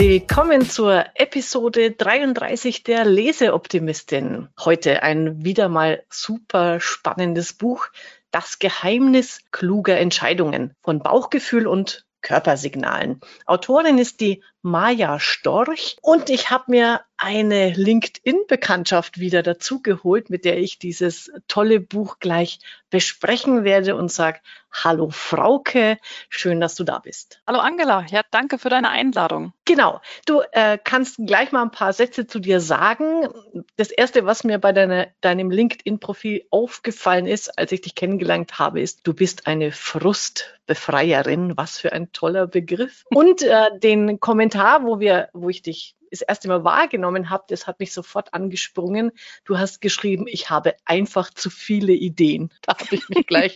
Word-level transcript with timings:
Willkommen 0.00 0.62
zur 0.62 1.04
Episode 1.14 1.90
33 1.90 2.84
der 2.84 3.04
Leseoptimistin. 3.04 4.48
Heute 4.58 5.02
ein 5.02 5.44
wieder 5.44 5.68
mal 5.68 6.02
super 6.08 6.80
spannendes 6.80 7.52
Buch. 7.52 7.88
Das 8.30 8.58
Geheimnis 8.58 9.42
kluger 9.50 9.98
Entscheidungen 9.98 10.74
von 10.80 11.00
Bauchgefühl 11.00 11.66
und 11.66 12.06
Körpersignalen. 12.22 13.20
Autorin 13.44 13.98
ist 13.98 14.22
die 14.22 14.42
Maja 14.62 15.18
Storch 15.18 15.96
und 16.02 16.30
ich 16.30 16.50
habe 16.50 16.64
mir 16.68 17.00
eine 17.20 17.70
LinkedIn-Bekanntschaft 17.70 19.20
wieder 19.20 19.42
dazugeholt, 19.42 20.30
mit 20.30 20.46
der 20.46 20.58
ich 20.58 20.78
dieses 20.78 21.30
tolle 21.48 21.78
Buch 21.78 22.18
gleich 22.18 22.60
besprechen 22.88 23.62
werde 23.62 23.94
und 23.94 24.10
sage, 24.10 24.40
hallo 24.72 25.10
Frauke, 25.10 25.98
schön, 26.28 26.60
dass 26.60 26.74
du 26.76 26.84
da 26.84 26.98
bist. 26.98 27.42
Hallo 27.46 27.58
Angela, 27.58 28.06
ja, 28.08 28.22
danke 28.30 28.58
für 28.58 28.70
deine 28.70 28.88
Einladung. 28.88 29.52
Genau, 29.66 30.00
du 30.26 30.40
äh, 30.52 30.78
kannst 30.82 31.18
gleich 31.18 31.52
mal 31.52 31.62
ein 31.62 31.70
paar 31.70 31.92
Sätze 31.92 32.26
zu 32.26 32.38
dir 32.38 32.60
sagen. 32.60 33.28
Das 33.76 33.90
Erste, 33.90 34.24
was 34.24 34.42
mir 34.42 34.58
bei 34.58 34.72
deiner, 34.72 35.08
deinem 35.20 35.50
LinkedIn-Profil 35.50 36.46
aufgefallen 36.50 37.26
ist, 37.26 37.58
als 37.58 37.72
ich 37.72 37.82
dich 37.82 37.94
kennengelernt 37.94 38.58
habe, 38.58 38.80
ist, 38.80 39.06
du 39.06 39.12
bist 39.12 39.46
eine 39.46 39.72
Frustbefreierin. 39.72 41.56
Was 41.56 41.78
für 41.78 41.92
ein 41.92 42.12
toller 42.12 42.46
Begriff. 42.46 43.04
Und 43.10 43.42
äh, 43.42 43.78
den 43.78 44.20
Kommentar, 44.20 44.49
wo 44.54 45.00
wir, 45.00 45.28
wo 45.32 45.48
ich 45.48 45.62
dich 45.62 45.96
das 46.10 46.22
erste 46.22 46.48
Mal 46.48 46.64
wahrgenommen 46.64 47.30
habe, 47.30 47.44
das 47.48 47.66
hat 47.66 47.78
mich 47.78 47.92
sofort 47.92 48.34
angesprungen. 48.34 49.12
Du 49.44 49.58
hast 49.58 49.80
geschrieben, 49.80 50.26
ich 50.26 50.50
habe 50.50 50.74
einfach 50.84 51.30
zu 51.30 51.50
viele 51.50 51.92
Ideen. 51.92 52.50
Da 52.62 52.78
habe 52.78 52.94
ich 52.94 53.08
mich 53.08 53.26
gleich 53.26 53.54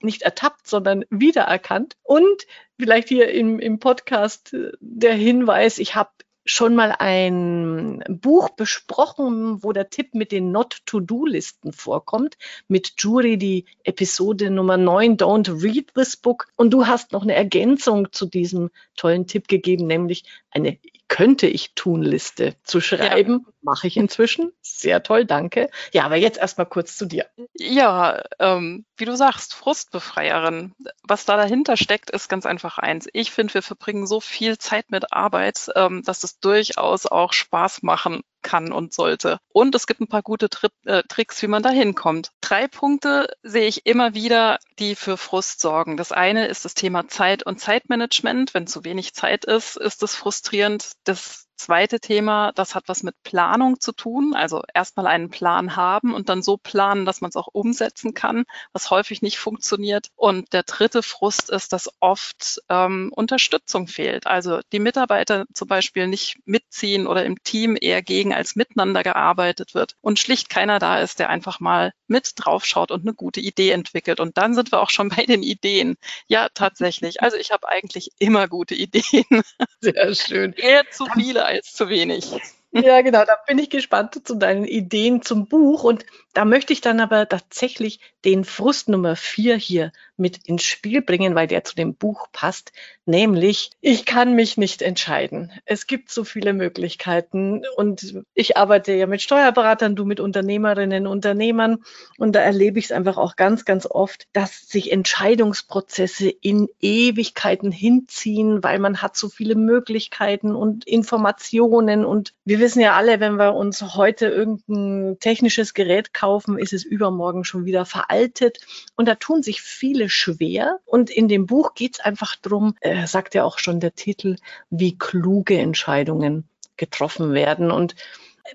nicht 0.00 0.22
ertappt, 0.22 0.66
sondern 0.66 1.04
wiedererkannt. 1.10 1.96
Und 2.02 2.46
vielleicht 2.78 3.08
hier 3.08 3.30
im, 3.30 3.58
im 3.58 3.78
Podcast 3.78 4.52
äh, 4.52 4.72
der 4.80 5.14
Hinweis, 5.14 5.78
ich 5.78 5.94
habe 5.94 6.10
schon 6.44 6.74
mal 6.74 6.94
ein 6.98 8.02
Buch 8.08 8.50
besprochen, 8.50 9.62
wo 9.62 9.72
der 9.72 9.90
Tipp 9.90 10.14
mit 10.14 10.32
den 10.32 10.50
Not-to-Do-Listen 10.50 11.72
vorkommt, 11.72 12.36
mit 12.68 12.94
Jury 12.98 13.36
die 13.38 13.64
Episode 13.84 14.50
Nummer 14.50 14.76
9, 14.76 15.16
Don't 15.16 15.62
Read 15.62 15.94
This 15.94 16.16
Book. 16.16 16.48
Und 16.56 16.70
du 16.70 16.86
hast 16.86 17.12
noch 17.12 17.22
eine 17.22 17.34
Ergänzung 17.34 18.12
zu 18.12 18.26
diesem 18.26 18.70
tollen 18.96 19.26
Tipp 19.26 19.48
gegeben, 19.48 19.86
nämlich 19.86 20.24
eine 20.50 20.78
könnte 21.12 21.46
ich 21.46 21.74
tun 21.74 22.00
Liste 22.00 22.54
zu 22.64 22.80
schreiben. 22.80 23.44
Ja. 23.44 23.52
Mache 23.60 23.86
ich 23.86 23.98
inzwischen. 23.98 24.50
Sehr 24.62 25.02
toll, 25.02 25.26
danke. 25.26 25.68
Ja, 25.92 26.04
aber 26.04 26.16
jetzt 26.16 26.38
erstmal 26.38 26.66
kurz 26.66 26.96
zu 26.96 27.04
dir. 27.04 27.26
Ja, 27.52 28.22
ähm, 28.38 28.86
wie 28.96 29.04
du 29.04 29.14
sagst, 29.14 29.52
Frustbefreierin. 29.52 30.72
Was 31.02 31.26
da 31.26 31.36
dahinter 31.36 31.76
steckt, 31.76 32.10
ist 32.10 32.30
ganz 32.30 32.46
einfach 32.46 32.78
eins. 32.78 33.08
Ich 33.12 33.30
finde, 33.30 33.52
wir 33.52 33.60
verbringen 33.60 34.06
so 34.06 34.20
viel 34.20 34.56
Zeit 34.56 34.90
mit 34.90 35.12
Arbeit, 35.12 35.66
ähm, 35.76 36.02
dass 36.02 36.24
es 36.24 36.40
durchaus 36.40 37.04
auch 37.04 37.34
Spaß 37.34 37.82
machen 37.82 38.22
kann 38.42 38.72
und 38.72 38.92
sollte. 38.92 39.38
Und 39.48 39.74
es 39.74 39.86
gibt 39.86 40.00
ein 40.00 40.08
paar 40.08 40.22
gute 40.22 40.48
Tri 40.48 40.68
äh, 40.84 41.02
Tricks, 41.08 41.40
wie 41.42 41.46
man 41.46 41.62
da 41.62 41.70
hinkommt. 41.70 42.30
Drei 42.40 42.68
Punkte 42.68 43.28
sehe 43.42 43.66
ich 43.66 43.86
immer 43.86 44.14
wieder, 44.14 44.58
die 44.78 44.94
für 44.94 45.16
Frust 45.16 45.60
sorgen. 45.60 45.96
Das 45.96 46.12
eine 46.12 46.46
ist 46.46 46.64
das 46.64 46.74
Thema 46.74 47.08
Zeit 47.08 47.44
und 47.44 47.60
Zeitmanagement. 47.60 48.54
Wenn 48.54 48.66
zu 48.66 48.84
wenig 48.84 49.14
Zeit 49.14 49.44
ist, 49.44 49.76
ist 49.76 50.02
es 50.02 50.14
frustrierend. 50.14 50.92
Das 51.04 51.41
zweite 51.56 52.00
Thema, 52.00 52.52
das 52.52 52.74
hat 52.74 52.84
was 52.86 53.02
mit 53.02 53.14
Planung 53.22 53.80
zu 53.80 53.92
tun. 53.92 54.34
Also 54.34 54.62
erstmal 54.74 55.06
einen 55.06 55.30
Plan 55.30 55.76
haben 55.76 56.14
und 56.14 56.28
dann 56.28 56.42
so 56.42 56.56
planen, 56.56 57.06
dass 57.06 57.20
man 57.20 57.28
es 57.30 57.36
auch 57.36 57.48
umsetzen 57.52 58.14
kann, 58.14 58.44
was 58.72 58.90
häufig 58.90 59.22
nicht 59.22 59.38
funktioniert. 59.38 60.08
Und 60.16 60.52
der 60.52 60.64
dritte 60.64 61.02
Frust 61.02 61.50
ist, 61.50 61.72
dass 61.72 61.90
oft 62.00 62.60
ähm, 62.68 63.12
Unterstützung 63.14 63.88
fehlt. 63.88 64.26
Also 64.26 64.60
die 64.72 64.80
Mitarbeiter 64.80 65.46
zum 65.54 65.68
Beispiel 65.68 66.06
nicht 66.06 66.36
mitziehen 66.44 67.06
oder 67.06 67.24
im 67.24 67.42
Team 67.42 67.76
eher 67.80 68.02
gegen 68.02 68.34
als 68.34 68.56
miteinander 68.56 69.02
gearbeitet 69.02 69.74
wird 69.74 69.94
und 70.00 70.18
schlicht 70.18 70.48
keiner 70.48 70.78
da 70.78 70.98
ist, 70.98 71.18
der 71.18 71.30
einfach 71.30 71.60
mal 71.60 71.92
mit 72.06 72.32
draufschaut 72.36 72.90
und 72.90 73.02
eine 73.02 73.14
gute 73.14 73.40
Idee 73.40 73.70
entwickelt. 73.70 74.20
Und 74.20 74.38
dann 74.38 74.54
sind 74.54 74.72
wir 74.72 74.80
auch 74.80 74.90
schon 74.90 75.08
bei 75.16 75.24
den 75.24 75.42
Ideen. 75.42 75.96
Ja, 76.28 76.48
tatsächlich. 76.52 77.22
Also 77.22 77.36
ich 77.36 77.50
habe 77.50 77.68
eigentlich 77.68 78.10
immer 78.18 78.48
gute 78.48 78.74
Ideen. 78.74 79.42
Sehr 79.80 80.14
schön. 80.14 80.52
Eher 80.56 80.88
zu 80.90 81.06
viele 81.14 81.41
als 81.44 81.72
zu 81.72 81.88
wenig. 81.88 82.30
Ja, 82.74 83.02
genau, 83.02 83.22
da 83.26 83.36
bin 83.46 83.58
ich 83.58 83.68
gespannt 83.68 84.26
zu 84.26 84.34
deinen 84.34 84.64
Ideen 84.64 85.20
zum 85.20 85.46
Buch. 85.46 85.84
Und 85.84 86.06
da 86.32 86.46
möchte 86.46 86.72
ich 86.72 86.80
dann 86.80 87.00
aber 87.00 87.28
tatsächlich 87.28 88.00
den 88.24 88.44
Frust 88.44 88.88
Nummer 88.88 89.14
vier 89.14 89.56
hier 89.56 89.92
mit 90.16 90.46
ins 90.46 90.62
Spiel 90.64 91.02
bringen, 91.02 91.34
weil 91.34 91.46
der 91.46 91.64
zu 91.64 91.74
dem 91.74 91.94
Buch 91.94 92.28
passt. 92.32 92.72
Nämlich, 93.04 93.72
ich 93.80 94.06
kann 94.06 94.34
mich 94.34 94.56
nicht 94.56 94.80
entscheiden. 94.80 95.52
Es 95.66 95.86
gibt 95.86 96.10
so 96.10 96.24
viele 96.24 96.54
Möglichkeiten 96.54 97.62
und 97.76 98.22
ich 98.32 98.56
arbeite 98.56 98.92
ja 98.94 99.06
mit 99.06 99.20
Steuerberatern, 99.20 99.96
du 99.96 100.04
mit 100.04 100.20
Unternehmerinnen, 100.20 101.06
Unternehmern 101.08 101.82
und 102.16 102.32
da 102.32 102.40
erlebe 102.40 102.78
ich 102.78 102.86
es 102.86 102.92
einfach 102.92 103.18
auch 103.18 103.34
ganz, 103.34 103.64
ganz 103.64 103.86
oft, 103.86 104.28
dass 104.32 104.68
sich 104.68 104.92
Entscheidungsprozesse 104.92 106.30
in 106.30 106.68
Ewigkeiten 106.80 107.72
hinziehen, 107.72 108.62
weil 108.62 108.78
man 108.78 109.02
hat 109.02 109.16
so 109.16 109.28
viele 109.28 109.56
Möglichkeiten 109.56 110.54
und 110.54 110.86
Informationen 110.86 112.04
und 112.04 112.32
wir 112.44 112.60
wissen 112.62 112.80
ja 112.80 112.94
alle, 112.96 113.20
wenn 113.20 113.36
wir 113.36 113.54
uns 113.54 113.82
heute 113.94 114.26
irgendein 114.28 115.18
technisches 115.20 115.74
Gerät 115.74 116.14
kaufen, 116.14 116.58
ist 116.58 116.72
es 116.72 116.84
übermorgen 116.84 117.44
schon 117.44 117.66
wieder 117.66 117.84
veraltet. 117.84 118.60
Und 118.96 119.06
da 119.06 119.16
tun 119.16 119.42
sich 119.42 119.60
viele 119.60 120.08
schwer. 120.08 120.78
Und 120.86 121.10
in 121.10 121.28
dem 121.28 121.46
Buch 121.46 121.74
geht 121.74 121.96
es 121.96 122.00
einfach 122.00 122.36
drum, 122.36 122.74
äh, 122.80 123.06
sagt 123.06 123.34
ja 123.34 123.44
auch 123.44 123.58
schon 123.58 123.80
der 123.80 123.94
Titel, 123.94 124.36
wie 124.70 124.96
kluge 124.96 125.58
Entscheidungen 125.58 126.48
getroffen 126.78 127.34
werden. 127.34 127.70
Und 127.70 127.94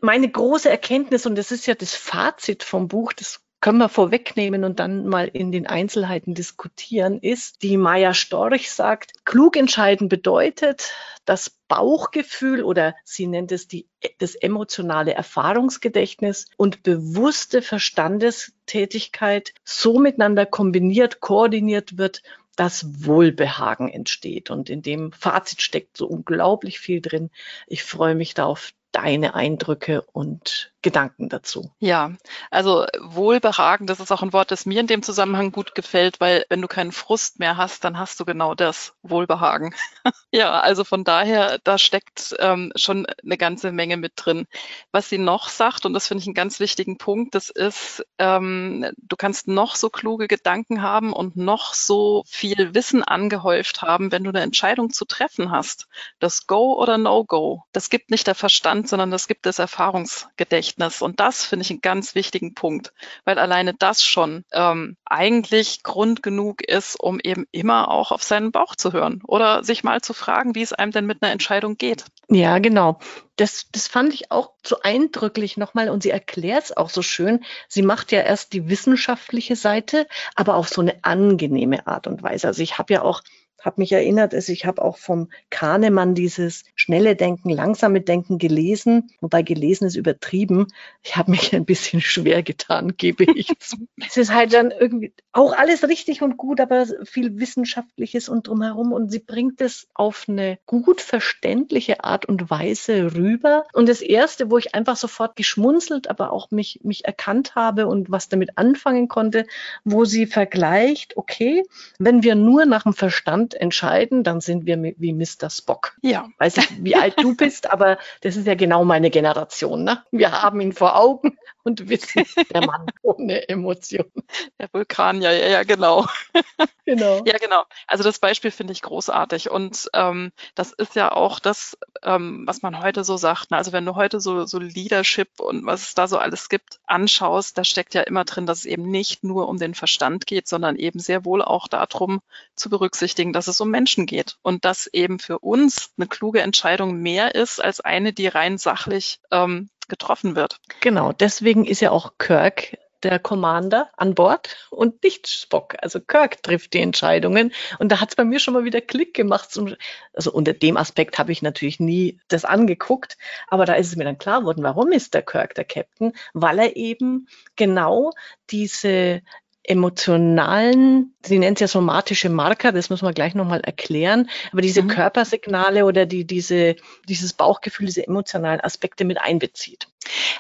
meine 0.02 0.30
große 0.30 0.70
Erkenntnis, 0.70 1.26
und 1.26 1.36
das 1.36 1.52
ist 1.52 1.68
ja 1.68 1.76
das 1.76 1.94
Fazit 1.94 2.64
vom 2.64 2.88
Buch, 2.88 3.14
das 3.14 3.42
können 3.60 3.80
wir 3.80 3.90
vorwegnehmen 3.90 4.64
und 4.64 4.80
dann 4.80 5.08
mal 5.08 5.28
in 5.28 5.52
den 5.52 5.66
Einzelheiten 5.68 6.34
diskutieren, 6.34 7.20
ist, 7.20 7.64
die 7.64 7.78
Maya 7.78 8.14
Storch 8.14 8.72
sagt, 8.72 9.26
klug 9.26 9.58
entscheiden 9.58 10.10
bedeutet, 10.10 10.94
das 11.26 11.50
Bauchgefühl 11.68 12.64
oder 12.64 12.96
sie 13.04 13.28
nennt 13.28 13.52
es 13.52 13.68
die, 13.68 13.88
das 14.20 14.36
emotionale 14.36 15.14
Erfahrungsgedächtnis 15.14 16.46
und 16.56 16.84
bewusste 16.84 17.62
Verstandestätigkeit 17.62 19.54
so 19.66 20.00
miteinander 20.00 20.46
kombiniert, 20.46 21.20
koordiniert 21.20 21.98
wird, 21.98 22.22
dass 22.56 23.06
Wohlbehagen 23.06 23.90
entsteht. 23.90 24.50
Und 24.50 24.70
in 24.70 24.82
dem 24.82 25.12
Fazit 25.12 25.62
steckt 25.62 25.98
so 25.98 26.08
unglaublich 26.08 26.80
viel 26.80 27.02
drin. 27.02 27.30
Ich 27.68 27.84
freue 27.84 28.16
mich 28.16 28.34
da 28.34 28.46
auf 28.46 28.72
deine 28.92 29.36
Eindrücke 29.36 30.02
und 30.14 30.74
Gedanken 30.88 31.28
dazu? 31.28 31.74
Ja, 31.80 32.12
also 32.50 32.86
Wohlbehagen, 33.02 33.88
das 33.88 34.00
ist 34.00 34.10
auch 34.14 34.24
ein 34.24 34.32
Wort, 34.32 34.52
das 34.52 34.66
mir 34.66 34.80
in 34.80 34.88
dem 34.88 35.04
Zusammenhang 35.04 35.52
gut 35.52 35.76
gefällt, 35.76 36.22
weil 36.22 36.46
wenn 36.48 36.62
du 36.62 36.70
keinen 36.70 36.94
Frust 36.94 37.40
mehr 37.40 37.58
hast, 37.58 37.84
dann 37.84 38.00
hast 38.00 38.22
du 38.22 38.24
genau 38.24 38.56
das, 38.56 38.94
Wohlbehagen. 39.04 39.76
ja, 40.32 40.62
also 40.62 40.86
von 40.86 41.04
daher, 41.04 41.60
da 41.66 41.78
steckt 41.78 42.38
ähm, 42.40 42.72
schon 42.78 43.06
eine 43.06 43.36
ganze 43.36 43.74
Menge 43.74 43.98
mit 43.98 44.14
drin. 44.16 44.48
Was 44.94 45.10
sie 45.10 45.18
noch 45.18 45.50
sagt, 45.50 45.86
und 45.86 45.92
das 45.92 46.08
finde 46.08 46.22
ich 46.22 46.28
einen 46.28 46.36
ganz 46.36 46.62
wichtigen 46.62 46.98
Punkt, 46.98 47.36
das 47.36 47.50
ist, 47.50 48.06
ähm, 48.18 48.90
du 48.98 49.18
kannst 49.18 49.50
noch 49.50 49.76
so 49.76 49.90
kluge 49.90 50.30
Gedanken 50.30 50.82
haben 50.82 51.12
und 51.12 51.36
noch 51.36 51.74
so 51.74 52.24
viel 52.28 52.74
Wissen 52.74 53.04
angehäuft 53.04 53.82
haben, 53.82 54.14
wenn 54.14 54.24
du 54.24 54.30
eine 54.30 54.40
Entscheidung 54.40 54.94
zu 54.94 55.04
treffen 55.04 55.52
hast. 55.52 55.90
Das 56.20 56.48
Go 56.48 56.82
oder 56.82 56.98
No-Go, 56.98 57.64
das 57.74 57.90
gibt 57.90 58.10
nicht 58.10 58.26
der 58.26 58.36
Verstand, 58.36 58.88
sondern 58.88 59.12
das 59.12 59.28
gibt 59.28 59.46
das 59.46 59.60
Erfahrungsgedächtnis. 59.60 60.77
Gedächtnis. 60.78 61.02
Und 61.02 61.20
das 61.20 61.44
finde 61.44 61.64
ich 61.64 61.72
einen 61.72 61.82
ganz 61.82 62.16
wichtigen 62.16 62.54
Punkt, 62.54 62.94
weil 63.26 63.40
alleine 63.40 63.74
das 63.74 64.04
schon 64.04 64.44
ähm, 64.52 64.96
eigentlich 65.06 65.84
Grund 65.84 66.24
genug 66.24 66.62
ist, 66.64 67.00
um 67.00 67.20
eben 67.20 67.46
immer 67.52 67.90
auch 67.90 68.12
auf 68.12 68.24
seinen 68.24 68.52
Bauch 68.52 68.76
zu 68.76 68.94
hören 68.94 69.22
oder 69.28 69.64
sich 69.64 69.84
mal 69.84 70.02
zu 70.02 70.14
fragen, 70.14 70.56
wie 70.56 70.62
es 70.62 70.74
einem 70.74 70.92
denn 70.92 71.06
mit 71.06 71.22
einer 71.22 71.32
Entscheidung 71.32 71.78
geht. 71.78 72.06
Ja, 72.30 72.60
genau. 72.60 73.00
Das, 73.36 73.68
das 73.72 73.88
fand 73.88 74.14
ich 74.14 74.32
auch 74.32 74.52
so 74.66 74.78
eindrücklich 74.82 75.58
nochmal 75.58 75.90
und 75.90 76.04
sie 76.04 76.10
erklärt 76.10 76.66
es 76.66 76.78
auch 76.78 76.90
so 76.90 77.02
schön. 77.02 77.44
Sie 77.68 77.84
macht 77.84 78.12
ja 78.12 78.22
erst 78.22 78.54
die 78.54 78.68
wissenschaftliche 78.68 79.56
Seite, 79.56 80.08
aber 80.36 80.56
auf 80.56 80.70
so 80.70 80.82
eine 80.82 81.04
angenehme 81.04 81.86
Art 81.86 82.08
und 82.08 82.24
Weise. 82.24 82.48
Also 82.48 82.64
ich 82.64 82.78
habe 82.80 82.94
ja 82.94 83.04
auch 83.04 83.22
habe 83.68 83.82
mich 83.82 83.92
erinnert, 83.92 84.34
also 84.34 84.52
ich 84.52 84.66
habe 84.66 84.82
auch 84.82 84.98
vom 84.98 85.30
Kahnemann 85.52 86.16
dieses 86.16 86.64
schnelle 86.74 87.16
Denken, 87.16 87.50
langsame 87.50 88.02
Denken 88.02 88.38
gelesen, 88.40 89.12
wobei 89.20 89.44
gelesen 89.44 89.86
ist 89.86 89.96
übertrieben. 89.96 90.68
Ich 91.04 91.18
habe 91.18 91.32
mich 91.32 91.54
ein 91.54 91.66
bisschen 91.66 92.02
schwer 92.02 92.42
getan, 92.42 92.94
gebe 92.98 93.26
ich 93.26 93.52
zu. 93.60 93.78
es 94.08 94.18
ist 94.18 94.34
halt 94.34 94.54
dann 94.54 94.72
irgendwie 94.72 95.14
auch 95.34 95.54
alles 95.54 95.88
richtig 95.88 96.22
und 96.22 96.38
gut, 96.38 96.60
aber 96.62 96.86
viel 97.04 97.40
Wissenschaftliches 97.40 98.30
und 98.30 98.48
drumherum 98.48 98.94
und 98.94 99.12
sie 99.12 99.20
bringt 99.20 99.60
es 99.62 99.88
auf 99.94 100.26
eine 100.28 100.58
gut 100.66 101.02
verständliche 101.02 102.04
Art 102.04 102.26
und 102.26 102.50
Weise 102.50 103.14
rüber. 103.16 103.66
Und 103.74 103.90
das 103.90 104.02
erste, 104.02 104.50
wo 104.50 104.58
ich 104.58 104.74
einfach 104.76 104.96
sofort 104.96 105.36
geschmunzelt, 105.36 106.10
aber 106.10 106.32
auch 106.32 106.52
mich, 106.52 106.80
mich 106.84 107.04
erkannt 107.04 107.56
habe 107.56 107.88
und 107.88 108.10
was 108.10 108.30
damit 108.30 108.58
anfangen 108.58 109.10
konnte, 109.10 109.46
wo 109.84 110.06
sie 110.06 110.26
vergleicht, 110.26 111.18
okay, 111.18 111.64
wenn 112.00 112.24
wir 112.24 112.36
nur 112.36 112.66
nach 112.66 112.84
dem 112.84 112.94
Verstand 112.94 113.57
entscheiden, 113.58 114.24
dann 114.24 114.42
sind 114.42 114.66
wir 114.66 114.78
wie 114.98 115.14
Mr. 115.14 115.50
Spock. 115.50 115.96
Ja. 116.02 116.28
Weiß 116.38 116.58
nicht, 116.58 116.84
wie 116.84 116.96
alt 116.96 117.16
du 117.22 117.36
bist, 117.36 117.70
aber 117.70 117.98
das 118.22 118.36
ist 118.36 118.48
ja 118.48 118.56
genau 118.56 118.86
meine 118.86 119.10
Generation. 119.10 119.84
Ne? 119.84 120.04
Wir 120.12 120.32
haben 120.32 120.62
ihn 120.62 120.74
vor 120.74 120.98
Augen 120.98 121.38
und 121.68 121.90
wissen, 121.90 122.24
der 122.54 122.66
Mann 122.66 122.86
ohne 123.04 123.48
Emotion. 123.50 124.10
Der 124.58 124.70
Vulkan, 124.72 125.22
ja, 125.22 125.32
ja, 125.32 125.48
ja, 125.48 125.64
genau. 125.64 126.08
Genau. 126.86 127.22
Ja, 127.26 127.38
genau. 127.38 127.66
Also 127.86 128.06
das 128.06 128.18
Beispiel 128.18 128.50
finde 128.50 128.72
ich 128.72 128.82
großartig. 128.82 129.52
Und 129.52 129.90
ähm, 129.94 130.32
das 130.56 130.72
ist 130.72 130.96
ja 130.96 131.12
auch 131.12 131.42
das, 131.42 131.78
ähm, 132.02 132.44
was 132.48 132.62
man 132.62 132.82
heute 132.82 133.04
so 133.04 133.18
sagt. 133.18 133.52
Ne? 133.52 133.58
Also 133.58 133.74
wenn 133.74 133.86
du 133.86 133.96
heute 133.96 134.22
so, 134.22 134.46
so 134.46 134.58
Leadership 134.58 135.42
und 135.42 135.66
was 135.66 135.82
es 135.82 135.96
da 135.96 136.08
so 136.08 136.18
alles 136.18 136.48
gibt, 136.48 136.80
anschaust, 136.86 137.58
da 137.58 137.66
steckt 137.66 137.94
ja 137.94 138.04
immer 138.04 138.24
drin, 138.24 138.46
dass 138.46 138.60
es 138.60 138.66
eben 138.66 138.90
nicht 138.90 139.26
nur 139.26 139.50
um 139.50 139.60
den 139.60 139.74
Verstand 139.76 140.28
geht, 140.28 140.48
sondern 140.48 140.78
eben 140.78 141.00
sehr 141.00 141.26
wohl 141.26 141.42
auch 141.42 141.68
darum 141.68 142.22
zu 142.56 142.70
berücksichtigen, 142.70 143.34
dass 143.34 143.48
es 143.48 143.60
um 143.60 143.70
Menschen 143.70 144.06
geht. 144.06 144.38
Und 144.42 144.64
dass 144.64 144.88
eben 144.88 145.20
für 145.20 145.40
uns 145.40 145.92
eine 145.98 146.08
kluge 146.08 146.42
Entscheidung 146.42 147.02
mehr 147.02 147.36
ist 147.36 147.62
als 147.62 147.82
eine, 147.82 148.14
die 148.14 148.28
rein 148.28 148.58
sachlich 148.58 149.20
ähm, 149.30 149.70
getroffen 149.88 150.36
wird. 150.36 150.60
Genau, 150.82 151.12
deswegen 151.12 151.66
ist 151.66 151.82
ja 151.82 151.92
auch 151.92 152.14
Kirk 152.18 152.78
der 153.04 153.20
Commander 153.20 153.90
an 153.96 154.16
Bord 154.16 154.68
und 154.70 155.04
nicht 155.04 155.28
Spock. 155.28 155.76
Also 155.82 156.00
Kirk 156.00 156.42
trifft 156.42 156.74
die 156.74 156.80
Entscheidungen. 156.80 157.54
Und 157.80 157.92
da 157.92 158.02
hat 158.02 158.10
es 158.10 158.16
bei 158.16 158.24
mir 158.24 158.40
schon 158.40 158.54
mal 158.54 158.64
wieder 158.64 158.82
Klick 158.82 159.14
gemacht. 159.14 159.52
Zum, 159.52 159.76
also 160.14 160.32
unter 160.32 160.54
dem 160.54 160.78
Aspekt 160.78 161.20
habe 161.20 161.32
ich 161.32 161.42
natürlich 161.42 161.80
nie 161.80 162.20
das 162.28 162.46
angeguckt, 162.46 163.18
aber 163.48 163.66
da 163.66 163.76
ist 163.76 163.88
es 163.88 163.96
mir 163.96 164.04
dann 164.04 164.18
klar 164.18 164.42
geworden, 164.42 164.64
warum 164.64 164.92
ist 164.92 165.14
der 165.14 165.22
Kirk 165.22 165.56
der 165.56 165.66
Captain? 165.66 166.14
Weil 166.34 166.60
er 166.60 166.76
eben 166.76 167.28
genau 167.56 168.12
diese 168.50 169.22
emotionalen, 169.68 171.14
sie 171.22 171.40
nennt 171.40 171.58
es 171.58 171.62
ja 171.62 171.68
somatische 171.68 172.30
Marker, 172.30 172.72
das 172.72 172.90
muss 172.90 173.02
man 173.02 173.14
gleich 173.14 173.36
nochmal 173.36 173.60
erklären, 173.60 174.30
aber 174.54 174.62
diese 174.62 174.82
mhm. 174.82 174.88
Körpersignale 174.88 175.86
oder 175.86 176.06
die, 176.06 176.26
diese, 176.26 176.78
dieses 177.08 177.34
Bauchgefühl, 177.34 177.86
diese 177.86 178.08
emotionalen 178.08 178.62
Aspekte 178.62 179.04
mit 179.04 179.20
einbezieht. 179.20 179.90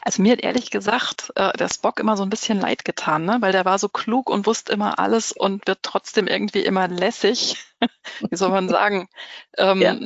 Also 0.01 0.21
mir 0.21 0.31
hat 0.31 0.39
ehrlich 0.39 0.71
gesagt 0.71 1.33
äh, 1.35 1.51
der 1.57 1.67
Spock 1.67 1.99
immer 1.99 2.15
so 2.15 2.23
ein 2.23 2.29
bisschen 2.29 2.61
leid 2.61 2.85
getan, 2.85 3.25
ne? 3.25 3.37
weil 3.41 3.51
der 3.51 3.65
war 3.65 3.77
so 3.79 3.89
klug 3.89 4.29
und 4.29 4.45
wusste 4.45 4.71
immer 4.71 4.97
alles 4.97 5.33
und 5.33 5.67
wird 5.67 5.79
trotzdem 5.81 6.27
irgendwie 6.27 6.61
immer 6.61 6.87
lässig, 6.87 7.57
wie 8.29 8.35
soll 8.35 8.49
man 8.49 8.69
sagen, 8.69 9.09
ähm, 9.57 9.81
ja. 9.81 9.97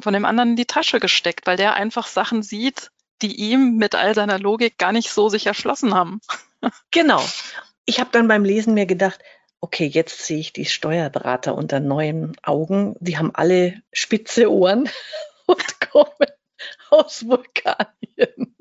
von 0.00 0.12
dem 0.12 0.24
anderen 0.24 0.50
in 0.50 0.56
die 0.56 0.66
Tasche 0.66 1.00
gesteckt, 1.00 1.48
weil 1.48 1.56
der 1.56 1.74
einfach 1.74 2.06
Sachen 2.06 2.44
sieht, 2.44 2.92
die 3.20 3.34
ihm 3.34 3.76
mit 3.78 3.96
all 3.96 4.14
seiner 4.14 4.38
Logik 4.38 4.78
gar 4.78 4.92
nicht 4.92 5.10
so 5.10 5.28
sich 5.28 5.46
erschlossen 5.46 5.92
haben. 5.92 6.20
Genau 6.90 7.24
ich 7.90 7.98
habe 7.98 8.10
dann 8.12 8.28
beim 8.28 8.44
Lesen 8.44 8.74
mir 8.74 8.86
gedacht, 8.86 9.20
okay, 9.60 9.84
jetzt 9.84 10.24
sehe 10.24 10.38
ich 10.38 10.52
die 10.52 10.64
Steuerberater 10.64 11.56
unter 11.56 11.80
neuen 11.80 12.36
Augen. 12.44 12.94
Die 13.00 13.18
haben 13.18 13.34
alle 13.34 13.82
spitze 13.92 14.50
Ohren 14.50 14.88
und 15.46 15.80
kommen 15.80 16.30
aus 16.90 17.26
Vulkanien. 17.26 18.54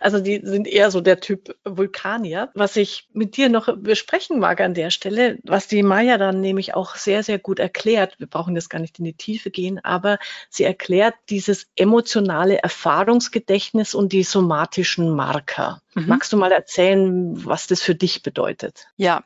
Also 0.00 0.20
die 0.20 0.40
sind 0.42 0.66
eher 0.66 0.90
so 0.90 1.00
der 1.00 1.20
Typ 1.20 1.56
Vulkanier. 1.64 2.50
Was 2.54 2.76
ich 2.76 3.08
mit 3.12 3.36
dir 3.36 3.48
noch 3.48 3.68
besprechen 3.76 4.38
mag 4.38 4.60
an 4.60 4.74
der 4.74 4.90
Stelle, 4.90 5.38
was 5.44 5.68
die 5.68 5.82
Maya 5.82 6.18
dann 6.18 6.40
nämlich 6.40 6.74
auch 6.74 6.96
sehr, 6.96 7.22
sehr 7.22 7.38
gut 7.38 7.58
erklärt, 7.58 8.18
wir 8.18 8.26
brauchen 8.26 8.54
das 8.54 8.68
gar 8.68 8.78
nicht 8.78 8.98
in 8.98 9.04
die 9.04 9.14
Tiefe 9.14 9.50
gehen, 9.50 9.82
aber 9.84 10.18
sie 10.48 10.64
erklärt 10.64 11.14
dieses 11.30 11.66
emotionale 11.76 12.58
Erfahrungsgedächtnis 12.58 13.94
und 13.94 14.12
die 14.12 14.22
somatischen 14.22 15.10
Marker. 15.10 15.80
Mhm. 15.94 16.06
Magst 16.06 16.32
du 16.32 16.36
mal 16.36 16.52
erzählen, 16.52 17.44
was 17.44 17.66
das 17.66 17.82
für 17.82 17.94
dich 17.94 18.22
bedeutet? 18.22 18.86
Ja, 18.96 19.22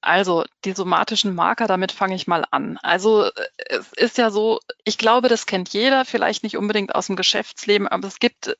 also 0.00 0.44
die 0.64 0.72
somatischen 0.72 1.34
Marker, 1.34 1.66
damit 1.66 1.92
fange 1.92 2.16
ich 2.16 2.26
mal 2.26 2.44
an. 2.50 2.78
Also 2.82 3.24
äh, 3.24 3.30
es 3.68 3.92
ist 3.92 4.18
ja 4.18 4.30
so, 4.30 4.58
ich 4.84 4.98
glaube, 4.98 5.28
das 5.28 5.46
kennt 5.46 5.68
jeder, 5.70 6.04
vielleicht 6.04 6.42
nicht 6.42 6.56
unbedingt 6.56 6.94
aus 6.94 7.06
dem 7.06 7.16
Geschäftsleben, 7.16 7.86
aber 7.86 8.08
es 8.08 8.18
gibt 8.18 8.56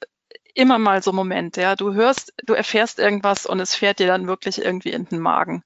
immer 0.54 0.78
mal 0.78 1.02
so 1.02 1.12
Momente, 1.12 1.60
ja. 1.62 1.76
Du 1.76 1.94
hörst, 1.94 2.32
du 2.44 2.54
erfährst 2.54 2.98
irgendwas 2.98 3.46
und 3.46 3.60
es 3.60 3.74
fährt 3.74 3.98
dir 3.98 4.06
dann 4.06 4.26
wirklich 4.26 4.60
irgendwie 4.60 4.90
in 4.90 5.04
den 5.06 5.20
Magen. 5.20 5.64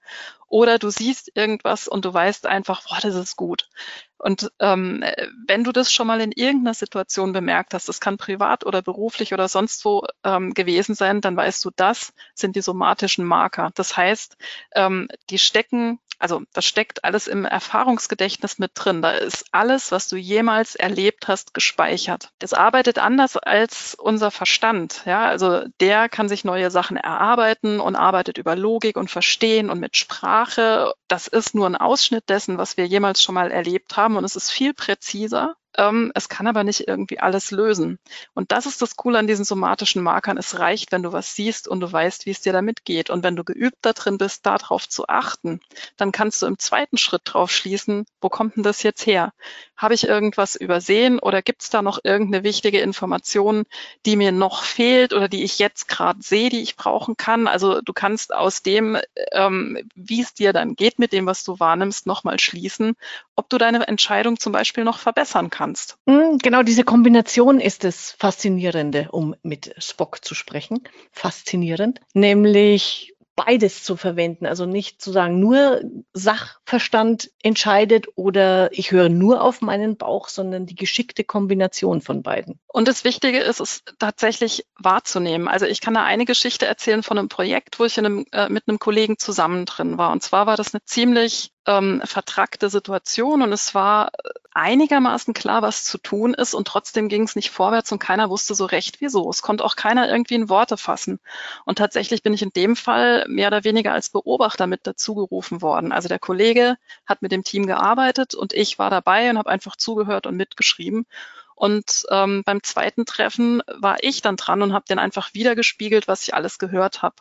Oder 0.48 0.78
du 0.78 0.90
siehst 0.90 1.30
irgendwas 1.34 1.88
und 1.88 2.04
du 2.04 2.12
weißt 2.12 2.46
einfach, 2.46 2.82
boah, 2.86 2.98
das 3.00 3.14
ist 3.14 3.36
gut. 3.36 3.70
Und 4.18 4.52
ähm, 4.60 5.02
wenn 5.46 5.64
du 5.64 5.72
das 5.72 5.90
schon 5.90 6.06
mal 6.06 6.20
in 6.20 6.30
irgendeiner 6.30 6.74
Situation 6.74 7.32
bemerkt 7.32 7.72
hast, 7.72 7.88
das 7.88 8.00
kann 8.00 8.18
privat 8.18 8.66
oder 8.66 8.82
beruflich 8.82 9.32
oder 9.32 9.48
sonst 9.48 9.84
wo 9.84 10.04
ähm, 10.24 10.52
gewesen 10.52 10.94
sein, 10.94 11.22
dann 11.22 11.36
weißt 11.36 11.64
du, 11.64 11.70
das 11.74 12.12
sind 12.34 12.54
die 12.54 12.60
somatischen 12.60 13.24
Marker. 13.24 13.70
Das 13.74 13.96
heißt, 13.96 14.36
ähm, 14.74 15.08
die 15.30 15.38
stecken 15.38 15.98
also 16.22 16.42
das 16.52 16.64
steckt 16.64 17.04
alles 17.04 17.26
im 17.26 17.44
Erfahrungsgedächtnis 17.44 18.60
mit 18.60 18.70
drin. 18.74 19.02
Da 19.02 19.10
ist 19.10 19.44
alles, 19.50 19.90
was 19.90 20.08
du 20.08 20.16
jemals 20.16 20.76
erlebt 20.76 21.26
hast, 21.26 21.52
gespeichert. 21.52 22.30
Das 22.38 22.52
arbeitet 22.52 23.00
anders 23.00 23.36
als 23.36 23.96
unser 23.96 24.30
Verstand. 24.30 25.02
Ja, 25.04 25.24
also 25.26 25.64
der 25.80 26.08
kann 26.08 26.28
sich 26.28 26.44
neue 26.44 26.70
Sachen 26.70 26.96
erarbeiten 26.96 27.80
und 27.80 27.96
arbeitet 27.96 28.38
über 28.38 28.54
Logik 28.54 28.96
und 28.96 29.10
Verstehen 29.10 29.68
und 29.68 29.80
mit 29.80 29.96
Sprache. 29.96 30.92
Das 31.08 31.26
ist 31.26 31.56
nur 31.56 31.66
ein 31.66 31.76
Ausschnitt 31.76 32.28
dessen, 32.28 32.56
was 32.56 32.76
wir 32.76 32.86
jemals 32.86 33.20
schon 33.20 33.34
mal 33.34 33.50
erlebt 33.50 33.96
haben 33.96 34.16
und 34.16 34.24
es 34.24 34.36
ist 34.36 34.50
viel 34.50 34.74
präziser 34.74 35.56
ähm, 35.78 36.12
es 36.14 36.28
kann 36.28 36.46
aber 36.46 36.64
nicht 36.64 36.86
irgendwie 36.86 37.18
alles 37.18 37.50
lösen. 37.50 37.98
Und 38.34 38.52
das 38.52 38.66
ist 38.66 38.82
das 38.82 38.96
Coole 38.96 39.18
an 39.18 39.26
diesen 39.26 39.44
somatischen 39.44 40.02
Markern. 40.02 40.36
Es 40.36 40.58
reicht, 40.58 40.92
wenn 40.92 41.02
du 41.02 41.12
was 41.12 41.34
siehst 41.34 41.66
und 41.66 41.80
du 41.80 41.90
weißt, 41.90 42.26
wie 42.26 42.30
es 42.30 42.40
dir 42.42 42.52
damit 42.52 42.84
geht. 42.84 43.10
Und 43.10 43.24
wenn 43.24 43.36
du 43.36 43.44
geübt 43.44 43.78
da 43.82 43.92
drin 43.92 44.18
bist, 44.18 44.44
darauf 44.44 44.88
zu 44.88 45.08
achten, 45.08 45.60
dann 45.96 46.12
kannst 46.12 46.42
du 46.42 46.46
im 46.46 46.58
zweiten 46.58 46.98
Schritt 46.98 47.22
drauf 47.24 47.50
schließen, 47.50 48.04
wo 48.20 48.28
kommt 48.28 48.56
denn 48.56 48.62
das 48.62 48.82
jetzt 48.82 49.06
her? 49.06 49.32
Habe 49.76 49.94
ich 49.94 50.06
irgendwas 50.06 50.56
übersehen 50.56 51.18
oder 51.18 51.42
gibt 51.42 51.62
es 51.62 51.70
da 51.70 51.82
noch 51.82 51.98
irgendeine 52.04 52.44
wichtige 52.44 52.80
Information, 52.80 53.64
die 54.06 54.16
mir 54.16 54.30
noch 54.30 54.64
fehlt 54.64 55.12
oder 55.12 55.28
die 55.28 55.42
ich 55.42 55.58
jetzt 55.58 55.88
gerade 55.88 56.22
sehe, 56.22 56.50
die 56.50 56.60
ich 56.60 56.76
brauchen 56.76 57.16
kann? 57.16 57.48
Also 57.48 57.80
du 57.80 57.92
kannst 57.92 58.34
aus 58.34 58.62
dem, 58.62 58.98
ähm, 59.32 59.78
wie 59.94 60.20
es 60.20 60.34
dir 60.34 60.52
dann 60.52 60.76
geht 60.76 60.98
mit 60.98 61.12
dem, 61.12 61.26
was 61.26 61.44
du 61.44 61.58
wahrnimmst, 61.58 62.06
nochmal 62.06 62.38
schließen, 62.38 62.94
ob 63.34 63.48
du 63.48 63.58
deine 63.58 63.88
Entscheidung 63.88 64.38
zum 64.38 64.52
Beispiel 64.52 64.84
noch 64.84 64.98
verbessern 64.98 65.50
kannst 65.50 65.61
kannst. 65.62 65.96
Hm, 66.08 66.38
genau, 66.38 66.64
diese 66.64 66.82
Kombination 66.82 67.60
ist 67.60 67.84
das 67.84 68.16
Faszinierende, 68.18 69.08
um 69.12 69.36
mit 69.44 69.72
Spock 69.78 70.24
zu 70.24 70.34
sprechen. 70.34 70.80
Faszinierend. 71.12 72.00
Nämlich 72.14 73.14
beides 73.36 73.84
zu 73.84 73.96
verwenden. 73.96 74.44
Also 74.44 74.66
nicht 74.66 75.00
zu 75.00 75.12
sagen, 75.12 75.38
nur 75.38 75.80
Sachverstand 76.12 77.30
entscheidet 77.42 78.06
oder 78.16 78.70
ich 78.72 78.90
höre 78.90 79.08
nur 79.08 79.40
auf 79.40 79.60
meinen 79.60 79.96
Bauch, 79.96 80.28
sondern 80.28 80.66
die 80.66 80.74
geschickte 80.74 81.22
Kombination 81.24 82.02
von 82.02 82.22
beiden. 82.22 82.58
Und 82.66 82.88
das 82.88 83.04
Wichtige 83.04 83.38
ist, 83.38 83.60
es 83.60 83.84
tatsächlich 83.98 84.66
wahrzunehmen. 84.78 85.48
Also 85.48 85.64
ich 85.66 85.80
kann 85.80 85.94
da 85.94 86.04
eine 86.04 86.24
Geschichte 86.24 86.66
erzählen 86.66 87.02
von 87.02 87.18
einem 87.18 87.28
Projekt, 87.28 87.78
wo 87.78 87.84
ich 87.84 87.98
einem, 87.98 88.26
äh, 88.32 88.48
mit 88.48 88.64
einem 88.66 88.78
Kollegen 88.78 89.16
zusammen 89.16 89.64
drin 89.64 89.96
war. 89.96 90.10
Und 90.10 90.22
zwar 90.24 90.46
war 90.46 90.56
das 90.56 90.74
eine 90.74 90.84
ziemlich 90.84 91.52
ähm, 91.66 92.02
vertrackte 92.04 92.68
Situation 92.68 93.42
und 93.42 93.52
es 93.52 93.74
war 93.74 94.10
einigermaßen 94.54 95.34
klar, 95.34 95.62
was 95.62 95.84
zu 95.84 95.98
tun 95.98 96.34
ist 96.34 96.54
und 96.54 96.66
trotzdem 96.68 97.08
ging 97.08 97.22
es 97.22 97.36
nicht 97.36 97.50
vorwärts 97.50 97.92
und 97.92 97.98
keiner 97.98 98.30
wusste 98.30 98.54
so 98.54 98.64
recht 98.64 99.00
wieso. 99.00 99.28
Es 99.30 99.42
konnte 99.42 99.64
auch 99.64 99.76
keiner 99.76 100.08
irgendwie 100.08 100.34
in 100.34 100.48
Worte 100.48 100.76
fassen. 100.76 101.20
Und 101.64 101.78
tatsächlich 101.78 102.22
bin 102.22 102.34
ich 102.34 102.42
in 102.42 102.52
dem 102.52 102.76
Fall 102.76 103.24
mehr 103.28 103.48
oder 103.48 103.64
weniger 103.64 103.92
als 103.92 104.10
Beobachter 104.10 104.66
mit 104.66 104.86
dazugerufen 104.86 105.62
worden. 105.62 105.92
Also 105.92 106.08
der 106.08 106.18
Kollege 106.18 106.76
hat 107.06 107.22
mit 107.22 107.32
dem 107.32 107.44
Team 107.44 107.66
gearbeitet 107.66 108.34
und 108.34 108.52
ich 108.52 108.78
war 108.78 108.90
dabei 108.90 109.30
und 109.30 109.38
habe 109.38 109.50
einfach 109.50 109.76
zugehört 109.76 110.26
und 110.26 110.36
mitgeschrieben. 110.36 111.06
Und 111.54 112.04
ähm, 112.10 112.42
beim 112.44 112.62
zweiten 112.62 113.04
Treffen 113.06 113.62
war 113.66 114.02
ich 114.02 114.20
dann 114.20 114.36
dran 114.36 114.62
und 114.62 114.72
habe 114.72 114.84
den 114.88 114.98
einfach 114.98 115.32
wiedergespiegelt, 115.34 116.08
was 116.08 116.22
ich 116.22 116.34
alles 116.34 116.58
gehört 116.58 117.02
habe. 117.02 117.16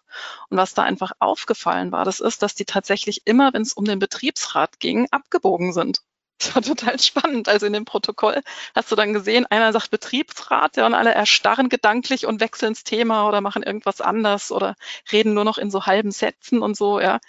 Und 0.50 0.58
was 0.58 0.74
da 0.74 0.84
einfach 0.84 1.12
aufgefallen 1.20 1.92
war, 1.92 2.06
das 2.06 2.20
ist, 2.20 2.42
dass 2.42 2.56
die 2.56 2.66
tatsächlich 2.66 3.22
immer, 3.26 3.54
wenn 3.54 3.62
es 3.62 3.74
um 3.74 3.86
den 3.86 4.00
Betriebsrat 4.00 4.80
ging, 4.80 5.08
abgebogen 5.12 5.74
sind. 5.74 6.02
Das 6.42 6.56
war 6.56 6.62
total 6.64 7.00
spannend. 7.00 7.48
Also 7.48 7.68
in 7.68 7.74
dem 7.74 7.86
Protokoll 7.86 8.42
hast 8.74 8.92
du 8.92 8.96
dann 8.96 9.14
gesehen, 9.14 9.46
einer 9.46 9.72
sagt 9.74 9.92
Betriebsrat, 9.92 10.76
ja, 10.76 10.88
und 10.88 10.96
alle 10.96 11.14
erstarren 11.14 11.70
gedanklich 11.70 12.26
und 12.26 12.42
wechseln 12.42 12.70
ins 12.70 12.84
Thema 12.84 13.28
oder 13.28 13.42
machen 13.42 13.62
irgendwas 13.62 14.02
anders 14.02 14.52
oder 14.52 14.76
reden 15.12 15.36
nur 15.36 15.44
noch 15.44 15.60
in 15.60 15.70
so 15.70 15.86
halben 15.86 16.10
Sätzen 16.12 16.64
und 16.64 16.76
so, 16.76 17.00
ja. 17.00 17.20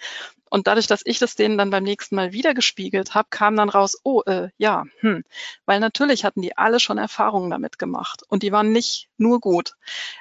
Und 0.49 0.67
dadurch, 0.67 0.87
dass 0.87 1.01
ich 1.05 1.19
das 1.19 1.35
denen 1.35 1.57
dann 1.57 1.69
beim 1.69 1.83
nächsten 1.83 2.15
Mal 2.15 2.31
wieder 2.31 2.53
gespiegelt 2.53 3.15
habe, 3.15 3.27
kam 3.31 3.55
dann 3.55 3.69
raus, 3.69 3.99
oh, 4.03 4.21
äh, 4.25 4.49
ja, 4.57 4.83
hm. 4.99 5.23
Weil 5.65 5.79
natürlich 5.79 6.25
hatten 6.25 6.41
die 6.41 6.57
alle 6.57 6.79
schon 6.79 6.97
Erfahrungen 6.97 7.49
damit 7.49 7.79
gemacht. 7.79 8.21
Und 8.27 8.43
die 8.43 8.51
waren 8.51 8.71
nicht 8.71 9.09
nur 9.17 9.39
gut. 9.39 9.73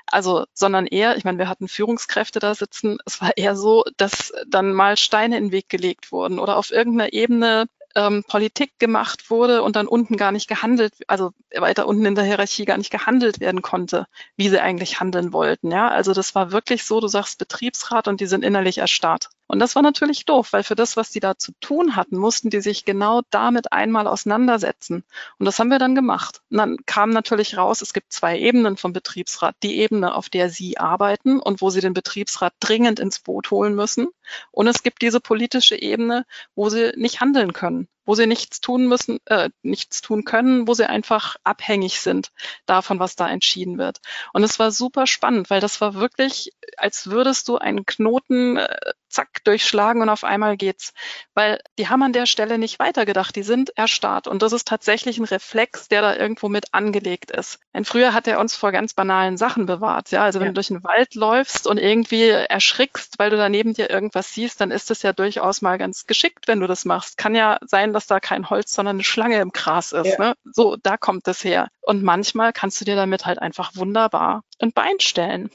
Also, 0.07 0.47
sondern 0.55 0.87
eher, 0.87 1.17
ich 1.17 1.25
meine, 1.25 1.39
wir 1.39 1.51
hatten 1.51 1.69
Führungskräfte 1.69 2.41
da 2.41 2.55
sitzen. 2.55 2.99
Es 3.05 3.21
war 3.21 3.37
eher 3.37 3.57
so, 3.57 3.85
dass 3.99 4.33
dann 4.49 4.73
mal 4.73 4.97
Steine 4.97 5.37
in 5.37 5.45
den 5.45 5.53
Weg 5.53 5.69
gelegt 5.69 6.13
wurden 6.13 6.39
oder 6.39 6.57
auf 6.57 6.71
irgendeiner 6.71 7.13
Ebene 7.13 7.67
ähm, 7.95 8.25
Politik 8.27 8.79
gemacht 8.79 9.31
wurde 9.31 9.63
und 9.63 9.77
dann 9.77 9.87
unten 9.87 10.17
gar 10.17 10.33
nicht 10.33 10.49
gehandelt, 10.49 10.95
also 11.09 11.33
weiter 11.55 11.87
unten 11.87 12.07
in 12.07 12.15
der 12.15 12.25
Hierarchie 12.25 12.65
gar 12.65 12.79
nicht 12.79 12.91
gehandelt 12.91 13.41
werden 13.41 13.63
konnte, 13.63 14.07
wie 14.37 14.49
sie 14.49 14.61
eigentlich 14.61 15.01
handeln 15.01 15.33
wollten. 15.33 15.71
Ja, 15.71 15.89
also 15.89 16.13
das 16.13 16.35
war 16.35 16.53
wirklich 16.53 16.85
so, 16.85 17.01
du 17.01 17.09
sagst 17.09 17.39
Betriebsrat 17.39 18.09
und 18.09 18.21
die 18.21 18.27
sind 18.27 18.45
innerlich 18.45 18.79
erstarrt. 18.79 19.31
Und 19.53 19.59
das 19.59 19.75
war 19.75 19.83
natürlich 19.83 20.25
doof, 20.25 20.55
weil 20.55 20.63
für 20.63 20.75
das, 20.75 20.97
was 20.97 21.11
die 21.11 21.21
da 21.21 21.37
zu 21.37 21.53
tun 21.61 21.95
hatten, 21.95 22.17
mussten 22.17 22.49
die 22.49 22.63
sich 22.63 22.87
genau 22.87 23.21
damit 23.29 23.71
einmal 23.71 24.07
auseinandersetzen. 24.07 25.05
Und 25.39 25.45
das 25.45 25.59
haben 25.59 25.69
wir 25.69 25.79
dann 25.79 25.95
gemacht. 25.95 26.41
Und 26.49 26.57
dann 26.57 26.79
kam 26.87 27.11
natürlich 27.11 27.59
raus, 27.59 27.83
es 27.83 27.93
gibt 27.93 28.15
zwei 28.15 28.39
Ebenen 28.39 28.79
vom 28.79 28.95
Betriebsrat. 28.95 29.55
Die 29.63 29.77
Ebene, 29.77 30.15
auf 30.15 30.31
der 30.31 30.49
Sie 30.49 30.79
arbeiten 30.79 31.39
und 31.39 31.61
wo 31.61 31.69
Sie 31.69 31.83
den 31.83 31.93
Betriebsrat 31.93 32.55
dringend 32.61 32.99
ins 32.99 33.19
Boot 33.19 33.51
holen 33.51 33.75
müssen. 33.75 34.09
Und 34.53 34.69
es 34.69 34.83
gibt 34.83 35.03
diese 35.03 35.21
politische 35.21 35.77
Ebene, 35.77 36.25
wo 36.55 36.71
Sie 36.71 36.95
nicht 36.97 37.21
handeln 37.21 37.53
können 37.53 37.89
wo 38.05 38.15
sie 38.15 38.27
nichts 38.27 38.61
tun 38.61 38.87
müssen, 38.87 39.19
äh, 39.27 39.51
nichts 39.63 40.01
tun 40.01 40.25
können, 40.25 40.67
wo 40.67 40.75
sie 40.75 40.89
einfach 40.89 41.37
abhängig 41.45 42.01
sind 42.01 42.33
davon, 42.67 42.99
was 42.99 43.17
da 43.17 43.29
entschieden 43.29 43.79
wird. 43.79 44.01
Und 44.33 44.43
es 44.43 44.59
war 44.59 44.71
super 44.71 45.07
spannend, 45.07 45.51
weil 45.51 45.61
das 45.61 45.81
war 45.81 45.95
wirklich, 45.95 46.53
als 46.77 47.09
würdest 47.11 47.49
du 47.49 47.59
einen 47.59 47.87
Knoten 47.87 48.57
äh, 48.57 48.93
zack 49.13 49.45
durchschlagen 49.45 50.03
und 50.03 50.09
auf 50.09 50.25
einmal 50.25 50.57
geht's. 50.57 50.93
Weil 51.35 51.61
die 51.79 51.89
haben 51.89 52.03
an 52.03 52.13
der 52.13 52.27
Stelle 52.27 52.59
nicht 52.59 52.79
weitergedacht, 52.79 53.37
die 53.37 53.43
sind 53.43 53.77
erstarrt. 53.77 54.27
Und 54.27 54.43
das 54.43 54.53
ist 54.53 54.67
tatsächlich 54.67 55.19
ein 55.19 55.25
Reflex, 55.25 55.89
der 55.89 56.03
da 56.03 56.17
irgendwo 56.17 56.49
mit 56.49 56.73
angelegt 56.73 57.31
ist. 57.31 57.59
Denn 57.75 57.85
früher 57.85 58.15
hat 58.15 58.27
er 58.27 58.41
uns 58.41 58.57
vor 58.57 58.73
ganz 58.73 58.95
banalen 58.95 59.37
Sachen 59.37 59.67
bewahrt. 59.67 60.11
Ja, 60.11 60.25
also 60.25 60.41
wenn 60.41 60.47
ja. 60.47 60.51
du 60.51 60.55
durch 60.55 60.69
den 60.69 60.83
Wald 60.83 61.15
läufst 61.15 61.67
und 61.67 61.79
irgendwie 61.79 62.29
erschrickst, 62.29 63.19
weil 63.19 63.31
du 63.31 63.37
da 63.37 63.49
neben 63.49 63.75
dir 63.75 63.91
irgendwas 63.91 64.33
siehst, 64.33 64.61
dann 64.61 64.71
ist 64.71 64.91
es 64.91 65.03
ja 65.03 65.13
durchaus 65.13 65.63
mal 65.63 65.79
ganz 65.79 66.07
geschickt, 66.07 66.49
wenn 66.49 66.61
du 66.61 66.67
das 66.67 66.85
machst. 66.85 67.19
Kann 67.19 67.35
ja 67.35 67.59
sein, 67.63 67.93
dass 67.93 68.02
da 68.07 68.21
kein 68.21 68.51
Holz, 68.51 68.75
sondern 68.75 68.97
eine 68.97 69.05
Schlange 69.05 69.41
im 69.41 69.51
Gras 69.51 69.93
ist. 69.93 70.19
Ja. 70.19 70.19
Ne? 70.19 70.35
So, 70.45 70.77
da 70.77 70.97
kommt 70.97 71.27
es 71.29 71.45
her. 71.45 71.69
Und 71.81 72.03
manchmal 72.03 72.53
kannst 72.53 72.81
du 72.81 72.85
dir 72.85 72.97
damit 72.97 73.27
halt 73.27 73.41
einfach 73.41 73.75
wunderbar 73.75 74.45
ein 74.61 74.73
Bein 74.73 75.01
stellen. 75.01 75.51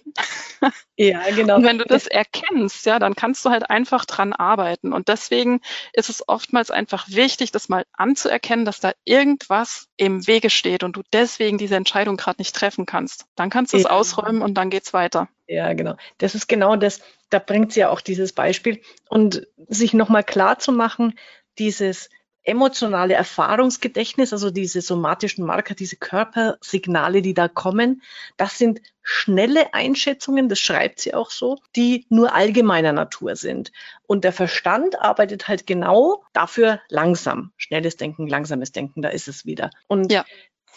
Ja, 1.00 1.22
genau. 1.30 1.58
Und 1.58 1.64
wenn 1.64 1.78
du 1.78 1.86
das 1.86 2.08
erkennst, 2.08 2.88
ja, 2.88 2.98
dann 2.98 3.14
kannst 3.14 3.46
du 3.46 3.52
halt 3.52 3.70
einfach 3.70 4.06
dran 4.06 4.34
arbeiten. 4.34 4.94
Und 4.94 5.10
deswegen 5.10 5.62
ist 5.94 6.10
es 6.10 6.28
oftmals 6.28 6.72
einfach 6.72 7.08
wichtig, 7.08 7.52
das 7.52 7.70
mal 7.70 7.86
anzuerkennen, 7.94 8.66
dass 8.66 8.80
da 8.80 8.94
irgendwas 9.06 9.90
im 9.98 10.26
Wege 10.26 10.50
steht 10.50 10.82
und 10.82 10.96
du 10.96 11.04
deswegen 11.14 11.60
diese 11.60 11.76
Entscheidung 11.76 12.18
gerade 12.18 12.42
nicht 12.42 12.56
treffen 12.56 12.88
kannst. 12.88 13.26
Dann 13.36 13.52
kannst 13.52 13.74
du 13.74 13.78
es 13.78 13.84
ja. 13.84 13.92
ausräumen 13.92 14.42
und 14.42 14.56
dann 14.56 14.72
geht's 14.72 14.92
weiter. 14.92 15.30
Ja, 15.46 15.72
genau. 15.74 15.96
Das 16.18 16.34
ist 16.34 16.48
genau 16.48 16.76
das, 16.76 17.02
da 17.30 17.38
bringt 17.38 17.74
sie 17.74 17.82
ja 17.82 17.90
auch 17.90 18.02
dieses 18.02 18.34
Beispiel. 18.34 18.82
Und 19.08 19.46
sich 19.68 19.94
nochmal 19.94 20.24
klar 20.24 20.58
zu 20.58 20.72
machen, 20.72 21.14
dieses 21.60 22.10
emotionale 22.48 23.14
Erfahrungsgedächtnis, 23.14 24.32
also 24.32 24.52
diese 24.52 24.80
somatischen 24.80 25.46
Marker, 25.46 25.76
diese 25.76 25.98
Körpersignale, 25.98 27.22
die 27.22 27.34
da 27.34 27.50
kommen, 27.50 28.02
das 28.38 28.58
sind 28.58 28.82
schnelle 29.04 29.74
Einschätzungen, 29.74 30.48
das 30.48 30.60
schreibt 30.60 31.02
sie 31.02 31.14
auch 31.14 31.30
so, 31.30 31.58
die 31.76 32.06
nur 32.10 32.34
allgemeiner 32.34 32.94
Natur 32.94 33.36
sind. 33.36 33.74
Und 34.08 34.24
der 34.24 34.32
Verstand 34.32 34.98
arbeitet 35.00 35.50
halt 35.50 35.68
genau 35.68 36.24
dafür 36.32 36.80
langsam. 36.88 37.52
Schnelles 37.58 37.98
Denken, 37.98 38.28
langsames 38.28 38.72
Denken, 38.72 39.02
da 39.02 39.10
ist 39.10 39.28
es 39.28 39.46
wieder. 39.46 39.70
Und 39.88 40.14
ja. 40.14 40.24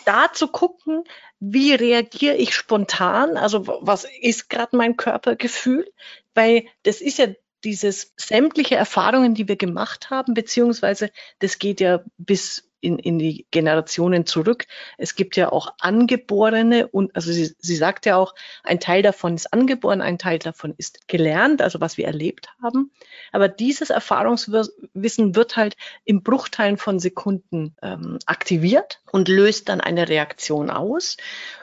da 0.04 0.32
zu 0.32 0.48
gucken, 0.48 1.04
wie 1.38 1.72
reagiere 1.72 2.34
ich 2.34 2.52
spontan, 2.52 3.36
also 3.36 3.66
was 3.80 4.06
ist 4.20 4.50
gerade 4.50 4.76
mein 4.76 4.96
Körpergefühl, 4.96 5.88
weil 6.34 6.64
das 6.82 7.00
ist 7.00 7.18
ja 7.18 7.28
dieses 7.64 8.12
sämtliche 8.16 8.76
Erfahrungen, 8.76 9.34
die 9.34 9.48
wir 9.48 9.56
gemacht 9.56 10.10
haben, 10.10 10.34
beziehungsweise 10.34 11.10
das 11.38 11.58
geht 11.58 11.80
ja 11.80 12.02
bis 12.18 12.70
in, 12.80 12.98
in 12.98 13.18
die 13.18 13.46
Generationen 13.50 14.26
zurück. 14.26 14.66
Es 14.96 15.14
gibt 15.14 15.36
ja 15.36 15.52
auch 15.52 15.74
angeborene 15.80 16.88
und 16.88 17.14
also 17.14 17.32
sie, 17.32 17.54
sie 17.58 17.76
sagt 17.76 18.06
ja 18.06 18.16
auch, 18.16 18.34
ein 18.62 18.80
Teil 18.80 19.02
davon 19.02 19.34
ist 19.34 19.52
angeboren, 19.52 20.00
ein 20.00 20.18
Teil 20.18 20.38
davon 20.38 20.74
ist 20.76 21.06
gelernt, 21.08 21.62
also 21.62 21.80
was 21.80 21.98
wir 21.98 22.06
erlebt 22.06 22.48
haben. 22.62 22.90
Aber 23.32 23.48
dieses 23.48 23.90
Erfahrungswissen 23.90 25.36
wird 25.36 25.56
halt 25.56 25.76
im 26.04 26.22
Bruchteilen 26.22 26.78
von 26.78 26.98
Sekunden 26.98 27.76
ähm, 27.82 28.18
aktiviert 28.26 29.00
und 29.12 29.28
löst 29.28 29.68
dann 29.68 29.80
eine 29.80 30.08
Reaktion 30.08 30.70
aus. 30.70 31.16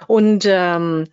Und 0.08 0.46
ähm, 0.46 1.08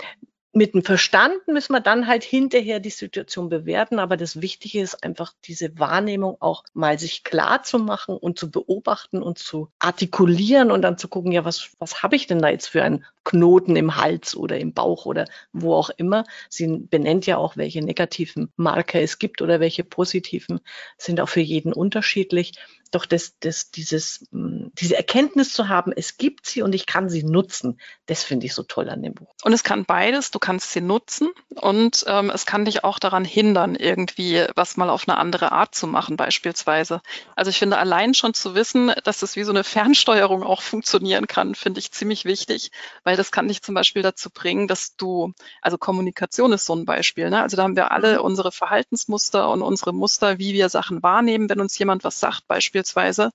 mit 0.54 0.74
dem 0.74 0.84
Verstand 0.84 1.46
müssen 1.48 1.72
wir 1.72 1.80
dann 1.80 2.06
halt 2.06 2.22
hinterher 2.22 2.78
die 2.78 2.90
Situation 2.90 3.48
bewerten. 3.48 3.98
Aber 3.98 4.16
das 4.16 4.40
Wichtige 4.40 4.80
ist 4.80 5.02
einfach 5.02 5.32
diese 5.44 5.78
Wahrnehmung 5.78 6.36
auch 6.40 6.64
mal 6.74 6.98
sich 6.98 7.24
klar 7.24 7.62
zu 7.64 7.78
machen 7.78 8.16
und 8.16 8.38
zu 8.38 8.50
beobachten 8.50 9.22
und 9.22 9.38
zu 9.38 9.68
artikulieren 9.80 10.70
und 10.70 10.82
dann 10.82 10.96
zu 10.96 11.08
gucken, 11.08 11.32
ja, 11.32 11.44
was, 11.44 11.72
was 11.78 12.02
habe 12.02 12.16
ich 12.16 12.26
denn 12.26 12.38
da 12.38 12.48
jetzt 12.48 12.68
für 12.68 12.82
einen 12.82 13.04
Knoten 13.24 13.74
im 13.74 13.96
Hals 13.96 14.36
oder 14.36 14.58
im 14.58 14.72
Bauch 14.72 15.06
oder 15.06 15.26
wo 15.52 15.74
auch 15.74 15.90
immer. 15.90 16.24
Sie 16.48 16.66
benennt 16.66 17.26
ja 17.26 17.36
auch, 17.36 17.56
welche 17.56 17.82
negativen 17.82 18.52
Marker 18.56 19.00
es 19.00 19.18
gibt 19.18 19.42
oder 19.42 19.60
welche 19.60 19.82
positiven 19.82 20.60
sind 20.98 21.20
auch 21.20 21.28
für 21.28 21.40
jeden 21.40 21.72
unterschiedlich 21.72 22.52
doch 22.94 23.06
das, 23.06 23.34
das, 23.40 23.70
dieses, 23.70 24.26
hm, 24.30 24.70
diese 24.74 24.96
Erkenntnis 24.96 25.52
zu 25.52 25.68
haben, 25.68 25.92
es 25.94 26.16
gibt 26.16 26.46
sie 26.46 26.62
und 26.62 26.74
ich 26.74 26.86
kann 26.86 27.08
sie 27.08 27.22
nutzen, 27.22 27.80
das 28.06 28.22
finde 28.22 28.46
ich 28.46 28.54
so 28.54 28.62
toll 28.62 28.88
an 28.90 29.02
dem 29.02 29.14
Buch. 29.14 29.34
Und 29.42 29.52
es 29.52 29.64
kann 29.64 29.84
beides, 29.84 30.30
du 30.30 30.38
kannst 30.38 30.72
sie 30.72 30.80
nutzen 30.80 31.30
und 31.54 32.04
ähm, 32.06 32.30
es 32.30 32.46
kann 32.46 32.64
dich 32.64 32.84
auch 32.84 32.98
daran 32.98 33.24
hindern, 33.24 33.74
irgendwie 33.74 34.44
was 34.54 34.76
mal 34.76 34.90
auf 34.90 35.08
eine 35.08 35.18
andere 35.18 35.52
Art 35.52 35.74
zu 35.74 35.86
machen, 35.86 36.16
beispielsweise. 36.16 37.00
Also 37.36 37.50
ich 37.50 37.58
finde 37.58 37.78
allein 37.78 38.14
schon 38.14 38.34
zu 38.34 38.54
wissen, 38.54 38.92
dass 39.04 39.20
das 39.20 39.36
wie 39.36 39.44
so 39.44 39.52
eine 39.52 39.64
Fernsteuerung 39.64 40.42
auch 40.42 40.62
funktionieren 40.62 41.26
kann, 41.26 41.54
finde 41.54 41.80
ich 41.80 41.92
ziemlich 41.92 42.24
wichtig, 42.24 42.70
weil 43.02 43.16
das 43.16 43.32
kann 43.32 43.48
dich 43.48 43.62
zum 43.62 43.74
Beispiel 43.74 44.02
dazu 44.02 44.30
bringen, 44.30 44.68
dass 44.68 44.96
du, 44.96 45.32
also 45.62 45.78
Kommunikation 45.78 46.52
ist 46.52 46.66
so 46.66 46.74
ein 46.74 46.84
Beispiel, 46.84 47.30
ne? 47.30 47.42
also 47.42 47.56
da 47.56 47.62
haben 47.64 47.76
wir 47.76 47.92
alle 47.92 48.18
mhm. 48.18 48.24
unsere 48.24 48.52
Verhaltensmuster 48.52 49.50
und 49.50 49.62
unsere 49.62 49.92
Muster, 49.92 50.38
wie 50.38 50.52
wir 50.52 50.68
Sachen 50.68 51.02
wahrnehmen, 51.02 51.48
wenn 51.48 51.60
uns 51.60 51.78
jemand 51.78 52.04
was 52.04 52.20
sagt, 52.20 52.46
beispielsweise 52.48 52.83
beispielsweise. 52.84 53.30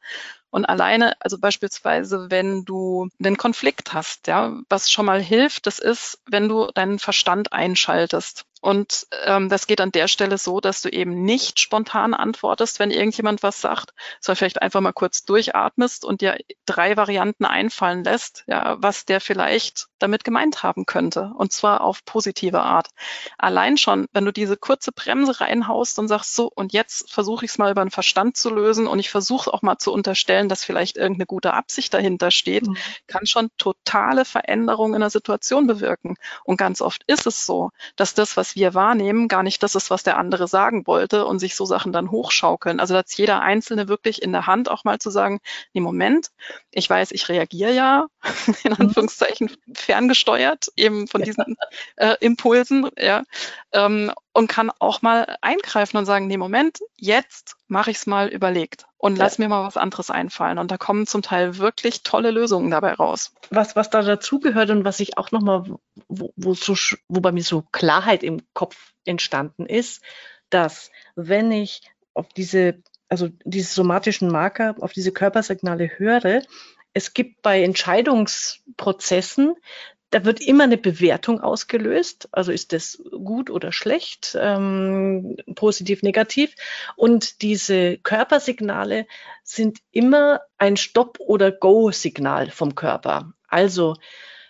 Und 0.51 0.65
alleine, 0.65 1.13
also 1.21 1.37
beispielsweise, 1.37 2.27
wenn 2.29 2.65
du 2.65 3.09
einen 3.23 3.37
Konflikt 3.37 3.93
hast, 3.93 4.27
ja, 4.27 4.57
was 4.69 4.89
schon 4.89 5.05
mal 5.05 5.21
hilft, 5.21 5.67
das 5.67 5.79
ist, 5.79 6.19
wenn 6.25 6.47
du 6.49 6.67
deinen 6.73 6.99
Verstand 6.99 7.53
einschaltest. 7.53 8.45
Und 8.61 9.07
ähm, 9.25 9.47
das 9.47 9.67
geht 9.67 9.79
an 9.79 9.91
der 9.91 10.07
Stelle 10.07 10.37
so, 10.37 10.59
dass 10.59 10.81
du 10.81 10.89
eben 10.89 11.23
nicht 11.23 11.59
spontan 11.59 12.13
antwortest, 12.13 12.79
wenn 12.79 12.91
irgendjemand 12.91 13.41
was 13.41 13.61
sagt, 13.61 13.93
sondern 14.19 14.37
vielleicht 14.37 14.61
einfach 14.61 14.81
mal 14.81 14.91
kurz 14.91 15.23
durchatmest 15.23 16.03
und 16.03 16.21
dir 16.21 16.37
drei 16.65 16.97
Varianten 16.97 17.45
einfallen 17.45 18.03
lässt, 18.03 18.43
ja, 18.47 18.75
was 18.79 19.05
der 19.05 19.21
vielleicht 19.21 19.87
damit 19.97 20.23
gemeint 20.23 20.61
haben 20.63 20.85
könnte. 20.85 21.31
Und 21.37 21.53
zwar 21.53 21.81
auf 21.81 22.03
positive 22.03 22.61
Art. 22.61 22.89
Allein 23.37 23.77
schon, 23.77 24.07
wenn 24.11 24.25
du 24.25 24.33
diese 24.33 24.57
kurze 24.57 24.91
Bremse 24.91 25.39
reinhaust 25.39 25.97
und 25.99 26.07
sagst 26.09 26.35
so, 26.35 26.51
und 26.53 26.73
jetzt 26.73 27.11
versuche 27.11 27.45
ich 27.45 27.51
es 27.51 27.57
mal 27.57 27.71
über 27.71 27.83
den 27.83 27.91
Verstand 27.91 28.35
zu 28.35 28.49
lösen 28.49 28.87
und 28.87 28.99
ich 28.99 29.09
versuche 29.09 29.53
auch 29.53 29.61
mal 29.61 29.77
zu 29.77 29.93
unterstellen, 29.93 30.38
dass 30.47 30.63
vielleicht 30.63 30.95
irgendeine 30.95 31.25
gute 31.25 31.53
Absicht 31.53 31.93
dahinter 31.93 32.31
steht, 32.31 32.67
mhm. 32.67 32.77
kann 33.07 33.25
schon 33.25 33.49
totale 33.57 34.23
Veränderungen 34.23 34.93
in 34.93 35.01
der 35.01 35.09
Situation 35.09 35.67
bewirken. 35.67 36.15
Und 36.43 36.57
ganz 36.57 36.81
oft 36.81 37.03
ist 37.07 37.27
es 37.27 37.45
so, 37.45 37.71
dass 37.95 38.13
das, 38.13 38.37
was 38.37 38.55
wir 38.55 38.73
wahrnehmen, 38.73 39.27
gar 39.27 39.43
nicht 39.43 39.61
das 39.63 39.75
ist, 39.75 39.89
was 39.89 40.03
der 40.03 40.17
andere 40.17 40.47
sagen 40.47 40.87
wollte 40.87 41.25
und 41.25 41.39
sich 41.39 41.55
so 41.55 41.65
Sachen 41.65 41.91
dann 41.91 42.11
hochschaukeln. 42.11 42.79
Also 42.79 42.93
da 42.93 42.99
hat 42.99 43.11
jeder 43.13 43.41
Einzelne 43.41 43.87
wirklich 43.87 44.21
in 44.21 44.31
der 44.31 44.47
Hand 44.47 44.69
auch 44.69 44.83
mal 44.83 44.99
zu 44.99 45.09
sagen, 45.09 45.39
nee, 45.73 45.81
Moment, 45.81 46.29
ich 46.71 46.89
weiß, 46.89 47.11
ich 47.11 47.27
reagiere 47.27 47.73
ja, 47.73 48.07
in 48.63 48.71
mhm. 48.71 48.77
Anführungszeichen 48.79 49.51
ferngesteuert, 49.73 50.67
eben 50.75 51.07
von 51.07 51.21
diesen 51.23 51.57
äh, 51.95 52.15
Impulsen, 52.19 52.89
ja, 52.97 53.23
ähm, 53.71 54.11
und 54.33 54.47
kann 54.47 54.71
auch 54.79 55.01
mal 55.01 55.37
eingreifen 55.41 55.97
und 55.97 56.05
sagen, 56.05 56.27
nee, 56.27 56.37
Moment, 56.37 56.79
jetzt 56.95 57.55
mache 57.67 57.91
ich 57.91 57.97
es 57.97 58.07
mal 58.07 58.27
überlegt 58.27 58.85
und 58.97 59.17
lass 59.17 59.37
ja. 59.37 59.43
mir 59.43 59.49
mal 59.49 59.65
was 59.65 59.77
anderes 59.77 60.09
einfallen. 60.09 60.57
Und 60.57 60.71
da 60.71 60.77
kommen 60.77 61.05
zum 61.07 61.21
Teil 61.21 61.57
wirklich 61.57 62.03
tolle 62.03 62.31
Lösungen 62.31 62.71
dabei 62.71 62.93
raus. 62.93 63.33
Was, 63.49 63.75
was 63.75 63.89
da 63.89 64.01
dazugehört 64.01 64.69
und 64.71 64.85
was 64.85 64.99
ich 64.99 65.17
auch 65.17 65.31
nochmal, 65.31 65.65
wo, 66.07 66.33
wo, 66.35 66.53
so, 66.53 66.75
wo 67.07 67.19
bei 67.21 67.31
mir 67.31 67.43
so 67.43 67.63
Klarheit 67.71 68.23
im 68.23 68.41
Kopf 68.53 68.93
entstanden 69.05 69.65
ist, 69.65 70.01
dass 70.49 70.91
wenn 71.15 71.51
ich 71.51 71.81
auf 72.13 72.27
diese, 72.29 72.81
also 73.07 73.29
diese 73.43 73.73
somatischen 73.73 74.29
Marker, 74.29 74.75
auf 74.79 74.93
diese 74.93 75.11
Körpersignale 75.11 75.91
höre, 75.97 76.41
es 76.93 77.13
gibt 77.13 77.41
bei 77.43 77.63
Entscheidungsprozessen 77.63 79.55
da 80.11 80.25
wird 80.25 80.41
immer 80.41 80.63
eine 80.63 80.77
Bewertung 80.77 81.39
ausgelöst. 81.41 82.29
Also 82.31 82.51
ist 82.51 82.73
das 82.73 83.01
gut 83.11 83.49
oder 83.49 83.71
schlecht, 83.71 84.37
ähm, 84.39 85.37
positiv, 85.55 86.01
negativ. 86.01 86.55
Und 86.95 87.41
diese 87.41 87.97
Körpersignale 87.97 89.05
sind 89.43 89.79
immer 89.91 90.41
ein 90.57 90.77
Stop- 90.77 91.19
oder 91.19 91.51
Go-Signal 91.51 92.49
vom 92.49 92.75
Körper. 92.75 93.33
Also 93.47 93.95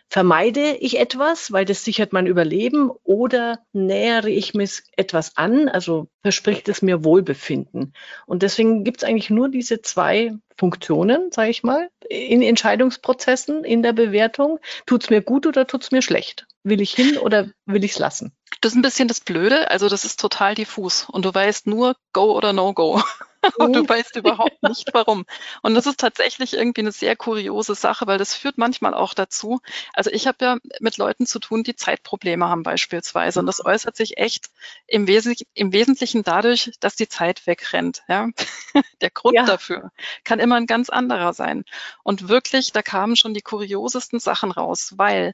vermeide 0.10 0.76
ich 0.78 1.00
etwas, 1.00 1.52
weil 1.52 1.66
das 1.66 1.84
sichert 1.84 2.14
mein 2.14 2.26
Überleben, 2.26 2.92
oder 3.04 3.60
nähere 3.74 4.30
ich 4.30 4.54
mich 4.54 4.82
etwas 4.98 5.38
an, 5.38 5.70
also 5.70 6.08
verspricht 6.22 6.68
es 6.68 6.82
mir 6.82 7.04
Wohlbefinden. 7.04 7.94
Und 8.26 8.42
deswegen 8.44 8.84
gibt 8.84 8.98
es 8.98 9.04
eigentlich 9.08 9.30
nur 9.30 9.50
diese 9.50 9.82
zwei 9.82 10.34
Funktionen, 10.58 11.32
sage 11.32 11.52
ich 11.52 11.64
mal, 11.64 11.90
in 12.10 12.42
Entscheidungsprozessen, 12.42 13.64
in 13.64 13.84
der 13.84 13.94
Bewertung. 13.94 14.60
Tut 14.86 15.04
es 15.04 15.10
mir 15.10 15.22
gut 15.22 15.46
oder 15.46 15.68
tut 15.68 15.84
es 15.84 15.92
mir 15.92 16.02
schlecht? 16.02 16.48
Will 16.64 16.82
ich 16.82 16.94
hin 16.94 17.18
oder 17.18 17.48
will 17.66 17.84
ich 17.84 17.92
es 17.92 18.00
lassen? 18.00 18.34
Das 18.62 18.74
ist 18.74 18.78
ein 18.78 18.82
bisschen 18.82 19.08
das 19.08 19.22
Blöde. 19.22 19.72
Also 19.72 19.90
das 19.90 20.06
ist 20.06 20.20
total 20.20 20.56
diffus 20.56 21.08
und 21.10 21.24
du 21.26 21.34
weißt 21.34 21.68
nur 21.68 21.96
Go 22.14 22.36
oder 22.36 22.54
No 22.54 22.74
Go. 22.74 23.02
und 23.58 23.74
du 23.74 23.88
weißt 23.88 24.16
überhaupt 24.18 24.62
nicht 24.64 24.90
warum. 24.94 25.26
Und 25.62 25.76
das 25.76 25.86
ist 25.86 26.00
tatsächlich 26.00 26.54
irgendwie 26.54 26.82
eine 26.82 26.92
sehr 26.92 27.16
kuriose 27.16 27.76
Sache, 27.76 28.06
weil 28.08 28.18
das 28.18 28.34
führt 28.34 28.58
manchmal 28.58 28.94
auch 28.94 29.14
dazu. 29.14 29.62
Also 29.94 30.10
ich 30.12 30.28
habe 30.28 30.38
ja 30.44 30.58
mit 30.80 30.98
Leuten 30.98 31.26
zu 31.26 31.40
tun, 31.40 31.64
die 31.64 31.76
Zeitprobleme 31.76 32.48
haben 32.48 32.64
beispielsweise. 32.64 33.40
Und 33.40 33.46
das 33.46 33.64
äußert 33.64 33.96
sich 33.96 34.18
echt 34.18 34.50
im, 34.88 35.08
Wesentlich 35.08 35.48
im 35.54 35.72
Wesentlichen 35.72 36.24
dadurch, 36.24 36.72
dass 36.80 36.96
die 36.96 37.08
Zeit 37.08 37.48
wegrennt. 37.48 38.04
Ja? 38.08 38.28
Der 39.02 39.10
Grund 39.10 39.36
ja. 39.36 39.46
dafür 39.46 39.92
kann 40.24 40.40
immer 40.40 40.56
ein 40.56 40.68
ganz 40.68 40.90
anderer 40.90 41.34
sein. 41.34 41.64
Und 42.04 42.28
wirklich, 42.28 42.72
da 42.72 42.82
kamen 42.82 43.16
schon 43.16 43.34
die 43.34 43.42
kuriosesten 43.42 44.20
Sachen 44.20 44.52
raus, 44.52 44.94
weil 44.98 45.34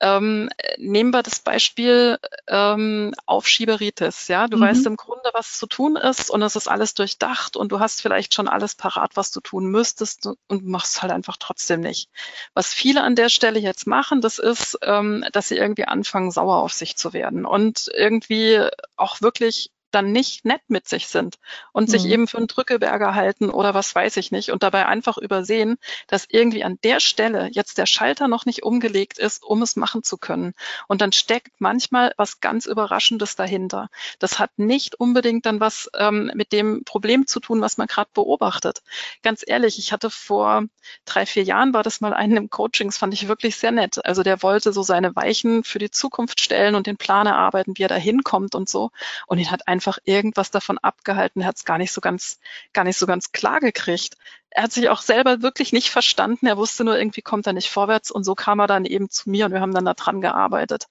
ähm, 0.00 0.48
nehmen 0.76 1.12
wir 1.12 1.22
das 1.22 1.40
Beispiel 1.40 2.18
ähm, 2.46 3.14
Aufschieberitis. 3.26 4.28
Ja, 4.28 4.46
du 4.48 4.56
mhm. 4.58 4.62
weißt 4.62 4.86
im 4.86 4.96
Grunde, 4.96 5.30
was 5.32 5.58
zu 5.58 5.66
tun 5.66 5.96
ist 5.96 6.30
und 6.30 6.42
es 6.42 6.56
ist 6.56 6.68
alles 6.68 6.94
durchdacht 6.94 7.56
und 7.56 7.72
du 7.72 7.80
hast 7.80 8.00
vielleicht 8.00 8.34
schon 8.34 8.48
alles 8.48 8.74
parat, 8.74 9.16
was 9.16 9.30
du 9.30 9.40
tun 9.40 9.66
müsstest 9.66 10.28
und 10.46 10.66
machst 10.66 11.02
halt 11.02 11.12
einfach 11.12 11.36
trotzdem 11.38 11.80
nicht. 11.80 12.08
Was 12.54 12.72
viele 12.72 13.02
an 13.02 13.16
der 13.16 13.28
Stelle 13.28 13.58
jetzt 13.58 13.86
machen, 13.86 14.20
das 14.20 14.38
ist, 14.38 14.78
ähm, 14.82 15.24
dass 15.32 15.48
sie 15.48 15.56
irgendwie 15.56 15.84
anfangen, 15.84 16.30
sauer 16.30 16.56
auf 16.56 16.72
sich 16.72 16.96
zu 16.96 17.12
werden 17.12 17.44
und 17.44 17.90
irgendwie 17.94 18.66
auch 18.96 19.20
wirklich 19.20 19.70
dann 19.90 20.12
nicht 20.12 20.44
nett 20.44 20.62
mit 20.68 20.88
sich 20.88 21.08
sind 21.08 21.38
und 21.72 21.88
mhm. 21.88 21.90
sich 21.90 22.06
eben 22.06 22.28
für 22.28 22.38
einen 22.38 22.46
Drückeberger 22.46 23.14
halten 23.14 23.50
oder 23.50 23.74
was 23.74 23.94
weiß 23.94 24.16
ich 24.18 24.30
nicht 24.30 24.50
und 24.50 24.62
dabei 24.62 24.86
einfach 24.86 25.18
übersehen, 25.18 25.78
dass 26.06 26.26
irgendwie 26.28 26.64
an 26.64 26.78
der 26.84 27.00
Stelle 27.00 27.48
jetzt 27.52 27.78
der 27.78 27.86
Schalter 27.86 28.28
noch 28.28 28.46
nicht 28.46 28.62
umgelegt 28.62 29.18
ist, 29.18 29.42
um 29.42 29.62
es 29.62 29.76
machen 29.76 30.02
zu 30.02 30.18
können. 30.18 30.54
Und 30.86 31.00
dann 31.00 31.12
steckt 31.12 31.60
manchmal 31.60 32.12
was 32.16 32.40
ganz 32.40 32.66
Überraschendes 32.66 33.36
dahinter. 33.36 33.88
Das 34.18 34.38
hat 34.38 34.50
nicht 34.58 34.96
unbedingt 34.96 35.46
dann 35.46 35.60
was 35.60 35.90
ähm, 35.96 36.30
mit 36.34 36.52
dem 36.52 36.84
Problem 36.84 37.26
zu 37.26 37.40
tun, 37.40 37.60
was 37.60 37.78
man 37.78 37.86
gerade 37.86 38.10
beobachtet. 38.12 38.82
Ganz 39.22 39.42
ehrlich, 39.46 39.78
ich 39.78 39.92
hatte 39.92 40.10
vor 40.10 40.64
drei, 41.04 41.26
vier 41.26 41.42
Jahren 41.42 41.72
war 41.72 41.82
das 41.82 42.00
mal 42.00 42.14
einen 42.14 42.36
im 42.36 42.50
Coachings, 42.50 42.98
fand 42.98 43.14
ich 43.14 43.28
wirklich 43.28 43.56
sehr 43.56 43.72
nett. 43.72 44.04
Also 44.04 44.22
der 44.22 44.42
wollte 44.42 44.72
so 44.72 44.82
seine 44.82 45.14
Weichen 45.16 45.64
für 45.64 45.78
die 45.78 45.90
Zukunft 45.90 46.40
stellen 46.40 46.74
und 46.74 46.86
den 46.86 46.96
Plan 46.96 47.26
erarbeiten, 47.26 47.76
wie 47.76 47.82
er 47.82 47.88
da 47.88 47.94
hinkommt 47.94 48.54
und 48.54 48.68
so. 48.68 48.90
Und 49.26 49.38
ihn 49.38 49.50
hat 49.50 49.68
ein 49.68 49.77
einfach 49.78 49.98
irgendwas 50.04 50.50
davon 50.50 50.76
abgehalten, 50.78 51.42
er 51.42 51.46
hat 51.46 51.56
es 51.56 51.64
gar 51.64 51.78
nicht 51.78 51.92
so 51.92 52.00
ganz, 52.00 52.40
gar 52.72 52.82
nicht 52.82 52.98
so 52.98 53.06
ganz 53.06 53.30
klar 53.30 53.60
gekriegt 53.60 54.16
er 54.50 54.64
hat 54.64 54.72
sich 54.72 54.88
auch 54.88 55.02
selber 55.02 55.42
wirklich 55.42 55.72
nicht 55.72 55.90
verstanden. 55.90 56.46
Er 56.46 56.56
wusste 56.56 56.84
nur, 56.84 56.98
irgendwie 56.98 57.22
kommt 57.22 57.46
er 57.46 57.52
nicht 57.52 57.68
vorwärts. 57.68 58.10
Und 58.10 58.24
so 58.24 58.34
kam 58.34 58.60
er 58.60 58.66
dann 58.66 58.84
eben 58.84 59.10
zu 59.10 59.28
mir 59.30 59.46
und 59.46 59.52
wir 59.52 59.60
haben 59.60 59.74
dann 59.74 59.84
da 59.84 59.94
dran 59.94 60.20
gearbeitet. 60.20 60.88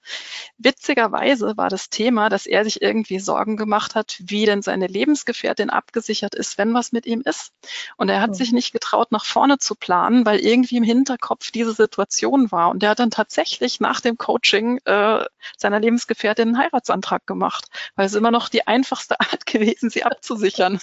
Witzigerweise 0.58 1.56
war 1.56 1.68
das 1.68 1.90
Thema, 1.90 2.28
dass 2.28 2.46
er 2.46 2.64
sich 2.64 2.80
irgendwie 2.82 3.18
Sorgen 3.18 3.56
gemacht 3.56 3.94
hat, 3.94 4.16
wie 4.20 4.46
denn 4.46 4.62
seine 4.62 4.86
Lebensgefährtin 4.86 5.70
abgesichert 5.70 6.34
ist, 6.34 6.56
wenn 6.56 6.72
was 6.72 6.92
mit 6.92 7.06
ihm 7.06 7.22
ist. 7.24 7.52
Und 7.96 8.08
er 8.08 8.20
hat 8.20 8.30
mhm. 8.30 8.34
sich 8.34 8.52
nicht 8.52 8.72
getraut, 8.72 9.10
nach 9.10 9.24
vorne 9.24 9.58
zu 9.58 9.74
planen, 9.74 10.24
weil 10.24 10.38
irgendwie 10.38 10.76
im 10.76 10.84
Hinterkopf 10.84 11.50
diese 11.50 11.72
Situation 11.72 12.52
war. 12.52 12.70
Und 12.70 12.82
er 12.82 12.90
hat 12.90 13.00
dann 13.00 13.10
tatsächlich 13.10 13.80
nach 13.80 14.00
dem 14.00 14.18
Coaching 14.18 14.78
äh, 14.84 15.24
seiner 15.56 15.80
Lebensgefährtin 15.80 16.48
einen 16.48 16.58
Heiratsantrag 16.58 17.26
gemacht, 17.26 17.66
weil 17.96 18.06
es 18.06 18.14
immer 18.14 18.30
noch 18.30 18.48
die 18.48 18.66
einfachste 18.66 19.18
Art 19.20 19.46
gewesen, 19.46 19.90
sie 19.90 20.04
abzusichern. 20.04 20.80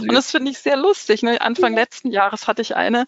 Und 0.00 0.12
das 0.12 0.30
finde 0.30 0.50
ich 0.50 0.58
sehr 0.58 0.76
lustig. 0.76 1.22
Ne? 1.22 1.40
Anfang 1.40 1.72
ja. 1.72 1.80
letzten 1.80 2.10
Jahres 2.10 2.46
hatte 2.46 2.62
ich 2.62 2.76
eine, 2.76 3.06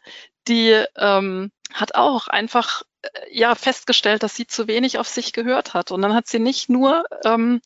die 0.49 0.85
ähm, 0.97 1.51
hat 1.73 1.95
auch 1.95 2.29
einfach 2.29 2.83
äh, 3.03 3.09
ja 3.31 3.55
festgestellt, 3.55 4.23
dass 4.23 4.37
sie 4.37 4.47
zu 4.47 4.67
wenig 4.67 4.99
auf 4.99 5.09
sich 5.09 5.33
gehört 5.33 5.75
hat. 5.75 5.91
Und 5.91 6.03
dann 6.03 6.15
hat 6.15 6.27
sie 6.27 6.39
nicht 6.39 6.69
nur 6.69 7.05
ähm, 7.25 7.61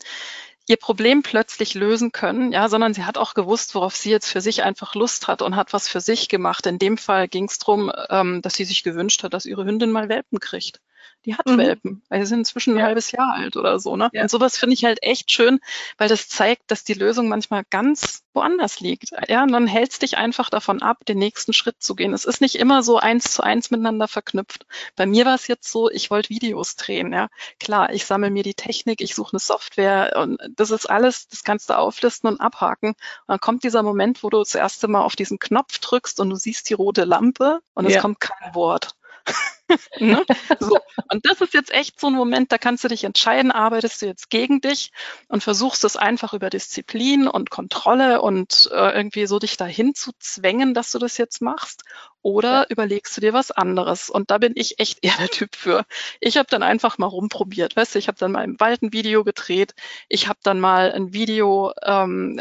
ihr 0.67 0.77
Problem 0.77 1.23
plötzlich 1.23 1.75
lösen 1.75 2.11
können, 2.13 2.53
ja, 2.53 2.69
sondern 2.69 2.95
sie 2.95 3.05
hat 3.05 3.19
auch 3.19 3.35
gewusst, 3.35 3.75
worauf 3.75 3.97
sie 3.97 4.11
jetzt 4.11 4.31
für 4.31 4.41
sich 4.41 4.63
einfach 4.63 4.95
Lust 4.95 5.29
hat 5.29 5.43
und 5.43 5.57
hat 5.57 5.73
was 5.73 5.89
für 5.89 6.01
sich 6.01 6.29
gemacht. 6.29 6.67
In 6.67 6.79
dem 6.79 6.97
Fall 6.97 7.29
ging 7.29 7.45
es 7.45 7.59
darum, 7.59 7.93
ähm, 8.09 8.41
dass 8.43 8.55
sie 8.55 8.65
sich 8.65 8.83
gewünscht 8.83 9.23
hat, 9.23 9.35
dass 9.35 9.47
ihre 9.47 9.65
Hündin 9.65 9.93
mal 9.93 10.09
Welpen 10.09 10.41
kriegt 10.41 10.81
die 11.25 11.35
hat 11.35 11.47
mhm. 11.47 11.59
Welpen, 11.59 12.03
weil 12.09 12.21
sie 12.21 12.27
sind 12.27 12.41
inzwischen 12.41 12.77
ein 12.77 12.83
halbes 12.83 13.11
Jahr 13.13 13.35
alt 13.35 13.57
oder 13.57 13.79
so. 13.79 13.97
Ne? 13.97 14.11
Ja. 14.13 14.23
Und 14.23 14.31
sowas 14.31 14.57
finde 14.57 14.75
ich 14.75 14.85
halt 14.85 15.03
echt 15.03 15.31
schön, 15.31 15.61
weil 15.99 16.09
das 16.09 16.29
zeigt, 16.29 16.71
dass 16.71 16.85
die 16.85 16.95
Lösung 16.95 17.29
manchmal 17.29 17.63
ganz 17.71 18.25
woanders 18.35 18.81
liegt. 18.81 19.11
Ja, 19.29 19.43
und 19.43 19.53
dann 19.53 19.67
hältst 19.67 20.03
dich 20.03 20.17
einfach 20.17 20.51
davon 20.51 20.83
ab, 20.83 21.05
den 21.07 21.19
nächsten 21.19 21.53
Schritt 21.53 21.77
zu 21.81 21.95
gehen. 21.95 22.13
Es 22.13 22.25
ist 22.25 22.41
nicht 22.41 22.57
immer 22.57 22.83
so 22.83 22.99
eins 22.99 23.33
zu 23.33 23.43
eins 23.43 23.71
miteinander 23.71 24.09
verknüpft. 24.09 24.67
Bei 24.97 25.07
mir 25.07 25.25
war 25.25 25.35
es 25.35 25.47
jetzt 25.47 25.71
so, 25.71 25.91
ich 25.91 26.11
wollte 26.11 26.31
Videos 26.31 26.77
drehen. 26.77 27.13
Ja, 27.13 27.29
klar, 27.61 27.93
ich 27.93 28.05
sammle 28.05 28.31
mir 28.31 28.43
die 28.43 28.55
Technik, 28.55 29.01
ich 29.01 29.15
suche 29.15 29.35
eine 29.35 29.39
Software 29.39 30.17
und 30.17 30.39
das 30.57 30.71
ist 30.71 30.87
alles, 30.91 31.29
das 31.29 31.45
kannst 31.45 31.71
du 31.71 31.79
auflisten 31.79 32.29
und 32.29 32.41
abhaken. 32.41 32.91
Und 32.91 32.97
dann 33.29 33.41
kommt 33.41 33.65
dieser 33.65 33.83
Moment, 33.83 34.23
wo 34.23 34.31
du 34.31 34.39
das 34.39 34.55
erste 34.55 34.89
Mal 34.89 35.03
auf 35.03 35.17
diesen 35.17 35.39
Knopf 35.39 35.79
drückst 35.79 36.21
und 36.21 36.31
du 36.31 36.37
siehst 36.37 36.69
die 36.69 36.75
rote 36.75 37.05
Lampe 37.05 37.61
und 37.75 37.87
es 37.87 37.95
ja. 37.95 38.01
kommt 38.01 38.21
kein 38.21 38.55
Wort. 38.55 38.97
ne? 39.99 40.25
so. 40.61 40.79
Und 41.11 41.25
das 41.27 41.41
ist 41.41 41.55
jetzt 41.55 41.73
echt 41.73 42.01
so 42.01 42.09
ein 42.09 42.15
Moment, 42.15 42.53
da 42.53 42.59
kannst 42.59 42.85
du 42.85 42.89
dich 42.89 43.05
entscheiden, 43.05 43.51
arbeitest 43.51 44.03
du 44.03 44.07
jetzt 44.07 44.31
gegen 44.31 44.61
dich 44.61 44.93
und 45.29 45.43
versuchst 45.43 45.85
es 45.85 45.97
einfach 45.97 46.35
über 46.35 46.51
Disziplin 46.51 47.29
und 47.29 47.51
Kontrolle 47.51 48.21
und 48.21 48.69
äh, 48.73 48.97
irgendwie 48.97 49.27
so 49.27 49.39
dich 49.39 49.57
dahin 49.57 49.95
zu 49.95 50.13
zwängen, 50.19 50.75
dass 50.75 50.93
du 50.93 50.99
das 50.99 51.17
jetzt 51.17 51.41
machst. 51.41 51.83
Oder 52.23 52.63
ja. 52.63 52.67
überlegst 52.71 53.17
du 53.17 53.21
dir 53.21 53.33
was 53.33 53.51
anderes? 53.51 54.09
Und 54.09 54.31
da 54.31 54.39
bin 54.39 54.53
ich 54.57 54.79
echt 54.79 55.05
eher 55.05 55.17
der 55.19 55.29
Typ 55.29 55.57
für. 55.57 55.85
Ich 56.21 56.37
habe 56.37 56.49
dann 56.51 56.63
einfach 56.63 56.97
mal 56.97 57.07
rumprobiert. 57.07 57.77
Weißt 57.77 57.95
du, 57.95 57.99
ich 57.99 58.09
habe 58.09 58.19
dann 58.19 58.33
mal 58.33 58.45
im 58.45 58.59
Wald 58.61 58.83
ein 58.83 58.93
Video 58.93 59.25
gedreht. 59.25 59.75
Ich 60.09 60.29
habe 60.29 60.39
dann 60.43 60.59
mal 60.59 60.93
ein 60.93 61.13
Video 61.13 61.73
ähm, 61.83 62.41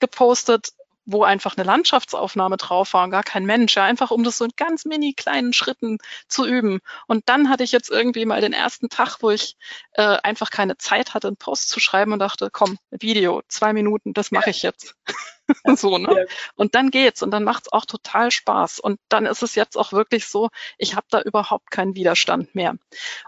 gepostet, 0.00 0.72
wo 1.04 1.24
einfach 1.24 1.56
eine 1.56 1.66
Landschaftsaufnahme 1.66 2.56
drauf 2.56 2.94
war 2.94 3.04
und 3.04 3.10
gar 3.10 3.22
kein 3.22 3.44
Mensch, 3.44 3.76
ja, 3.76 3.84
einfach 3.84 4.10
um 4.10 4.24
das 4.24 4.38
so 4.38 4.44
in 4.44 4.52
ganz 4.56 4.84
mini 4.84 5.14
kleinen 5.14 5.52
Schritten 5.52 5.98
zu 6.28 6.46
üben. 6.46 6.80
Und 7.06 7.28
dann 7.28 7.48
hatte 7.48 7.64
ich 7.64 7.72
jetzt 7.72 7.90
irgendwie 7.90 8.24
mal 8.24 8.40
den 8.40 8.52
ersten 8.52 8.88
Tag, 8.88 9.18
wo 9.20 9.30
ich 9.30 9.56
äh, 9.92 10.18
einfach 10.22 10.50
keine 10.50 10.76
Zeit 10.78 11.14
hatte, 11.14 11.28
einen 11.28 11.36
Post 11.36 11.68
zu 11.68 11.80
schreiben 11.80 12.12
und 12.12 12.18
dachte, 12.18 12.50
komm, 12.52 12.78
Video, 12.90 13.42
zwei 13.48 13.72
Minuten, 13.72 14.12
das 14.12 14.30
mache 14.30 14.50
ich 14.50 14.62
jetzt. 14.62 14.94
so, 15.76 15.98
ne? 15.98 16.26
Und 16.54 16.74
dann 16.74 16.90
geht's 16.90 17.22
und 17.22 17.30
dann 17.30 17.44
macht's 17.44 17.72
auch 17.72 17.84
total 17.84 18.30
Spaß. 18.30 18.80
Und 18.80 18.98
dann 19.08 19.26
ist 19.26 19.42
es 19.42 19.54
jetzt 19.54 19.76
auch 19.76 19.92
wirklich 19.92 20.26
so, 20.26 20.50
ich 20.78 20.94
habe 20.94 21.06
da 21.10 21.20
überhaupt 21.20 21.70
keinen 21.70 21.94
Widerstand 21.94 22.54
mehr. 22.54 22.76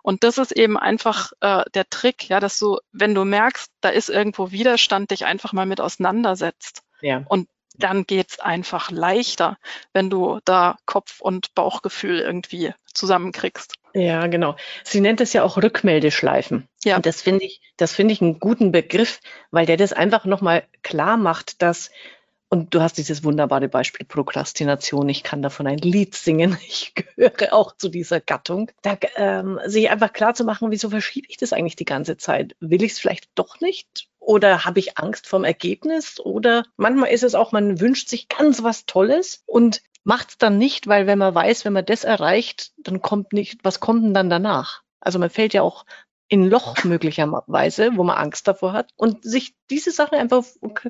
Und 0.02 0.24
das 0.24 0.38
ist 0.38 0.52
eben 0.52 0.78
einfach 0.78 1.32
äh, 1.40 1.64
der 1.74 1.88
Trick, 1.90 2.28
ja, 2.28 2.40
dass 2.40 2.58
du, 2.58 2.78
wenn 2.92 3.14
du 3.14 3.24
merkst, 3.24 3.70
da 3.80 3.88
ist 3.88 4.08
irgendwo 4.08 4.50
Widerstand, 4.50 5.10
dich 5.10 5.24
einfach 5.24 5.52
mal 5.52 5.66
mit 5.66 5.80
auseinandersetzt. 5.80 6.82
Ja. 7.00 7.22
Und 7.28 7.48
dann 7.74 8.04
geht's 8.04 8.40
einfach 8.40 8.90
leichter, 8.90 9.58
wenn 9.92 10.10
du 10.10 10.40
da 10.44 10.76
Kopf 10.86 11.20
und 11.20 11.54
Bauchgefühl 11.54 12.20
irgendwie 12.20 12.72
zusammenkriegst. 12.92 13.74
Ja, 13.94 14.26
genau. 14.26 14.56
Sie 14.82 15.00
nennt 15.00 15.20
es 15.20 15.32
ja 15.32 15.44
auch 15.44 15.56
Rückmeldeschleifen. 15.56 16.68
Ja. 16.84 16.96
Und 16.96 17.06
das 17.06 17.22
finde 17.22 17.44
ich, 17.44 17.60
das 17.76 17.92
finde 17.92 18.12
ich 18.12 18.20
einen 18.20 18.40
guten 18.40 18.72
Begriff, 18.72 19.20
weil 19.50 19.66
der 19.66 19.76
das 19.76 19.92
einfach 19.92 20.24
nochmal 20.24 20.64
klar 20.82 21.16
macht, 21.16 21.62
dass 21.62 21.90
und 22.54 22.72
du 22.72 22.80
hast 22.80 22.98
dieses 22.98 23.24
wunderbare 23.24 23.68
Beispiel 23.68 24.06
Prokrastination. 24.06 25.08
Ich 25.08 25.24
kann 25.24 25.42
davon 25.42 25.66
ein 25.66 25.78
Lied 25.78 26.14
singen. 26.14 26.56
Ich 26.68 26.94
gehöre 26.94 27.52
auch 27.52 27.76
zu 27.76 27.88
dieser 27.88 28.20
Gattung. 28.20 28.70
Da, 28.82 28.96
ähm, 29.16 29.58
sich 29.66 29.90
einfach 29.90 30.12
klar 30.12 30.34
zu 30.34 30.44
machen, 30.44 30.70
wieso 30.70 30.90
verschiebe 30.90 31.26
ich 31.28 31.36
das 31.36 31.52
eigentlich 31.52 31.74
die 31.74 31.84
ganze 31.84 32.16
Zeit? 32.16 32.54
Will 32.60 32.84
ich 32.84 32.92
es 32.92 33.00
vielleicht 33.00 33.28
doch 33.34 33.60
nicht? 33.60 34.08
Oder 34.24 34.64
habe 34.64 34.78
ich 34.78 34.96
Angst 34.98 35.26
vom 35.26 35.44
Ergebnis? 35.44 36.18
Oder 36.18 36.64
manchmal 36.76 37.10
ist 37.10 37.24
es 37.24 37.34
auch, 37.34 37.52
man 37.52 37.80
wünscht 37.80 38.08
sich 38.08 38.28
ganz 38.28 38.62
was 38.62 38.86
Tolles 38.86 39.42
und 39.46 39.82
macht 40.02 40.30
es 40.30 40.38
dann 40.38 40.58
nicht, 40.58 40.86
weil 40.86 41.06
wenn 41.06 41.18
man 41.18 41.34
weiß, 41.34 41.64
wenn 41.64 41.72
man 41.72 41.84
das 41.84 42.04
erreicht, 42.04 42.72
dann 42.78 43.02
kommt 43.02 43.32
nicht, 43.32 43.60
was 43.64 43.80
kommt 43.80 44.04
denn 44.04 44.14
dann 44.14 44.30
danach? 44.30 44.82
Also 45.00 45.18
man 45.18 45.30
fällt 45.30 45.52
ja 45.52 45.62
auch 45.62 45.84
in 46.28 46.48
Loch 46.48 46.74
möglicherweise, 46.84 47.90
wo 47.96 48.04
man 48.04 48.16
Angst 48.16 48.48
davor 48.48 48.72
hat 48.72 48.92
und 48.96 49.22
sich 49.24 49.54
diese 49.70 49.90
Sache 49.90 50.16
einfach 50.16 50.44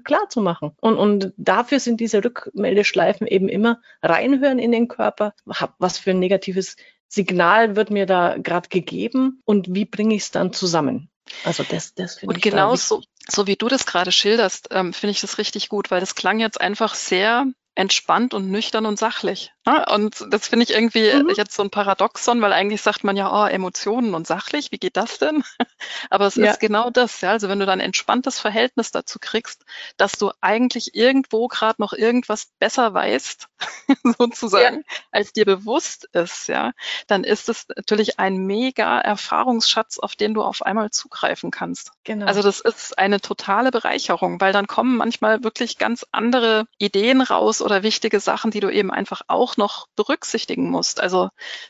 klar 0.05 0.29
zu 0.29 0.41
machen. 0.41 0.73
Und, 0.81 0.97
und 0.97 1.33
dafür 1.37 1.81
sind 1.81 2.01
diese 2.01 2.25
Rückmeldeschleifen 2.25 3.27
eben 3.27 3.49
immer 3.49 3.81
reinhören 4.03 4.59
in 4.59 4.73
den 4.73 4.89
Körper. 4.89 5.35
Was 5.45 5.99
für 5.99 6.11
ein 6.11 6.21
negatives 6.21 6.77
Signal 7.09 7.77
wird 7.77 7.91
mir 7.91 8.07
da 8.07 8.37
gerade 8.39 8.69
gegeben 8.69 9.43
und 9.45 9.75
wie 9.75 9.85
bringe 9.85 10.15
ich 10.15 10.23
es 10.23 10.31
dann 10.31 10.53
zusammen? 10.53 11.11
Also 11.45 11.63
das, 11.63 11.95
das 11.95 12.17
finde 12.17 12.35
ich. 12.35 12.37
Und 12.37 12.43
genau 12.43 12.75
so, 12.77 13.03
so 13.29 13.47
wie 13.47 13.57
du 13.57 13.69
das 13.69 13.87
gerade 13.87 14.13
schilderst, 14.13 14.69
ähm, 14.71 14.93
finde 14.93 15.13
ich 15.13 15.21
das 15.21 15.39
richtig 15.39 15.69
gut, 15.69 15.91
weil 15.91 16.01
das 16.01 16.15
klang 16.15 16.41
jetzt 16.41 16.61
einfach 16.61 16.95
sehr 16.95 17.47
entspannt 17.75 18.35
und 18.35 18.51
nüchtern 18.51 18.87
und 18.87 18.99
sachlich. 18.99 19.53
Und 19.67 20.27
das 20.29 20.49
finde 20.49 20.65
ich 20.65 20.75
irgendwie 20.75 21.11
mhm. 21.11 21.33
jetzt 21.37 21.55
so 21.55 21.63
ein 21.63 21.71
Paradoxon, 21.71 22.43
weil 22.43 22.53
eigentlich 22.53 22.83
sagt 22.83 23.03
man 23.03 23.17
ja, 23.17 23.33
oh, 23.33 23.47
Emotionen 23.47 24.15
und 24.15 24.27
sachlich, 24.27 24.71
wie 24.73 24.79
geht 24.79 24.99
das 24.99 25.19
denn? 25.19 25.43
Aber 26.11 26.27
es 26.27 26.35
ja. 26.35 26.51
ist 26.51 26.61
genau 26.61 26.91
das, 26.91 27.23
ja. 27.23 27.31
Also 27.31 27.49
wenn 27.49 27.59
du 27.59 27.65
dann 27.65 27.81
ein 27.81 27.87
entspanntes 27.87 28.39
Verhältnis 28.39 28.91
dazu 28.91 29.19
kriegst, 29.19 29.65
dass 29.97 30.13
du 30.13 30.33
eigentlich 30.43 30.95
irgendwo 30.95 31.49
gerade 31.49 31.81
noch 31.81 31.95
irgendwas 31.95 32.49
besser 32.59 32.93
weißt, 32.93 33.49
sozusagen, 34.19 34.77
ja. 34.77 34.99
als 35.11 35.33
dir 35.33 35.47
bewusst 35.47 36.11
ist, 36.13 36.49
ja, 36.49 36.73
dann 37.07 37.25
ist 37.25 37.49
es 37.49 37.67
natürlich 37.75 38.19
ein 38.19 38.37
mega 38.37 39.01
Erfahrungsschatz, 39.01 39.99
auf 39.99 40.15
den 40.15 40.35
du 40.35 40.43
auf 40.43 40.61
einmal 40.61 40.91
zugreifen 40.91 41.51
kannst. 41.51 41.93
Genau. 42.05 42.27
Also 42.27 42.43
das 42.43 42.61
ist 42.61 42.99
eine 42.99 43.21
totale 43.23 43.71
Bereicherung, 43.71 44.43
weil 44.43 44.53
dann 44.53 44.67
kommen 44.67 44.99
manchmal 44.99 45.43
wirklich 45.43 45.79
ganz 45.79 46.05
andere 46.13 46.67
Ideen 46.79 47.23
raus 47.23 47.63
oder 47.65 47.83
wichtige 47.83 48.21
Sachen, 48.21 48.51
die 48.51 48.61
du 48.61 48.71
eben 48.71 48.91
einfach 48.91 49.23
auch 49.29 49.57
noch 49.57 49.89
berücksichtigen 49.97 50.71
musst. 50.71 51.01
Also 51.01 51.29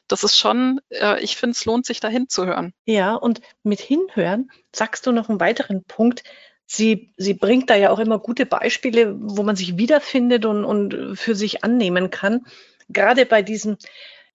das 0.08 0.24
ist 0.24 0.38
schon, 0.38 0.80
äh, 0.90 1.22
ich 1.22 1.36
finde, 1.36 1.52
es 1.52 1.64
lohnt 1.64 1.86
sich 1.86 2.00
da 2.00 2.08
hinzuhören. 2.08 2.72
Ja, 2.84 3.14
und 3.14 3.40
mit 3.62 3.80
hinhören 3.80 4.50
sagst 4.74 5.06
du 5.06 5.12
noch 5.12 5.28
einen 5.28 5.40
weiteren 5.40 5.84
Punkt. 5.84 6.24
Sie, 6.66 7.12
sie 7.16 7.34
bringt 7.34 7.70
da 7.70 7.76
ja 7.76 7.90
auch 7.90 7.98
immer 7.98 8.18
gute 8.18 8.46
Beispiele, 8.46 9.14
wo 9.18 9.42
man 9.42 9.56
sich 9.56 9.76
wiederfindet 9.76 10.44
und, 10.46 10.64
und 10.64 11.16
für 11.16 11.34
sich 11.34 11.62
annehmen 11.62 12.10
kann. 12.10 12.46
Gerade 12.88 13.26
bei 13.26 13.42
diesem 13.42 13.76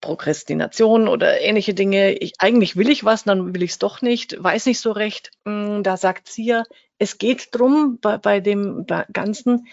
Prokrastination 0.01 1.07
oder 1.07 1.41
ähnliche 1.41 1.73
Dinge. 1.73 2.13
Ich, 2.13 2.33
eigentlich 2.39 2.75
will 2.75 2.89
ich 2.89 3.03
was, 3.03 3.25
dann 3.25 3.53
will 3.53 3.63
ich 3.63 3.71
es 3.71 3.79
doch 3.79 4.01
nicht, 4.01 4.41
weiß 4.41 4.65
nicht 4.65 4.79
so 4.79 4.91
recht. 4.91 5.31
Mm, 5.43 5.83
da 5.83 5.97
sagt 5.97 6.29
sie 6.29 6.45
ja, 6.45 6.63
es 6.97 7.17
geht 7.17 7.49
drum 7.51 7.99
bei, 8.01 8.17
bei 8.17 8.39
dem 8.39 8.85
Ganzen, 9.11 9.67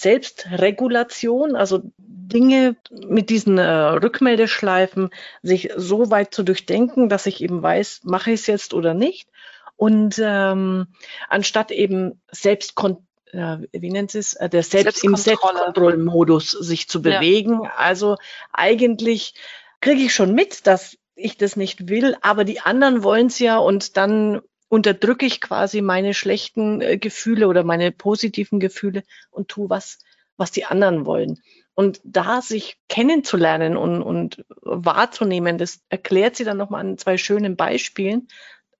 Selbstregulation, 0.00 1.56
also 1.56 1.82
Dinge 1.98 2.76
mit 2.90 3.30
diesen 3.30 3.58
äh, 3.58 3.70
Rückmeldeschleifen, 3.70 5.10
sich 5.42 5.70
so 5.76 6.10
weit 6.10 6.34
zu 6.34 6.42
durchdenken, 6.42 7.08
dass 7.08 7.26
ich 7.26 7.42
eben 7.42 7.62
weiß, 7.62 8.00
mache 8.04 8.32
ich 8.32 8.40
es 8.40 8.46
jetzt 8.46 8.74
oder 8.74 8.94
nicht. 8.94 9.28
Und 9.76 10.20
ähm, 10.22 10.86
anstatt 11.28 11.70
eben 11.70 12.20
Selbstkon 12.32 13.06
äh, 13.32 13.58
wie 13.72 13.90
nennt 13.90 14.14
es, 14.14 14.34
äh, 14.34 14.48
der 14.48 14.62
Selbst 14.62 15.04
im 15.04 15.16
Selbstkontrollmodus 15.16 16.50
sich 16.50 16.88
zu 16.88 17.02
bewegen. 17.02 17.64
Ja. 17.64 17.72
Also 17.76 18.16
eigentlich 18.52 19.34
kriege 19.80 20.02
ich 20.02 20.14
schon 20.14 20.32
mit, 20.32 20.66
dass 20.66 20.96
ich 21.14 21.36
das 21.36 21.56
nicht 21.56 21.88
will, 21.88 22.16
aber 22.20 22.44
die 22.44 22.60
anderen 22.60 23.02
wollen 23.02 23.26
es 23.26 23.38
ja 23.38 23.58
und 23.58 23.96
dann 23.96 24.42
unterdrücke 24.68 25.26
ich 25.26 25.40
quasi 25.40 25.80
meine 25.80 26.14
schlechten 26.14 26.80
äh, 26.80 26.98
Gefühle 26.98 27.48
oder 27.48 27.64
meine 27.64 27.92
positiven 27.92 28.60
Gefühle 28.60 29.02
und 29.30 29.48
tu 29.48 29.68
was, 29.68 29.98
was 30.36 30.50
die 30.50 30.64
anderen 30.64 31.06
wollen. 31.06 31.40
Und 31.74 32.00
da 32.04 32.40
sich 32.40 32.78
kennenzulernen 32.88 33.76
und, 33.76 34.02
und 34.02 34.44
wahrzunehmen, 34.62 35.58
das 35.58 35.80
erklärt 35.88 36.36
sie 36.36 36.44
dann 36.44 36.56
nochmal 36.56 36.80
an 36.80 36.98
zwei 36.98 37.18
schönen 37.18 37.54
Beispielen, 37.56 38.28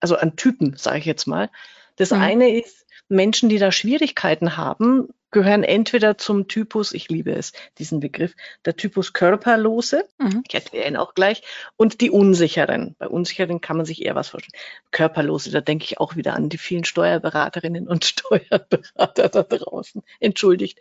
also 0.01 0.17
an 0.17 0.37
Typen, 0.37 0.77
sage 0.77 0.99
ich 0.99 1.05
jetzt 1.05 1.27
mal. 1.27 1.51
Das 1.97 2.11
mhm. 2.11 2.21
eine 2.21 2.51
ist 2.59 2.87
Menschen, 3.09 3.49
die 3.49 3.59
da 3.59 3.71
Schwierigkeiten 3.71 4.57
haben, 4.57 5.09
gehören 5.37 5.65
entweder 5.65 6.17
zum 6.17 6.49
Typus, 6.49 6.95
ich 6.95 7.11
liebe 7.11 7.31
es, 7.33 7.53
diesen 7.77 8.01
Begriff, 8.01 8.35
der 8.65 8.75
Typus 8.75 9.13
Körperlose, 9.13 10.09
mhm. 10.17 10.43
ich 10.49 10.55
erkläre 10.55 10.89
ihn 10.89 10.97
auch 10.97 11.13
gleich, 11.13 11.43
und 11.77 12.01
die 12.01 12.11
Unsicheren. 12.11 12.97
Bei 12.99 13.07
Unsicheren 13.07 13.61
kann 13.61 13.77
man 13.77 13.85
sich 13.85 14.03
eher 14.03 14.15
was 14.15 14.31
vorstellen. 14.31 14.59
Körperlose, 14.93 15.51
da 15.51 15.61
denke 15.61 15.85
ich 15.85 16.01
auch 16.01 16.17
wieder 16.17 16.33
an 16.33 16.49
die 16.49 16.57
vielen 16.57 16.85
Steuerberaterinnen 16.85 17.87
und 17.87 18.05
Steuerberater 18.07 19.29
da 19.29 19.43
draußen. 19.43 20.03
Entschuldigt. 20.21 20.79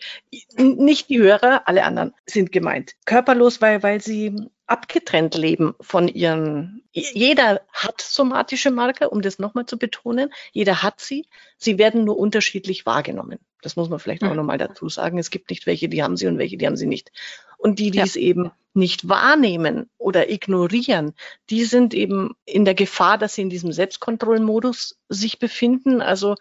Nicht 0.56 1.10
die 1.10 1.20
Hörer, 1.20 1.63
alle 1.65 1.84
anderen 1.84 2.13
sind 2.26 2.54
gemeint. 2.54 2.94
Körperlos, 3.04 3.60
weil, 3.60 3.84
weil 3.84 4.00
sie 4.00 4.38
abgetrennt 4.67 5.36
leben 5.36 5.75
von 5.80 6.08
ihren. 6.08 6.84
Jeder 6.91 7.62
hat 7.71 8.01
somatische 8.01 8.71
Marker, 8.71 9.12
um 9.12 9.21
das 9.21 9.38
nochmal 9.38 9.65
zu 9.65 9.78
betonen. 9.78 10.32
Jeder 10.54 10.82
hat 10.82 10.99
sie. 10.99 11.28
Sie 11.58 11.78
werden 11.78 12.04
nur 12.04 12.17
unterschiedlich 12.17 12.86
wahrgenommen. 12.86 13.39
Das 13.62 13.75
muss 13.75 13.89
man 13.89 13.99
vielleicht 13.99 14.23
auch 14.23 14.34
nochmal 14.34 14.58
dazu 14.58 14.89
sagen. 14.89 15.17
Es 15.17 15.30
gibt 15.30 15.49
nicht 15.49 15.65
welche, 15.65 15.89
die 15.89 16.04
haben 16.04 16.17
sie 16.17 16.28
und 16.28 16.38
welche, 16.38 16.58
die 16.58 16.65
haben 16.65 16.78
sie 16.78 16.88
nicht. 16.88 17.12
Und 17.58 17.80
die, 17.80 17.91
die 17.91 17.99
ja. 17.99 18.04
es 18.04 18.15
eben 18.15 18.51
nicht 18.73 19.08
wahrnehmen 19.08 19.89
oder 19.97 20.30
ignorieren, 20.30 21.13
die 21.49 21.63
sind 21.63 21.93
eben 21.93 22.36
in 22.45 22.65
der 22.65 22.75
Gefahr, 22.75 23.17
dass 23.17 23.36
sie 23.36 23.41
in 23.41 23.49
diesem 23.49 23.71
Selbstkontrollmodus 23.71 24.97
sich 25.10 25.39
befinden. 25.39 26.01
Also 26.01 26.36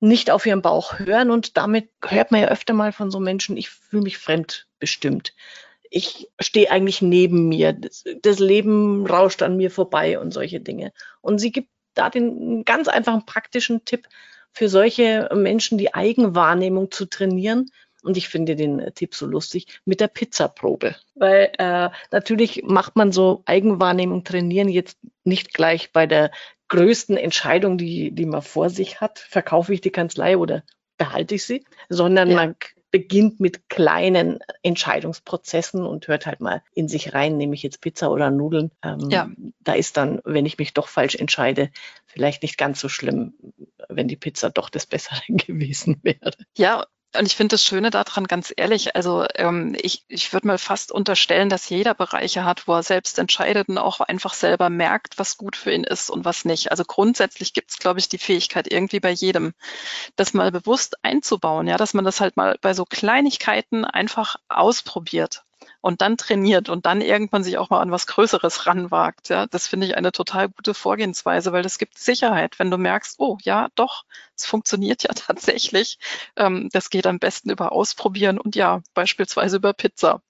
nicht 0.00 0.30
auf 0.30 0.46
ihren 0.46 0.62
Bauch 0.62 0.98
hören 0.98 1.30
und 1.30 1.56
damit 1.56 1.88
hört 2.04 2.32
man 2.32 2.42
ja 2.42 2.48
öfter 2.48 2.74
mal 2.74 2.92
von 2.92 3.10
so 3.10 3.20
Menschen, 3.20 3.56
ich 3.56 3.70
fühle 3.70 4.02
mich 4.02 4.18
fremdbestimmt 4.18 5.32
ich 5.92 6.28
stehe 6.40 6.70
eigentlich 6.70 7.02
neben 7.02 7.48
mir. 7.48 7.72
Das, 7.74 8.04
das, 8.22 8.38
Leben 8.38 9.06
rauscht 9.06 9.42
an 9.42 9.56
mir 9.56 9.70
vorbei 9.70 10.18
und 10.18 10.32
solche 10.32 10.60
Dinge. 10.60 10.92
Und 11.20 11.38
sie 11.38 11.52
gibt 11.52 11.68
da 11.94 12.08
den 12.08 12.64
ganz 12.64 12.88
einfachen 12.88 13.26
praktischen 13.26 13.84
Tipp 13.84 14.08
für 14.52 14.68
solche 14.68 15.28
Menschen, 15.34 15.78
die 15.78 15.94
Eigenwahrnehmung 15.94 16.90
zu 16.90 17.06
trainieren. 17.06 17.70
Und 18.02 18.16
ich 18.16 18.28
finde 18.28 18.56
den 18.56 18.90
Tipp 18.94 19.14
so 19.14 19.26
lustig 19.26 19.80
mit 19.84 20.00
der 20.00 20.08
Pizzaprobe. 20.08 20.96
Weil 21.14 21.52
äh, 21.58 21.90
natürlich 22.10 22.62
macht 22.64 22.96
man 22.96 23.12
so 23.12 23.42
Eigenwahrnehmung 23.44 24.24
trainieren 24.24 24.68
jetzt 24.68 24.98
nicht 25.24 25.54
gleich 25.54 25.92
bei 25.92 26.06
der 26.06 26.32
größten 26.68 27.16
Entscheidung, 27.18 27.76
die, 27.76 28.10
die 28.12 28.26
man 28.26 28.42
vor 28.42 28.70
sich 28.70 29.00
hat. 29.00 29.18
Verkaufe 29.18 29.74
ich 29.74 29.82
die 29.82 29.90
Kanzlei 29.90 30.38
oder 30.38 30.64
behalte 30.96 31.34
ich 31.34 31.44
sie? 31.44 31.64
Sondern 31.90 32.30
ja. 32.30 32.36
man 32.36 32.56
beginnt 32.92 33.40
mit 33.40 33.68
kleinen 33.70 34.38
Entscheidungsprozessen 34.62 35.84
und 35.84 36.06
hört 36.06 36.26
halt 36.26 36.40
mal 36.40 36.62
in 36.74 36.88
sich 36.88 37.14
rein, 37.14 37.38
nehme 37.38 37.54
ich 37.54 37.62
jetzt 37.62 37.80
Pizza 37.80 38.10
oder 38.10 38.30
Nudeln. 38.30 38.70
Ähm, 38.84 39.10
ja. 39.10 39.30
Da 39.60 39.72
ist 39.72 39.96
dann, 39.96 40.20
wenn 40.24 40.46
ich 40.46 40.58
mich 40.58 40.74
doch 40.74 40.88
falsch 40.88 41.16
entscheide, 41.16 41.70
vielleicht 42.06 42.42
nicht 42.42 42.58
ganz 42.58 42.80
so 42.80 42.90
schlimm, 42.90 43.34
wenn 43.88 44.08
die 44.08 44.16
Pizza 44.16 44.50
doch 44.50 44.68
das 44.68 44.86
Bessere 44.86 45.20
gewesen 45.28 46.00
wäre. 46.02 46.32
Ja, 46.56 46.86
und 47.16 47.26
ich 47.26 47.36
finde 47.36 47.54
das 47.54 47.64
Schöne 47.64 47.90
daran, 47.90 48.26
ganz 48.26 48.52
ehrlich, 48.56 48.96
also 48.96 49.26
ähm, 49.34 49.76
ich, 49.80 50.04
ich 50.08 50.32
würde 50.32 50.46
mal 50.46 50.58
fast 50.58 50.92
unterstellen, 50.92 51.48
dass 51.48 51.68
jeder 51.68 51.94
Bereiche 51.94 52.44
hat, 52.44 52.66
wo 52.66 52.74
er 52.74 52.82
selbst 52.82 53.18
entscheidet 53.18 53.68
und 53.68 53.78
auch 53.78 54.00
einfach 54.00 54.34
selber 54.34 54.70
merkt, 54.70 55.18
was 55.18 55.36
gut 55.36 55.56
für 55.56 55.72
ihn 55.72 55.84
ist 55.84 56.10
und 56.10 56.24
was 56.24 56.44
nicht. 56.44 56.70
Also 56.70 56.84
grundsätzlich 56.84 57.52
gibt 57.52 57.70
es, 57.70 57.78
glaube 57.78 58.00
ich, 58.00 58.08
die 58.08 58.18
Fähigkeit 58.18 58.70
irgendwie 58.70 59.00
bei 59.00 59.10
jedem, 59.10 59.52
das 60.16 60.34
mal 60.34 60.50
bewusst 60.50 60.96
einzubauen, 61.02 61.66
ja, 61.68 61.76
dass 61.76 61.94
man 61.94 62.04
das 62.04 62.20
halt 62.20 62.36
mal 62.36 62.56
bei 62.60 62.74
so 62.74 62.84
Kleinigkeiten 62.84 63.84
einfach 63.84 64.36
ausprobiert 64.48 65.44
und 65.82 66.00
dann 66.00 66.16
trainiert 66.16 66.70
und 66.70 66.86
dann 66.86 67.02
irgendwann 67.02 67.44
sich 67.44 67.58
auch 67.58 67.68
mal 67.70 67.80
an 67.80 67.90
was 67.90 68.06
Größeres 68.06 68.66
ranwagt. 68.66 69.28
Ja, 69.28 69.46
das 69.46 69.66
finde 69.66 69.86
ich 69.86 69.96
eine 69.96 70.12
total 70.12 70.48
gute 70.48 70.74
Vorgehensweise, 70.74 71.52
weil 71.52 71.62
das 71.62 71.78
gibt 71.78 71.98
Sicherheit, 71.98 72.58
wenn 72.58 72.70
du 72.70 72.78
merkst, 72.78 73.16
oh 73.18 73.36
ja, 73.42 73.68
doch, 73.74 74.04
es 74.36 74.46
funktioniert 74.46 75.02
ja 75.02 75.10
tatsächlich. 75.14 75.98
Ähm, 76.36 76.68
das 76.72 76.90
geht 76.90 77.06
am 77.06 77.18
besten 77.18 77.50
über 77.50 77.72
Ausprobieren 77.72 78.38
und 78.38 78.56
ja, 78.56 78.80
beispielsweise 78.94 79.56
über 79.58 79.74
Pizza. 79.74 80.22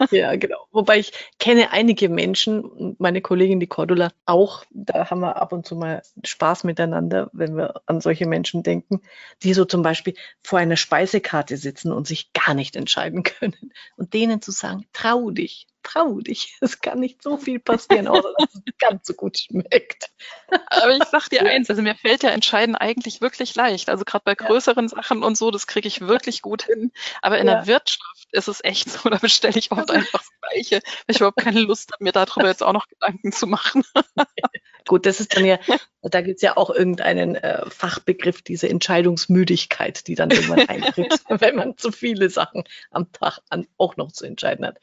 Ja, 0.10 0.34
genau. 0.36 0.66
Wobei 0.72 0.98
ich 0.98 1.12
kenne 1.38 1.70
einige 1.70 2.08
Menschen, 2.08 2.96
meine 2.98 3.20
Kollegin 3.20 3.60
die 3.60 3.66
Cordula 3.66 4.12
auch, 4.26 4.64
da 4.70 5.10
haben 5.10 5.20
wir 5.20 5.36
ab 5.36 5.52
und 5.52 5.66
zu 5.66 5.76
mal 5.76 6.02
Spaß 6.24 6.64
miteinander, 6.64 7.30
wenn 7.32 7.56
wir 7.56 7.80
an 7.86 8.00
solche 8.00 8.26
Menschen 8.26 8.62
denken, 8.62 9.00
die 9.42 9.54
so 9.54 9.64
zum 9.64 9.82
Beispiel 9.82 10.14
vor 10.42 10.58
einer 10.58 10.76
Speisekarte 10.76 11.56
sitzen 11.56 11.92
und 11.92 12.06
sich 12.06 12.32
gar 12.32 12.54
nicht 12.54 12.76
entscheiden 12.76 13.22
können. 13.22 13.72
Und 13.96 14.14
denen 14.14 14.42
zu 14.42 14.50
sagen, 14.50 14.86
trau 14.92 15.30
dich, 15.30 15.66
trau 15.84 16.20
dich. 16.20 16.56
Es 16.64 16.80
kann 16.80 16.98
nicht 16.98 17.22
so 17.22 17.36
viel 17.36 17.60
passieren, 17.60 18.08
außer 18.08 18.32
dass 18.38 18.54
es 18.54 18.62
ganz 18.78 19.06
so 19.06 19.14
gut 19.14 19.38
schmeckt. 19.38 20.10
Aber 20.48 20.96
ich 20.96 21.04
sag 21.04 21.28
dir 21.28 21.42
eins, 21.42 21.68
also 21.68 21.82
mir 21.82 21.94
fällt 21.94 22.22
ja 22.22 22.30
Entscheiden 22.30 22.74
eigentlich 22.74 23.20
wirklich 23.20 23.54
leicht. 23.54 23.88
Also 23.90 24.04
gerade 24.04 24.24
bei 24.24 24.34
größeren 24.34 24.88
ja. 24.88 24.96
Sachen 24.96 25.22
und 25.22 25.36
so, 25.36 25.50
das 25.50 25.66
kriege 25.66 25.86
ich 25.86 26.00
wirklich 26.00 26.42
gut 26.42 26.62
hin. 26.62 26.90
Aber 27.22 27.38
in 27.38 27.46
ja. 27.46 27.56
der 27.56 27.66
Wirtschaft 27.66 28.28
ist 28.32 28.48
es 28.48 28.64
echt 28.64 28.90
so, 28.90 29.08
da 29.10 29.18
bestelle 29.18 29.58
ich 29.58 29.70
oft 29.72 29.90
einfach 29.90 30.20
das 30.20 30.30
Gleiche, 30.40 30.76
weil 30.76 31.14
ich 31.14 31.16
überhaupt 31.16 31.40
keine 31.40 31.60
Lust 31.60 31.92
habe, 31.92 32.02
mir 32.02 32.12
darüber 32.12 32.48
jetzt 32.48 32.62
auch 32.62 32.72
noch 32.72 32.88
Gedanken 32.88 33.32
zu 33.32 33.46
machen. 33.46 33.84
Gut, 34.86 35.06
das 35.06 35.20
ist 35.20 35.34
dann 35.34 35.46
ja, 35.46 35.58
da 36.02 36.20
gibt 36.20 36.36
es 36.36 36.42
ja 36.42 36.58
auch 36.58 36.68
irgendeinen 36.68 37.36
äh, 37.36 37.68
Fachbegriff, 37.70 38.42
diese 38.42 38.68
Entscheidungsmüdigkeit, 38.68 40.06
die 40.06 40.14
dann 40.14 40.30
irgendwann 40.30 40.68
eintritt, 40.68 41.20
wenn 41.28 41.56
man 41.56 41.78
zu 41.78 41.90
viele 41.90 42.28
Sachen 42.28 42.64
am 42.90 43.10
Tag 43.12 43.38
an, 43.48 43.66
auch 43.78 43.96
noch 43.96 44.12
zu 44.12 44.26
entscheiden 44.26 44.66
hat. 44.66 44.78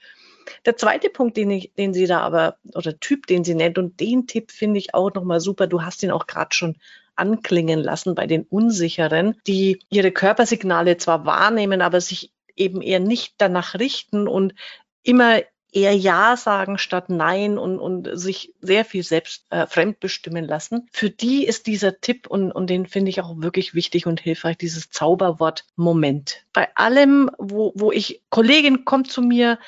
Der 0.66 0.78
zweite 0.78 1.10
Punkt, 1.10 1.38
den, 1.38 1.52
ich, 1.52 1.74
den 1.78 1.94
sie 1.94 2.08
da 2.08 2.22
aber, 2.22 2.58
oder 2.74 3.00
Typ, 3.00 3.28
den 3.28 3.44
sie 3.44 3.56
nennt, 3.56 3.78
und 3.78 4.00
den 4.00 4.28
Tipp 4.28 4.52
finde 4.52 4.80
ich 4.80 4.94
auch 4.94 5.14
nochmal 5.14 5.40
super, 5.40 5.68
du 5.68 5.84
hast 5.84 6.04
ihn 6.04 6.12
auch 6.12 6.28
gerade 6.28 6.54
schon 6.56 6.78
anklingen 7.16 7.80
lassen 7.80 8.16
bei 8.16 8.28
den 8.28 8.44
Unsicheren, 8.44 9.40
die 9.48 9.80
ihre 9.90 10.12
Körpersignale 10.12 10.98
zwar 10.98 11.26
wahrnehmen, 11.26 11.82
aber 11.82 12.02
sich 12.02 12.32
eben 12.56 12.82
eher 12.82 13.00
nicht 13.00 13.36
danach 13.38 13.76
richten 13.76 14.28
und 14.28 14.54
immer 15.04 15.42
eher 15.72 15.96
Ja 15.96 16.36
sagen 16.36 16.78
statt 16.78 17.10
Nein 17.10 17.58
und, 17.58 17.80
und 17.80 18.10
sich 18.14 18.54
sehr 18.60 18.84
viel 18.84 19.04
selbst 19.04 19.46
äh, 19.52 19.66
fremdbestimmen 19.68 20.46
lassen. 20.46 20.88
Für 20.92 21.10
die 21.10 21.46
ist 21.46 21.68
dieser 21.68 22.00
Tipp 22.02 22.28
und, 22.28 22.52
und 22.52 22.70
den 22.70 22.88
finde 22.88 23.10
ich 23.10 23.22
auch 23.22 23.36
wirklich 23.38 23.74
wichtig 23.74 24.06
und 24.06 24.20
hilfreich, 24.20 24.58
dieses 24.58 24.90
Zauberwort 24.90 25.66
Moment. 25.76 26.46
Bei 26.54 26.68
allem, 26.76 27.32
wo, 27.38 27.72
wo 27.76 27.92
ich, 27.92 28.22
Kollegin 28.30 28.84
kommt 28.84 29.12
zu 29.12 29.22
mir, 29.22 29.60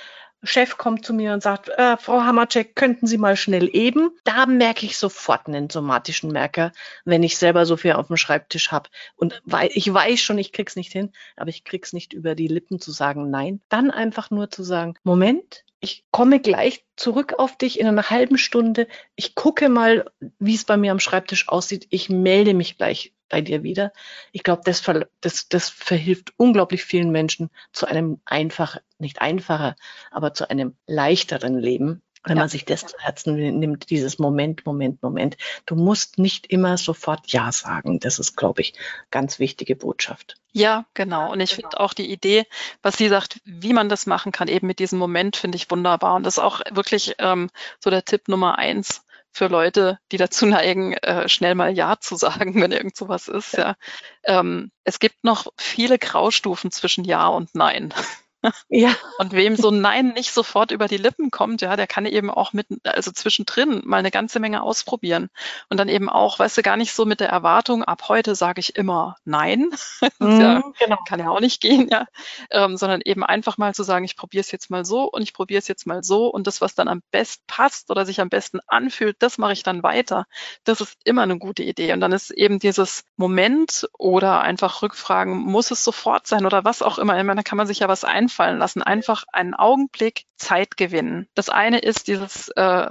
Chef 0.43 0.77
kommt 0.77 1.05
zu 1.05 1.13
mir 1.13 1.33
und 1.33 1.41
sagt, 1.41 1.69
äh, 1.69 1.97
Frau 1.97 2.21
Hammercheck, 2.21 2.75
könnten 2.75 3.07
Sie 3.07 3.17
mal 3.17 3.35
schnell 3.37 3.69
eben? 3.73 4.11
Da 4.23 4.45
merke 4.45 4.85
ich 4.85 4.97
sofort 4.97 5.47
einen 5.47 5.69
somatischen 5.69 6.31
Merker, 6.31 6.71
wenn 7.05 7.23
ich 7.23 7.37
selber 7.37 7.65
so 7.65 7.77
viel 7.77 7.93
auf 7.93 8.07
dem 8.07 8.17
Schreibtisch 8.17 8.71
habe. 8.71 8.89
Und 9.15 9.41
weil 9.45 9.69
ich 9.73 9.91
weiß 9.91 10.19
schon, 10.19 10.37
ich 10.37 10.51
krieg's 10.51 10.75
nicht 10.75 10.91
hin, 10.91 11.11
aber 11.37 11.49
ich 11.49 11.63
krieg's 11.63 11.93
nicht 11.93 12.13
über 12.13 12.35
die 12.35 12.47
Lippen 12.47 12.79
zu 12.79 12.91
sagen 12.91 13.29
nein. 13.29 13.61
Dann 13.69 13.89
einfach 13.89 14.31
nur 14.31 14.49
zu 14.49 14.63
sagen, 14.63 14.95
Moment, 15.03 15.63
ich 15.79 16.05
komme 16.11 16.39
gleich 16.39 16.85
zurück 16.95 17.35
auf 17.37 17.57
dich 17.57 17.79
in 17.79 17.87
einer 17.87 18.09
halben 18.09 18.37
Stunde. 18.37 18.87
Ich 19.15 19.35
gucke 19.35 19.67
mal, 19.67 20.05
wie 20.39 20.55
es 20.55 20.63
bei 20.63 20.77
mir 20.77 20.91
am 20.91 20.99
Schreibtisch 20.99 21.49
aussieht. 21.49 21.87
Ich 21.89 22.09
melde 22.09 22.53
mich 22.53 22.77
gleich 22.77 23.13
bei 23.33 23.41
dir 23.41 23.63
wieder. 23.63 23.91
Ich 24.31 24.43
glaube, 24.43 24.61
das, 24.63 24.83
das, 25.21 25.49
das 25.49 25.67
verhilft 25.67 26.33
unglaublich 26.37 26.83
vielen 26.83 27.09
Menschen 27.09 27.49
zu 27.71 27.87
einem 27.87 28.21
einfach, 28.25 28.77
nicht 28.99 29.23
einfacher, 29.23 29.75
aber 30.11 30.35
zu 30.35 30.51
einem 30.51 30.75
leichteren 30.85 31.57
Leben. 31.57 32.03
Wenn 32.23 32.37
ja. 32.37 32.43
man 32.43 32.49
sich 32.49 32.63
das 32.63 32.85
zu 32.85 32.95
Herzen 32.99 33.35
nimmt, 33.35 33.89
dieses 33.89 34.19
Moment, 34.19 34.67
Moment, 34.67 35.01
Moment. 35.01 35.35
Du 35.65 35.75
musst 35.75 36.19
nicht 36.19 36.45
immer 36.45 36.77
sofort 36.77 37.33
Ja 37.33 37.51
sagen. 37.51 37.99
Das 37.99 38.19
ist, 38.19 38.37
glaube 38.37 38.61
ich, 38.61 38.75
ganz 39.09 39.39
wichtige 39.39 39.75
Botschaft. 39.75 40.35
Ja, 40.51 40.85
genau. 40.93 41.31
Und 41.31 41.41
ich 41.41 41.55
finde 41.55 41.79
auch 41.79 41.93
die 41.93 42.09
Idee, 42.09 42.45
was 42.83 42.97
sie 42.97 43.09
sagt, 43.09 43.41
wie 43.45 43.73
man 43.73 43.89
das 43.89 44.05
machen 44.05 44.31
kann, 44.31 44.47
eben 44.47 44.67
mit 44.67 44.77
diesem 44.77 44.99
Moment, 44.99 45.37
finde 45.37 45.55
ich 45.55 45.71
wunderbar. 45.71 46.15
Und 46.15 46.23
das 46.23 46.37
ist 46.37 46.43
auch 46.43 46.61
wirklich 46.71 47.15
ähm, 47.17 47.49
so 47.79 47.89
der 47.89 48.05
Tipp 48.05 48.27
Nummer 48.27 48.59
eins 48.59 49.03
für 49.33 49.47
Leute, 49.47 49.99
die 50.11 50.17
dazu 50.17 50.45
neigen, 50.45 50.93
äh, 50.93 51.27
schnell 51.27 51.55
mal 51.55 51.73
Ja 51.73 51.99
zu 51.99 52.15
sagen, 52.15 52.55
wenn 52.61 52.71
irgend 52.71 52.95
sowas 52.95 53.27
ist. 53.27 53.53
Ja. 53.53 53.75
Ähm, 54.23 54.71
es 54.83 54.99
gibt 54.99 55.23
noch 55.23 55.47
viele 55.57 55.97
Graustufen 55.99 56.71
zwischen 56.71 57.03
Ja 57.03 57.27
und 57.27 57.53
Nein. 57.55 57.93
Ja. 58.69 58.95
Und 59.19 59.31
wem 59.33 59.55
so 59.55 59.69
ein 59.69 59.81
Nein 59.81 60.09
nicht 60.09 60.33
sofort 60.33 60.71
über 60.71 60.87
die 60.87 60.97
Lippen 60.97 61.31
kommt, 61.31 61.61
ja, 61.61 61.75
der 61.75 61.87
kann 61.87 62.05
eben 62.05 62.29
auch 62.29 62.53
mit, 62.53 62.67
also 62.83 63.11
zwischendrin 63.11 63.81
mal 63.85 63.97
eine 63.97 64.11
ganze 64.11 64.39
Menge 64.39 64.63
ausprobieren. 64.63 65.29
Und 65.69 65.79
dann 65.79 65.89
eben 65.89 66.09
auch, 66.09 66.39
weißt 66.39 66.57
du, 66.57 66.61
gar 66.61 66.77
nicht 66.77 66.93
so 66.93 67.05
mit 67.05 67.19
der 67.19 67.29
Erwartung, 67.29 67.83
ab 67.83 68.09
heute 68.09 68.35
sage 68.35 68.59
ich 68.59 68.75
immer 68.75 69.15
Nein. 69.25 69.69
Mhm, 70.19 70.41
ja, 70.41 70.63
genau. 70.79 70.97
Kann 71.07 71.19
ja 71.19 71.29
auch 71.29 71.39
nicht 71.39 71.61
gehen, 71.61 71.89
ja. 71.89 72.05
Ähm, 72.49 72.77
sondern 72.77 73.01
eben 73.01 73.23
einfach 73.23 73.57
mal 73.57 73.73
zu 73.73 73.83
sagen, 73.83 74.05
ich 74.05 74.15
probiere 74.15 74.41
es 74.41 74.51
jetzt 74.51 74.69
mal 74.69 74.85
so 74.85 75.05
und 75.09 75.21
ich 75.21 75.33
probiere 75.33 75.59
es 75.59 75.67
jetzt 75.67 75.87
mal 75.87 76.03
so 76.03 76.27
und 76.27 76.45
das, 76.47 76.61
was 76.61 76.75
dann 76.75 76.87
am 76.87 77.01
besten 77.11 77.43
passt 77.47 77.89
oder 77.89 78.05
sich 78.05 78.21
am 78.21 78.29
besten 78.29 78.59
anfühlt, 78.67 79.17
das 79.19 79.37
mache 79.37 79.53
ich 79.53 79.63
dann 79.63 79.81
weiter. 79.83 80.25
Das 80.63 80.81
ist 80.81 80.97
immer 81.03 81.23
eine 81.23 81.39
gute 81.39 81.63
Idee. 81.63 81.93
Und 81.93 81.99
dann 81.99 82.11
ist 82.11 82.31
eben 82.31 82.59
dieses 82.59 83.03
Moment 83.17 83.87
oder 83.97 84.41
einfach 84.41 84.81
Rückfragen, 84.81 85.35
muss 85.37 85.71
es 85.71 85.83
sofort 85.83 86.27
sein 86.27 86.45
oder 86.45 86.63
was 86.63 86.81
auch 86.81 86.99
immer. 86.99 87.17
Ich 87.17 87.23
meine, 87.23 87.39
da 87.39 87.43
kann 87.43 87.57
man 87.57 87.67
sich 87.67 87.79
ja 87.79 87.87
was 87.87 88.03
einfallen 88.03 88.32
einfallen 88.33 88.57
lassen, 88.57 88.81
einfach 88.81 89.23
einen 89.31 89.53
Augenblick 89.53 90.23
Zeit 90.37 90.75
gewinnen. 90.75 91.27
Das 91.35 91.49
eine 91.49 91.79
ist 91.79 92.07
dieses 92.07 92.49
äh, 92.49 92.89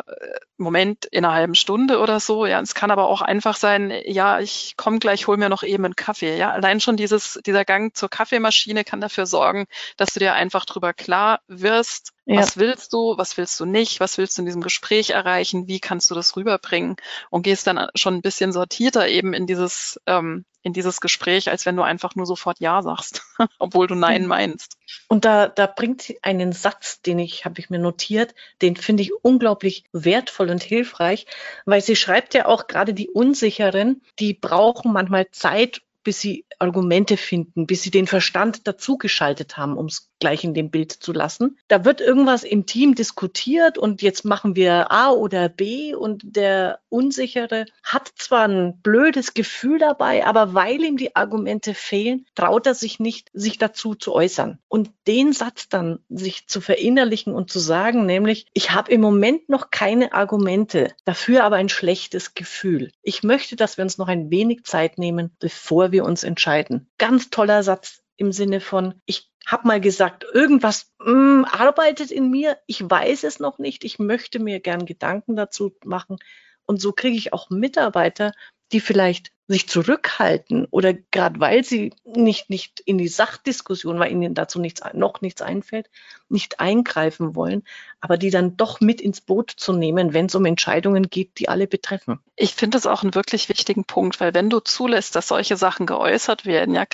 Moment 0.56 1.04
in 1.06 1.24
einer 1.24 1.34
halben 1.34 1.54
Stunde 1.54 1.98
oder 1.98 2.20
so. 2.20 2.46
Ja, 2.46 2.60
es 2.60 2.74
kann 2.74 2.90
aber 2.90 3.08
auch 3.08 3.20
einfach 3.20 3.56
sein, 3.56 3.92
ja, 4.04 4.40
ich 4.40 4.74
komme 4.76 5.00
gleich, 5.00 5.26
hol 5.26 5.36
mir 5.36 5.48
noch 5.48 5.64
eben 5.64 5.84
einen 5.84 5.96
Kaffee. 5.96 6.36
Ja, 6.36 6.50
allein 6.52 6.80
schon 6.80 6.96
dieses, 6.96 7.40
dieser 7.44 7.64
Gang 7.64 7.94
zur 7.96 8.08
Kaffeemaschine 8.08 8.84
kann 8.84 9.00
dafür 9.00 9.26
sorgen, 9.26 9.66
dass 9.96 10.14
du 10.14 10.20
dir 10.20 10.34
einfach 10.34 10.64
drüber 10.64 10.94
klar 10.94 11.40
wirst, 11.48 12.12
ja. 12.24 12.38
Was 12.38 12.56
willst 12.56 12.92
du, 12.92 13.18
was 13.18 13.36
willst 13.36 13.58
du 13.58 13.64
nicht, 13.64 13.98
was 13.98 14.16
willst 14.16 14.38
du 14.38 14.42
in 14.42 14.46
diesem 14.46 14.62
Gespräch 14.62 15.10
erreichen, 15.10 15.66
wie 15.66 15.80
kannst 15.80 16.08
du 16.10 16.14
das 16.14 16.36
rüberbringen 16.36 16.96
und 17.30 17.42
gehst 17.42 17.66
dann 17.66 17.88
schon 17.96 18.14
ein 18.14 18.22
bisschen 18.22 18.52
sortierter 18.52 19.08
eben 19.08 19.32
in 19.34 19.48
dieses, 19.48 20.00
ähm, 20.06 20.44
in 20.62 20.72
dieses 20.72 21.00
Gespräch, 21.00 21.50
als 21.50 21.66
wenn 21.66 21.74
du 21.74 21.82
einfach 21.82 22.14
nur 22.14 22.26
sofort 22.26 22.60
Ja 22.60 22.82
sagst, 22.82 23.22
obwohl 23.58 23.88
du 23.88 23.96
Nein 23.96 24.26
meinst. 24.26 24.76
Und 25.08 25.24
da, 25.24 25.48
da 25.48 25.66
bringt 25.66 26.02
sie 26.02 26.22
einen 26.22 26.52
Satz, 26.52 27.02
den 27.02 27.18
ich, 27.18 27.44
habe 27.44 27.58
ich 27.58 27.70
mir 27.70 27.80
notiert, 27.80 28.36
den 28.62 28.76
finde 28.76 29.02
ich 29.02 29.12
unglaublich 29.22 29.84
wertvoll 29.92 30.50
und 30.50 30.62
hilfreich, 30.62 31.26
weil 31.66 31.80
sie 31.80 31.96
schreibt 31.96 32.34
ja 32.34 32.46
auch 32.46 32.68
gerade 32.68 32.94
die 32.94 33.10
Unsicheren, 33.10 34.00
die 34.20 34.34
brauchen 34.34 34.92
manchmal 34.92 35.28
Zeit, 35.32 35.82
bis 36.04 36.20
sie 36.20 36.44
Argumente 36.58 37.16
finden, 37.16 37.66
bis 37.66 37.82
sie 37.82 37.90
den 37.90 38.06
Verstand 38.06 38.66
dazugeschaltet 38.66 39.56
haben, 39.56 39.76
um 39.76 39.86
es 39.86 40.11
gleich 40.22 40.44
in 40.44 40.54
dem 40.54 40.70
Bild 40.70 40.92
zu 40.92 41.12
lassen. 41.12 41.58
Da 41.66 41.84
wird 41.84 42.00
irgendwas 42.00 42.44
im 42.44 42.64
Team 42.64 42.94
diskutiert 42.94 43.76
und 43.76 44.02
jetzt 44.02 44.24
machen 44.24 44.54
wir 44.54 44.92
A 44.92 45.10
oder 45.10 45.48
B 45.48 45.96
und 45.96 46.22
der 46.24 46.78
Unsichere 46.90 47.66
hat 47.82 48.12
zwar 48.14 48.46
ein 48.46 48.80
blödes 48.82 49.34
Gefühl 49.34 49.80
dabei, 49.80 50.24
aber 50.24 50.54
weil 50.54 50.80
ihm 50.80 50.96
die 50.96 51.16
Argumente 51.16 51.74
fehlen, 51.74 52.24
traut 52.36 52.68
er 52.68 52.76
sich 52.76 53.00
nicht, 53.00 53.30
sich 53.32 53.58
dazu 53.58 53.96
zu 53.96 54.14
äußern. 54.14 54.60
Und 54.68 54.90
den 55.08 55.32
Satz 55.32 55.68
dann 55.68 55.98
sich 56.08 56.46
zu 56.46 56.60
verinnerlichen 56.60 57.34
und 57.34 57.50
zu 57.50 57.58
sagen, 57.58 58.06
nämlich, 58.06 58.46
ich 58.52 58.70
habe 58.70 58.92
im 58.92 59.00
Moment 59.00 59.48
noch 59.48 59.72
keine 59.72 60.12
Argumente, 60.12 60.94
dafür 61.04 61.42
aber 61.42 61.56
ein 61.56 61.68
schlechtes 61.68 62.34
Gefühl. 62.34 62.92
Ich 63.02 63.24
möchte, 63.24 63.56
dass 63.56 63.76
wir 63.76 63.82
uns 63.82 63.98
noch 63.98 64.06
ein 64.06 64.30
wenig 64.30 64.62
Zeit 64.62 64.98
nehmen, 64.98 65.34
bevor 65.40 65.90
wir 65.90 66.04
uns 66.04 66.22
entscheiden. 66.22 66.88
Ganz 66.98 67.30
toller 67.30 67.64
Satz 67.64 68.02
im 68.16 68.30
Sinne 68.30 68.60
von, 68.60 68.94
ich 69.04 69.31
habe 69.46 69.66
mal 69.68 69.80
gesagt, 69.80 70.24
irgendwas 70.32 70.92
mh, 70.98 71.12
mm, 71.12 71.44
arbeitet 71.44 72.10
in 72.10 72.30
mir, 72.30 72.58
ich 72.66 72.88
weiß 72.88 73.24
es 73.24 73.40
noch 73.40 73.58
nicht, 73.58 73.84
ich 73.84 73.98
möchte 73.98 74.38
mir 74.38 74.60
gern 74.60 74.86
Gedanken 74.86 75.36
dazu 75.36 75.76
machen. 75.84 76.18
Und 76.64 76.80
so 76.80 76.92
kriege 76.92 77.16
ich 77.16 77.32
auch 77.32 77.50
Mitarbeiter, 77.50 78.32
die 78.72 78.80
vielleicht 78.80 79.32
sich 79.48 79.68
zurückhalten 79.68 80.66
oder 80.70 80.94
gerade 80.94 81.38
weil 81.40 81.64
sie 81.64 81.92
nicht, 82.04 82.48
nicht 82.48 82.80
in 82.80 82.96
die 82.96 83.08
Sachdiskussion, 83.08 83.98
weil 83.98 84.12
ihnen 84.12 84.34
dazu 84.34 84.60
nichts, 84.60 84.80
noch 84.94 85.20
nichts 85.20 85.42
einfällt, 85.42 85.90
nicht 86.32 86.60
eingreifen 86.60 87.36
wollen, 87.36 87.62
aber 88.00 88.16
die 88.16 88.30
dann 88.30 88.56
doch 88.56 88.80
mit 88.80 89.00
ins 89.00 89.20
Boot 89.20 89.50
zu 89.50 89.72
nehmen, 89.72 90.12
wenn 90.12 90.26
es 90.26 90.34
um 90.34 90.44
Entscheidungen 90.44 91.08
geht, 91.08 91.38
die 91.38 91.48
alle 91.48 91.66
betreffen. 91.66 92.18
Ich 92.36 92.54
finde 92.54 92.76
das 92.76 92.86
auch 92.86 93.02
einen 93.02 93.14
wirklich 93.14 93.48
wichtigen 93.48 93.84
Punkt, 93.84 94.20
weil 94.20 94.34
wenn 94.34 94.50
du 94.50 94.60
zulässt, 94.60 95.14
dass 95.14 95.28
solche 95.28 95.56
Sachen 95.56 95.86
geäußert 95.86 96.44
werden, 96.44 96.74
ja, 96.74 96.84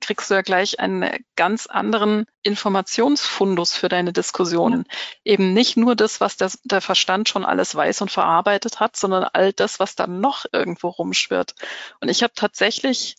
kriegst 0.00 0.30
du 0.30 0.34
ja 0.34 0.42
gleich 0.42 0.80
einen 0.80 1.24
ganz 1.36 1.66
anderen 1.66 2.24
Informationsfundus 2.42 3.74
für 3.74 3.88
deine 3.88 4.12
Diskussionen. 4.12 4.84
Eben 5.24 5.52
nicht 5.52 5.76
nur 5.76 5.94
das, 5.94 6.20
was 6.20 6.36
der, 6.36 6.50
der 6.64 6.80
Verstand 6.80 7.28
schon 7.28 7.44
alles 7.44 7.74
weiß 7.74 8.00
und 8.00 8.10
verarbeitet 8.10 8.80
hat, 8.80 8.96
sondern 8.96 9.24
all 9.24 9.52
das, 9.52 9.78
was 9.78 9.94
dann 9.94 10.20
noch 10.20 10.46
irgendwo 10.52 10.88
rumschwirrt. 10.88 11.54
Und 12.00 12.08
ich 12.08 12.22
habe 12.22 12.32
tatsächlich 12.34 13.16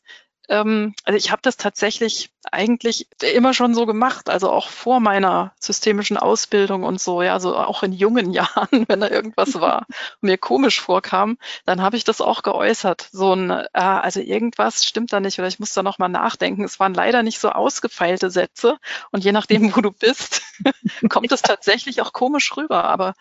ähm, 0.50 0.94
also 1.06 1.18
ich 1.18 1.32
habe 1.32 1.42
das 1.42 1.56
tatsächlich 1.58 2.32
eigentlich 2.52 3.08
immer 3.22 3.54
schon 3.54 3.76
so 3.76 3.86
gemacht, 3.86 4.30
also 4.30 4.50
auch 4.50 4.70
vor 4.70 5.00
meiner 5.00 5.54
systemischen 5.60 6.18
Ausbildung 6.18 6.84
und 6.84 7.00
so, 7.00 7.22
ja, 7.22 7.40
so 7.40 7.56
auch 7.56 7.84
in 7.84 7.94
jungen 7.94 8.32
Jahren, 8.32 8.86
wenn 8.88 9.02
da 9.02 9.10
irgendwas 9.10 9.60
war 9.60 9.86
mir 10.22 10.38
komisch 10.38 10.82
vorkam, 10.82 11.38
dann 11.66 11.82
habe 11.82 11.98
ich 11.98 12.04
das 12.04 12.22
auch 12.22 12.42
geäußert. 12.44 13.10
So 13.12 13.34
ein, 13.34 13.50
äh, 13.52 13.68
also 13.74 14.20
irgendwas 14.20 14.86
stimmt 14.86 15.14
da 15.14 15.20
nicht 15.20 15.40
oder 15.40 15.48
ich 15.48 15.60
muss 15.60 15.74
da 15.74 15.84
nochmal 15.84 16.10
nachdenken. 16.10 16.64
Es 16.64 16.80
waren 16.80 16.94
leider 16.94 17.24
nicht 17.24 17.40
so 17.40 17.50
ausgefeilte 17.50 18.30
Sätze 18.32 18.78
und 19.12 19.24
je 19.24 19.32
nachdem, 19.32 19.76
wo 19.76 19.82
du 19.82 19.92
bist, 19.92 20.42
kommt 21.10 21.32
es 21.32 21.42
tatsächlich 21.42 22.02
auch 22.02 22.14
komisch 22.14 22.56
rüber. 22.58 22.86
Aber 22.86 23.14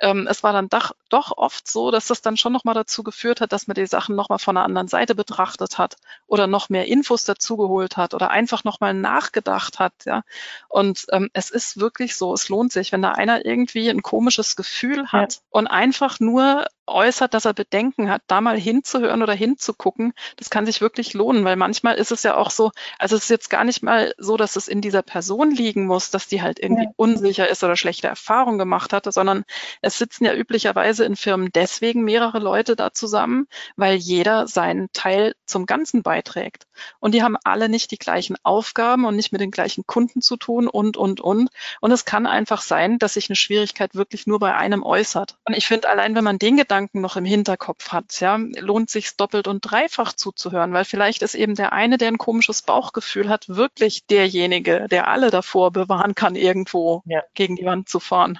ähm, 0.00 0.26
es 0.28 0.42
war 0.42 0.52
dann 0.52 0.68
doch, 0.68 0.92
doch 1.08 1.36
oft 1.36 1.68
so, 1.68 1.90
dass 1.90 2.06
das 2.06 2.22
dann 2.22 2.36
schon 2.36 2.52
nochmal 2.52 2.74
dazu 2.74 3.02
geführt 3.02 3.40
hat, 3.40 3.52
dass 3.52 3.66
man 3.66 3.74
die 3.74 3.86
Sachen 3.86 4.14
nochmal 4.14 4.38
von 4.38 4.56
einer 4.56 4.64
anderen 4.64 4.88
Seite 4.88 5.14
betrachtet 5.14 5.78
hat 5.78 5.96
oder 6.26 6.46
noch 6.46 6.68
mehr 6.68 6.86
Infos 6.86 7.24
dazugeholt 7.24 7.96
hat 7.96 8.14
oder 8.14 8.30
einfach 8.30 8.64
nochmal 8.68 8.94
nachgedacht 8.94 9.78
hat. 9.78 9.94
Ja. 10.04 10.22
Und 10.68 11.06
ähm, 11.10 11.30
es 11.32 11.50
ist 11.50 11.80
wirklich 11.80 12.16
so, 12.16 12.34
es 12.34 12.48
lohnt 12.48 12.72
sich, 12.72 12.92
wenn 12.92 13.02
da 13.02 13.12
einer 13.12 13.46
irgendwie 13.46 13.88
ein 13.88 14.02
komisches 14.02 14.56
Gefühl 14.56 15.08
hat 15.08 15.34
ja. 15.34 15.40
und 15.50 15.66
einfach 15.66 16.20
nur 16.20 16.66
äußert, 16.88 17.34
dass 17.34 17.44
er 17.44 17.54
Bedenken 17.54 18.10
hat, 18.10 18.22
da 18.26 18.40
mal 18.40 18.58
hinzuhören 18.58 19.22
oder 19.22 19.34
hinzugucken, 19.34 20.12
das 20.36 20.50
kann 20.50 20.66
sich 20.66 20.80
wirklich 20.80 21.14
lohnen, 21.14 21.44
weil 21.44 21.56
manchmal 21.56 21.96
ist 21.96 22.12
es 22.12 22.22
ja 22.22 22.36
auch 22.36 22.50
so, 22.50 22.70
also 22.98 23.16
es 23.16 23.24
ist 23.24 23.30
jetzt 23.30 23.50
gar 23.50 23.64
nicht 23.64 23.82
mal 23.82 24.14
so, 24.18 24.36
dass 24.36 24.56
es 24.56 24.68
in 24.68 24.80
dieser 24.80 25.02
Person 25.02 25.50
liegen 25.50 25.86
muss, 25.86 26.10
dass 26.10 26.26
die 26.28 26.42
halt 26.42 26.58
irgendwie 26.58 26.84
ja. 26.84 26.90
unsicher 26.96 27.48
ist 27.48 27.62
oder 27.62 27.76
schlechte 27.76 28.08
Erfahrungen 28.08 28.58
gemacht 28.58 28.92
hatte, 28.92 29.12
sondern 29.12 29.44
es 29.82 29.98
sitzen 29.98 30.24
ja 30.24 30.34
üblicherweise 30.34 31.04
in 31.04 31.16
Firmen 31.16 31.50
deswegen 31.54 32.02
mehrere 32.04 32.38
Leute 32.38 32.76
da 32.76 32.92
zusammen, 32.92 33.46
weil 33.76 33.96
jeder 33.96 34.48
seinen 34.48 34.88
Teil 34.92 35.34
zum 35.46 35.66
Ganzen 35.66 36.02
beiträgt. 36.02 36.66
Und 37.00 37.14
die 37.14 37.22
haben 37.22 37.36
alle 37.44 37.68
nicht 37.68 37.90
die 37.90 37.98
gleichen 37.98 38.36
Aufgaben 38.42 39.04
und 39.04 39.16
nicht 39.16 39.32
mit 39.32 39.40
den 39.40 39.50
gleichen 39.50 39.86
Kunden 39.86 40.20
zu 40.20 40.36
tun 40.36 40.68
und, 40.68 40.96
und, 40.96 41.20
und. 41.20 41.50
Und 41.80 41.92
es 41.92 42.04
kann 42.04 42.26
einfach 42.26 42.62
sein, 42.62 42.98
dass 42.98 43.14
sich 43.14 43.28
eine 43.28 43.36
Schwierigkeit 43.36 43.94
wirklich 43.94 44.26
nur 44.26 44.38
bei 44.38 44.54
einem 44.54 44.82
äußert. 44.82 45.36
Und 45.44 45.54
ich 45.54 45.66
finde, 45.66 45.88
allein 45.88 46.14
wenn 46.14 46.24
man 46.24 46.38
den 46.38 46.56
Gedanken 46.56 46.77
Gedanken 46.78 47.00
noch 47.00 47.16
im 47.16 47.24
Hinterkopf 47.24 47.88
hat, 47.88 48.20
ja, 48.20 48.38
lohnt 48.60 48.88
sich 48.88 49.16
doppelt 49.16 49.48
und 49.48 49.62
dreifach 49.62 50.12
zuzuhören, 50.12 50.72
weil 50.72 50.84
vielleicht 50.84 51.22
ist 51.22 51.34
eben 51.34 51.56
der 51.56 51.72
eine, 51.72 51.98
der 51.98 52.06
ein 52.06 52.18
komisches 52.18 52.62
Bauchgefühl 52.62 53.28
hat, 53.28 53.48
wirklich 53.48 54.06
derjenige, 54.06 54.86
der 54.88 55.08
alle 55.08 55.32
davor 55.32 55.72
bewahren 55.72 56.14
kann, 56.14 56.36
irgendwo 56.36 57.02
ja. 57.04 57.24
gegen 57.34 57.56
die 57.56 57.64
Wand 57.64 57.88
zu 57.88 57.98
fahren. 57.98 58.38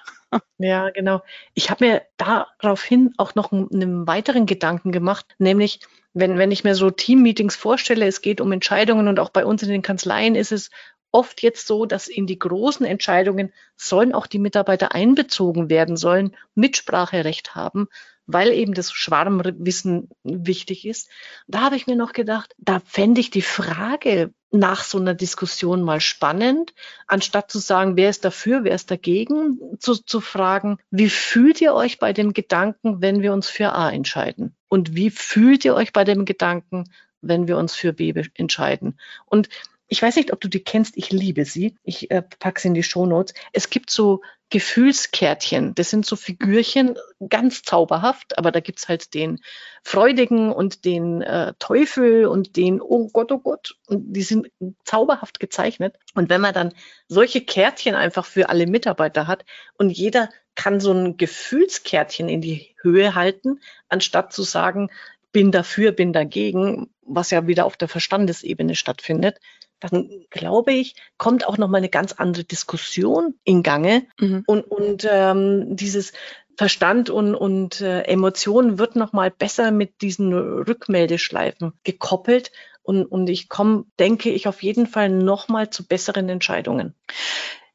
Ja, 0.59 0.91
genau. 0.91 1.23
Ich 1.55 1.71
habe 1.71 1.87
mir 1.87 2.03
daraufhin 2.19 3.15
auch 3.17 3.35
noch 3.35 3.51
einen 3.51 4.07
weiteren 4.07 4.45
Gedanken 4.45 4.93
gemacht, 4.93 5.25
nämlich 5.39 5.81
wenn, 6.13 6.37
wenn 6.37 6.51
ich 6.53 6.65
mir 6.65 6.75
so 6.75 6.91
Teammeetings 6.91 7.57
vorstelle, 7.57 8.07
es 8.07 8.21
geht 8.21 8.43
um 8.43 8.53
Entscheidungen 8.53 9.09
und 9.09 9.19
auch 9.21 9.31
bei 9.31 9.47
uns 9.47 9.63
in 9.63 9.71
den 9.71 9.83
Kanzleien 9.83 10.35
ist 10.35 10.53
es 10.53 10.71
oft 11.13 11.43
jetzt 11.43 11.67
so, 11.67 11.87
dass 11.87 12.09
in 12.09 12.27
die 12.27 12.39
großen 12.39 12.85
Entscheidungen 12.85 13.53
sollen 13.75 14.13
auch 14.15 14.27
die 14.27 14.39
Mitarbeiter 14.39 14.93
einbezogen 14.93 15.71
werden, 15.71 15.97
sollen 15.97 16.37
Mitspracherecht 16.55 17.55
haben, 17.55 17.89
weil 18.29 18.53
eben 18.53 18.75
das 18.75 18.93
Schwarmwissen 18.93 20.11
wichtig 20.23 20.87
ist. 20.87 21.09
Da 21.49 21.63
habe 21.63 21.77
ich 21.77 21.87
mir 21.87 21.97
noch 21.97 22.13
gedacht, 22.13 22.55
da 22.59 22.81
fände 22.85 23.21
ich 23.21 23.31
die 23.31 23.43
Frage 23.43 24.33
nach 24.51 24.85
so 24.85 24.99
einer 24.99 25.15
Diskussion 25.15 25.83
mal 25.83 26.01
spannend, 26.01 26.75
anstatt 27.07 27.51
zu 27.51 27.59
sagen, 27.59 27.97
wer 27.97 28.11
ist 28.11 28.25
dafür, 28.25 28.65
wer 28.65 28.75
ist 28.75 28.91
dagegen, 28.91 29.59
zu, 29.79 29.95
zu 29.95 30.21
fragen, 30.21 30.79
wie 30.91 31.09
fühlt 31.09 31.61
ihr 31.61 31.75
euch 31.75 31.99
bei 31.99 32.13
dem 32.13 32.35
Gedanken, 32.35 33.01
wenn 33.01 33.23
wir 33.23 33.33
uns 33.33 33.49
für 33.49 33.73
A 33.73 33.91
entscheiden? 33.91 34.55
Und 34.69 34.95
wie 34.95 35.11
fühlt 35.11 35.65
ihr 35.65 35.75
euch 35.75 35.93
bei 35.93 36.05
dem 36.05 36.27
Gedanken, 36.27 36.85
wenn 37.23 37.49
wir 37.49 37.57
uns 37.57 37.75
für 37.75 37.95
B 37.95 38.13
entscheiden? 38.35 38.99
Und 39.25 39.49
ich 39.89 40.03
weiß 40.03 40.17
nicht, 40.17 40.35
ob 40.35 40.41
du 40.41 40.49
die 40.49 40.63
kennst, 40.63 40.99
ich 40.99 41.11
liebe 41.11 41.47
sie. 41.47 41.77
Ich 41.83 42.11
äh, 42.11 42.23
packe 42.23 42.61
sie 42.61 42.69
in 42.69 42.75
die 42.75 42.83
Shownotes. 42.83 43.33
Es 43.53 43.71
gibt 43.71 43.89
so 43.89 44.21
Gefühlskärtchen. 44.51 45.75
Das 45.75 45.91
sind 45.91 46.07
so 46.07 46.17
Figürchen, 46.17 46.97
ganz 47.29 47.63
zauberhaft, 47.63 48.39
aber 48.39 48.51
da 48.51 48.61
gibt's 48.61 48.89
halt 48.89 49.13
den 49.15 49.41
Freudigen 49.83 50.53
und 50.53 50.85
den 50.85 51.21
äh, 51.21 51.53
Teufel 51.59 52.27
und 52.27 52.57
den 52.57 52.81
Oh 52.81 53.09
Gott, 53.13 53.31
oh 53.33 53.39
Gott. 53.39 53.77
Und 53.87 54.13
die 54.13 54.23
sind 54.23 54.51
zauberhaft 54.85 55.39
gezeichnet. 55.41 55.97
Und 56.15 56.31
wenn 56.31 56.41
man 56.41 56.55
dann 56.55 56.73
solche 57.09 57.43
Kärtchen 57.43 57.95
einfach 57.95 58.25
für 58.25 58.49
alle 58.49 58.67
Mitarbeiter 58.67 59.27
hat 59.27 59.45
und 59.77 59.91
jeder 59.91 60.31
kann 60.55 60.81
so 60.81 60.93
ein 60.93 61.17
Gefühlskärtchen 61.17 62.29
in 62.29 62.41
die 62.41 62.75
Höhe 62.81 63.15
halten, 63.15 63.61
anstatt 63.89 64.33
zu 64.33 64.43
sagen, 64.43 64.91
bin 65.31 65.53
dafür, 65.53 65.93
bin 65.93 66.13
dagegen, 66.13 66.91
was 67.03 67.31
ja 67.31 67.47
wieder 67.47 67.67
auf 67.67 67.77
der 67.77 67.89
Verstandesebene 67.89 68.75
stattfindet, 68.75 69.39
dann 69.81 70.09
glaube 70.31 70.73
ich, 70.73 70.95
kommt 71.17 71.47
auch 71.47 71.59
noch 71.59 71.69
mal 71.69 71.79
eine 71.79 71.89
ganz 71.89 72.13
andere 72.13 72.45
Diskussion 72.45 73.35
in 73.45 73.63
Gange 73.63 74.07
mhm. 74.19 74.45
und, 74.47 74.63
und 74.63 75.07
ähm, 75.11 75.77
dieses 75.77 76.13
Verstand 76.57 77.09
und, 77.09 77.37
und 77.37 77.81
äh, 77.81 78.03
Emotionen 78.03 78.79
wird 78.79 78.97
noch 78.97 79.13
mal 79.13 79.31
besser 79.31 79.71
mit 79.71 80.03
diesen 80.03 80.33
Rückmeldeschleifen 80.33 81.73
gekoppelt 81.85 82.51
und, 82.83 83.05
und 83.05 83.29
ich 83.29 83.49
komme, 83.49 83.85
denke 83.99 84.31
ich, 84.31 84.49
auf 84.49 84.63
jeden 84.63 84.87
Fall 84.87 85.09
noch 85.11 85.49
mal 85.49 85.71
zu 85.71 85.87
besseren 85.87 86.29
Entscheidungen. 86.29 86.95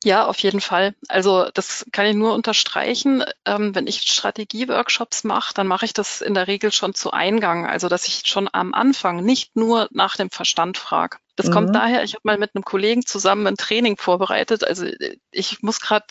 Ja, 0.04 0.26
auf 0.26 0.40
jeden 0.40 0.60
Fall. 0.60 0.96
Also 1.08 1.48
das 1.54 1.86
kann 1.94 2.06
ich 2.06 2.16
nur 2.16 2.34
unterstreichen. 2.34 3.24
Ähm, 3.46 3.74
wenn 3.74 3.88
ich 3.88 4.02
Strategieworkshops 4.02 5.24
mache, 5.24 5.54
dann 5.54 5.66
mache 5.66 5.86
ich 5.86 5.94
das 5.94 6.20
in 6.20 6.34
der 6.34 6.48
Regel 6.48 6.74
schon 6.74 6.94
zu 6.94 7.12
Eingang. 7.12 7.66
Also 7.66 7.88
dass 7.88 8.06
ich 8.06 8.24
schon 8.26 8.50
am 8.52 8.74
Anfang 8.74 9.24
nicht 9.24 9.56
nur 9.56 9.88
nach 9.92 10.18
dem 10.18 10.30
Verstand 10.30 10.78
frage. 10.78 11.18
Das 11.38 11.48
mhm. 11.48 11.54
kommt 11.54 11.76
daher, 11.76 12.04
ich 12.04 12.16
habe 12.16 12.22
mal 12.24 12.38
mit 12.38 12.54
einem 12.54 12.66
Kollegen 12.66 13.06
zusammen 13.06 13.48
ein 13.48 13.56
Training 13.56 13.98
vorbereitet. 13.98 14.66
Also 14.66 14.86
ich 15.32 15.62
muss 15.62 15.80
gerade 15.80 16.06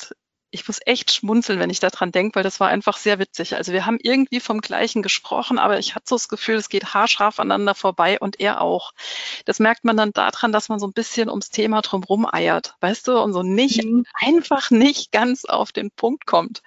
ich 0.53 0.69
muss 0.69 0.81
echt 0.85 1.13
schmunzeln, 1.13 1.59
wenn 1.59 1.71
ich 1.71 1.81
daran 1.81 2.13
denke, 2.13 2.37
weil 2.37 2.43
das 2.43 2.61
war 2.61 2.69
einfach 2.69 2.99
sehr 2.99 3.19
witzig. 3.19 3.57
Also 3.57 3.73
wir 3.73 3.87
haben 3.87 3.99
irgendwie 4.01 4.39
vom 4.39 4.61
Gleichen 4.61 5.03
gesprochen, 5.03 5.59
aber 5.59 5.79
ich 5.79 5.95
hatte 5.95 6.05
so 6.09 6.15
das 6.15 6.29
Gefühl, 6.29 6.57
es 6.57 6.69
geht 6.69 6.95
haarscharf 6.95 7.41
aneinander 7.41 7.75
vorbei 7.75 8.21
und 8.21 8.39
er 8.39 8.61
auch. 8.61 8.93
Das 9.47 9.59
merkt 9.59 9.85
man 9.85 9.97
dann 9.97 10.13
daran, 10.13 10.53
dass 10.53 10.69
man 10.69 10.79
so 10.79 10.87
ein 10.87 10.93
bisschen 10.93 11.31
ums 11.31 11.49
Thema 11.49 11.81
drumrum 11.81 12.29
eiert, 12.31 12.75
weißt 12.81 13.09
du, 13.09 13.19
und 13.19 13.33
so 13.33 13.43
nicht, 13.43 13.83
mhm. 13.83 14.05
einfach 14.15 14.71
nicht 14.71 15.11
ganz 15.11 15.47
auf 15.47 15.73
den 15.73 15.91
Punkt 15.91 16.27
kommt. 16.27 16.63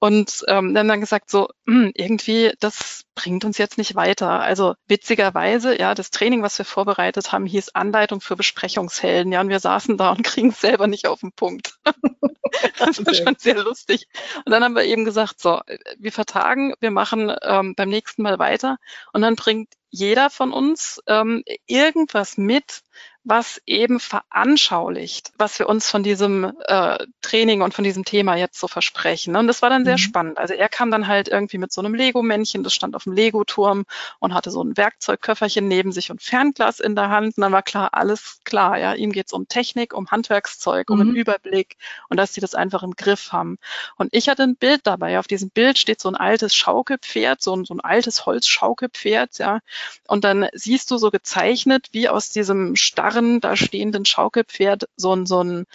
Und 0.00 0.44
ähm, 0.46 0.74
dann 0.74 0.86
dann 0.86 1.00
gesagt, 1.00 1.28
so, 1.28 1.48
hm, 1.66 1.90
irgendwie, 1.94 2.52
das 2.60 3.02
bringt 3.16 3.44
uns 3.44 3.58
jetzt 3.58 3.78
nicht 3.78 3.96
weiter. 3.96 4.40
Also 4.40 4.74
witzigerweise, 4.86 5.78
ja, 5.78 5.94
das 5.94 6.10
Training, 6.10 6.42
was 6.42 6.56
wir 6.56 6.64
vorbereitet 6.64 7.32
haben, 7.32 7.46
hieß 7.46 7.70
Anleitung 7.70 8.20
für 8.20 8.36
Besprechungshelden. 8.36 9.32
Ja, 9.32 9.40
und 9.40 9.48
wir 9.48 9.58
saßen 9.58 9.96
da 9.96 10.10
und 10.12 10.22
kriegen 10.24 10.50
es 10.50 10.60
selber 10.60 10.86
nicht 10.86 11.08
auf 11.08 11.20
den 11.20 11.32
Punkt. 11.32 11.78
das 12.78 13.04
war 13.04 13.14
schon 13.14 13.36
sehr 13.38 13.62
lustig. 13.62 14.06
Und 14.44 14.50
dann 14.50 14.64
haben 14.64 14.74
wir 14.74 14.84
eben 14.84 15.04
gesagt, 15.04 15.40
so, 15.40 15.60
wir 15.98 16.12
vertagen, 16.12 16.74
wir 16.80 16.90
machen 16.90 17.34
ähm, 17.42 17.74
beim 17.74 17.88
nächsten 17.88 18.22
Mal 18.22 18.38
weiter. 18.38 18.78
Und 19.12 19.22
dann 19.22 19.36
bringt 19.36 19.72
jeder 19.90 20.30
von 20.30 20.52
uns 20.52 21.00
ähm, 21.06 21.42
irgendwas 21.66 22.36
mit, 22.36 22.82
was 23.28 23.60
eben 23.66 24.00
veranschaulicht, 24.00 25.32
was 25.36 25.58
wir 25.58 25.68
uns 25.68 25.90
von 25.90 26.02
diesem 26.02 26.50
äh, 26.66 26.98
Training 27.20 27.60
und 27.60 27.74
von 27.74 27.84
diesem 27.84 28.06
Thema 28.06 28.36
jetzt 28.36 28.58
so 28.58 28.68
versprechen. 28.68 29.36
Und 29.36 29.46
das 29.48 29.60
war 29.60 29.68
dann 29.68 29.84
sehr 29.84 29.94
mhm. 29.94 29.98
spannend. 29.98 30.38
Also 30.38 30.54
er 30.54 30.70
kam 30.70 30.90
dann 30.90 31.06
halt 31.06 31.28
irgendwie 31.28 31.58
mit 31.58 31.70
so 31.70 31.82
einem 31.82 31.94
Lego-Männchen, 31.94 32.62
das 32.62 32.72
stand 32.72 32.96
auf 32.96 33.04
dem 33.04 33.12
Lego-Turm 33.12 33.84
und 34.18 34.32
hatte 34.32 34.50
so 34.50 34.64
ein 34.64 34.78
Werkzeugköfferchen 34.78 35.68
neben 35.68 35.92
sich 35.92 36.10
und 36.10 36.22
Fernglas 36.22 36.80
in 36.80 36.96
der 36.96 37.10
Hand. 37.10 37.36
Und 37.36 37.42
dann 37.42 37.52
war 37.52 37.62
klar, 37.62 37.90
alles 37.92 38.40
klar. 38.44 38.78
Ja, 38.78 38.94
ihm 38.94 39.12
geht's 39.12 39.34
um 39.34 39.46
Technik, 39.46 39.92
um 39.92 40.10
Handwerkszeug, 40.10 40.88
um 40.88 40.96
mhm. 40.96 41.08
einen 41.08 41.16
Überblick 41.16 41.76
und 42.08 42.16
dass 42.16 42.32
sie 42.32 42.40
das 42.40 42.54
einfach 42.54 42.82
im 42.82 42.96
Griff 42.96 43.30
haben. 43.32 43.58
Und 43.96 44.08
ich 44.12 44.30
hatte 44.30 44.42
ein 44.42 44.56
Bild 44.56 44.86
dabei. 44.86 45.18
Auf 45.18 45.26
diesem 45.26 45.50
Bild 45.50 45.76
steht 45.76 46.00
so 46.00 46.08
ein 46.08 46.16
altes 46.16 46.54
Schaukelpferd, 46.54 47.42
so 47.42 47.54
ein, 47.54 47.66
so 47.66 47.74
ein 47.74 47.80
altes 47.80 48.24
Holzschaukelpferd, 48.24 49.36
ja. 49.36 49.60
Und 50.06 50.24
dann 50.24 50.48
siehst 50.54 50.90
du 50.90 50.96
so 50.96 51.10
gezeichnet, 51.10 51.88
wie 51.92 52.08
aus 52.08 52.30
diesem 52.30 52.74
starren 52.74 53.17
Jahren 53.18 53.40
da 53.40 53.56
stehenden 53.56 54.04
Schaukelpferd 54.04 54.88
so 54.96 55.14
ein, 55.14 55.26
so 55.26 55.42
ein 55.42 55.66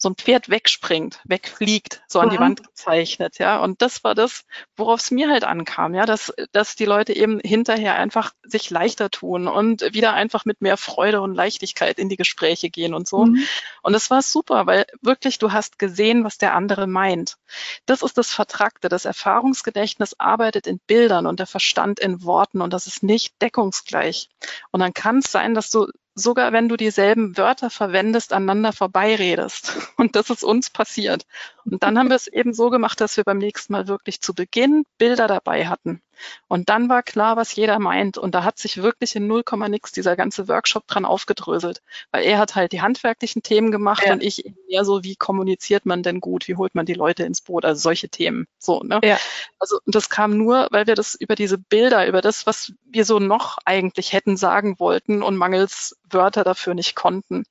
so 0.00 0.10
ein 0.10 0.14
Pferd 0.14 0.48
wegspringt, 0.48 1.20
wegfliegt, 1.24 2.02
so 2.06 2.20
an 2.20 2.30
die 2.30 2.38
Wand 2.38 2.62
gezeichnet, 2.62 3.40
ja. 3.40 3.58
Und 3.58 3.82
das 3.82 4.04
war 4.04 4.14
das, 4.14 4.44
worauf 4.76 5.00
es 5.00 5.10
mir 5.10 5.28
halt 5.28 5.42
ankam, 5.42 5.92
ja, 5.92 6.06
dass, 6.06 6.32
dass 6.52 6.76
die 6.76 6.84
Leute 6.84 7.12
eben 7.16 7.40
hinterher 7.40 7.96
einfach 7.96 8.30
sich 8.44 8.70
leichter 8.70 9.10
tun 9.10 9.48
und 9.48 9.82
wieder 9.92 10.12
einfach 10.12 10.44
mit 10.44 10.60
mehr 10.60 10.76
Freude 10.76 11.20
und 11.20 11.34
Leichtigkeit 11.34 11.98
in 11.98 12.08
die 12.08 12.16
Gespräche 12.16 12.70
gehen 12.70 12.94
und 12.94 13.08
so. 13.08 13.26
Mhm. 13.26 13.42
Und 13.82 13.92
das 13.92 14.08
war 14.08 14.22
super, 14.22 14.66
weil 14.66 14.86
wirklich 15.02 15.40
du 15.40 15.50
hast 15.50 15.80
gesehen, 15.80 16.22
was 16.22 16.38
der 16.38 16.54
andere 16.54 16.86
meint. 16.86 17.36
Das 17.84 18.02
ist 18.02 18.16
das 18.18 18.32
Vertragte. 18.32 18.88
Das 18.88 19.04
Erfahrungsgedächtnis 19.04 20.14
arbeitet 20.20 20.68
in 20.68 20.78
Bildern 20.78 21.26
und 21.26 21.40
der 21.40 21.48
Verstand 21.48 21.98
in 21.98 22.22
Worten 22.22 22.60
und 22.60 22.72
das 22.72 22.86
ist 22.86 23.02
nicht 23.02 23.34
deckungsgleich. 23.42 24.28
Und 24.70 24.78
dann 24.78 24.94
kann 24.94 25.18
es 25.18 25.32
sein, 25.32 25.54
dass 25.54 25.70
du 25.70 25.88
sogar 26.18 26.52
wenn 26.52 26.68
du 26.68 26.76
dieselben 26.76 27.36
Wörter 27.36 27.70
verwendest, 27.70 28.32
aneinander 28.32 28.72
vorbeiredest. 28.72 29.76
Und 29.96 30.16
das 30.16 30.30
ist 30.30 30.44
uns 30.44 30.70
passiert. 30.70 31.26
Und 31.70 31.82
dann 31.82 31.98
haben 31.98 32.08
wir 32.08 32.16
es 32.16 32.26
eben 32.26 32.52
so 32.52 32.70
gemacht, 32.70 33.00
dass 33.00 33.16
wir 33.16 33.24
beim 33.24 33.38
nächsten 33.38 33.72
Mal 33.72 33.88
wirklich 33.88 34.20
zu 34.20 34.34
Beginn 34.34 34.84
Bilder 34.98 35.26
dabei 35.26 35.66
hatten. 35.66 36.02
Und 36.48 36.68
dann 36.68 36.88
war 36.88 37.02
klar, 37.02 37.36
was 37.36 37.54
jeder 37.54 37.78
meint. 37.78 38.18
Und 38.18 38.34
da 38.34 38.44
hat 38.44 38.58
sich 38.58 38.82
wirklich 38.82 39.14
in 39.16 39.26
0, 39.26 39.44
nix 39.68 39.92
dieser 39.92 40.16
ganze 40.16 40.48
Workshop 40.48 40.86
dran 40.86 41.04
aufgedröselt. 41.04 41.82
Weil 42.10 42.24
er 42.24 42.38
hat 42.38 42.54
halt 42.54 42.72
die 42.72 42.80
handwerklichen 42.80 43.42
Themen 43.42 43.70
gemacht 43.70 44.04
ja. 44.06 44.12
und 44.12 44.22
ich 44.22 44.44
eher 44.68 44.84
so, 44.84 45.04
wie 45.04 45.16
kommuniziert 45.16 45.86
man 45.86 46.02
denn 46.02 46.20
gut? 46.20 46.48
Wie 46.48 46.56
holt 46.56 46.74
man 46.74 46.86
die 46.86 46.94
Leute 46.94 47.24
ins 47.24 47.40
Boot? 47.40 47.64
Also 47.64 47.80
solche 47.80 48.08
Themen. 48.08 48.46
So, 48.58 48.80
ne? 48.80 49.00
Ja. 49.04 49.18
Also, 49.58 49.78
und 49.84 49.94
das 49.94 50.10
kam 50.10 50.36
nur, 50.36 50.68
weil 50.70 50.86
wir 50.86 50.94
das 50.94 51.14
über 51.14 51.34
diese 51.34 51.58
Bilder, 51.58 52.06
über 52.06 52.20
das, 52.20 52.46
was 52.46 52.72
wir 52.84 53.04
so 53.04 53.18
noch 53.18 53.58
eigentlich 53.64 54.12
hätten 54.12 54.36
sagen 54.36 54.78
wollten 54.78 55.22
und 55.22 55.36
mangels 55.36 55.96
Wörter 56.10 56.44
dafür 56.44 56.74
nicht 56.74 56.94
konnten, 56.94 57.44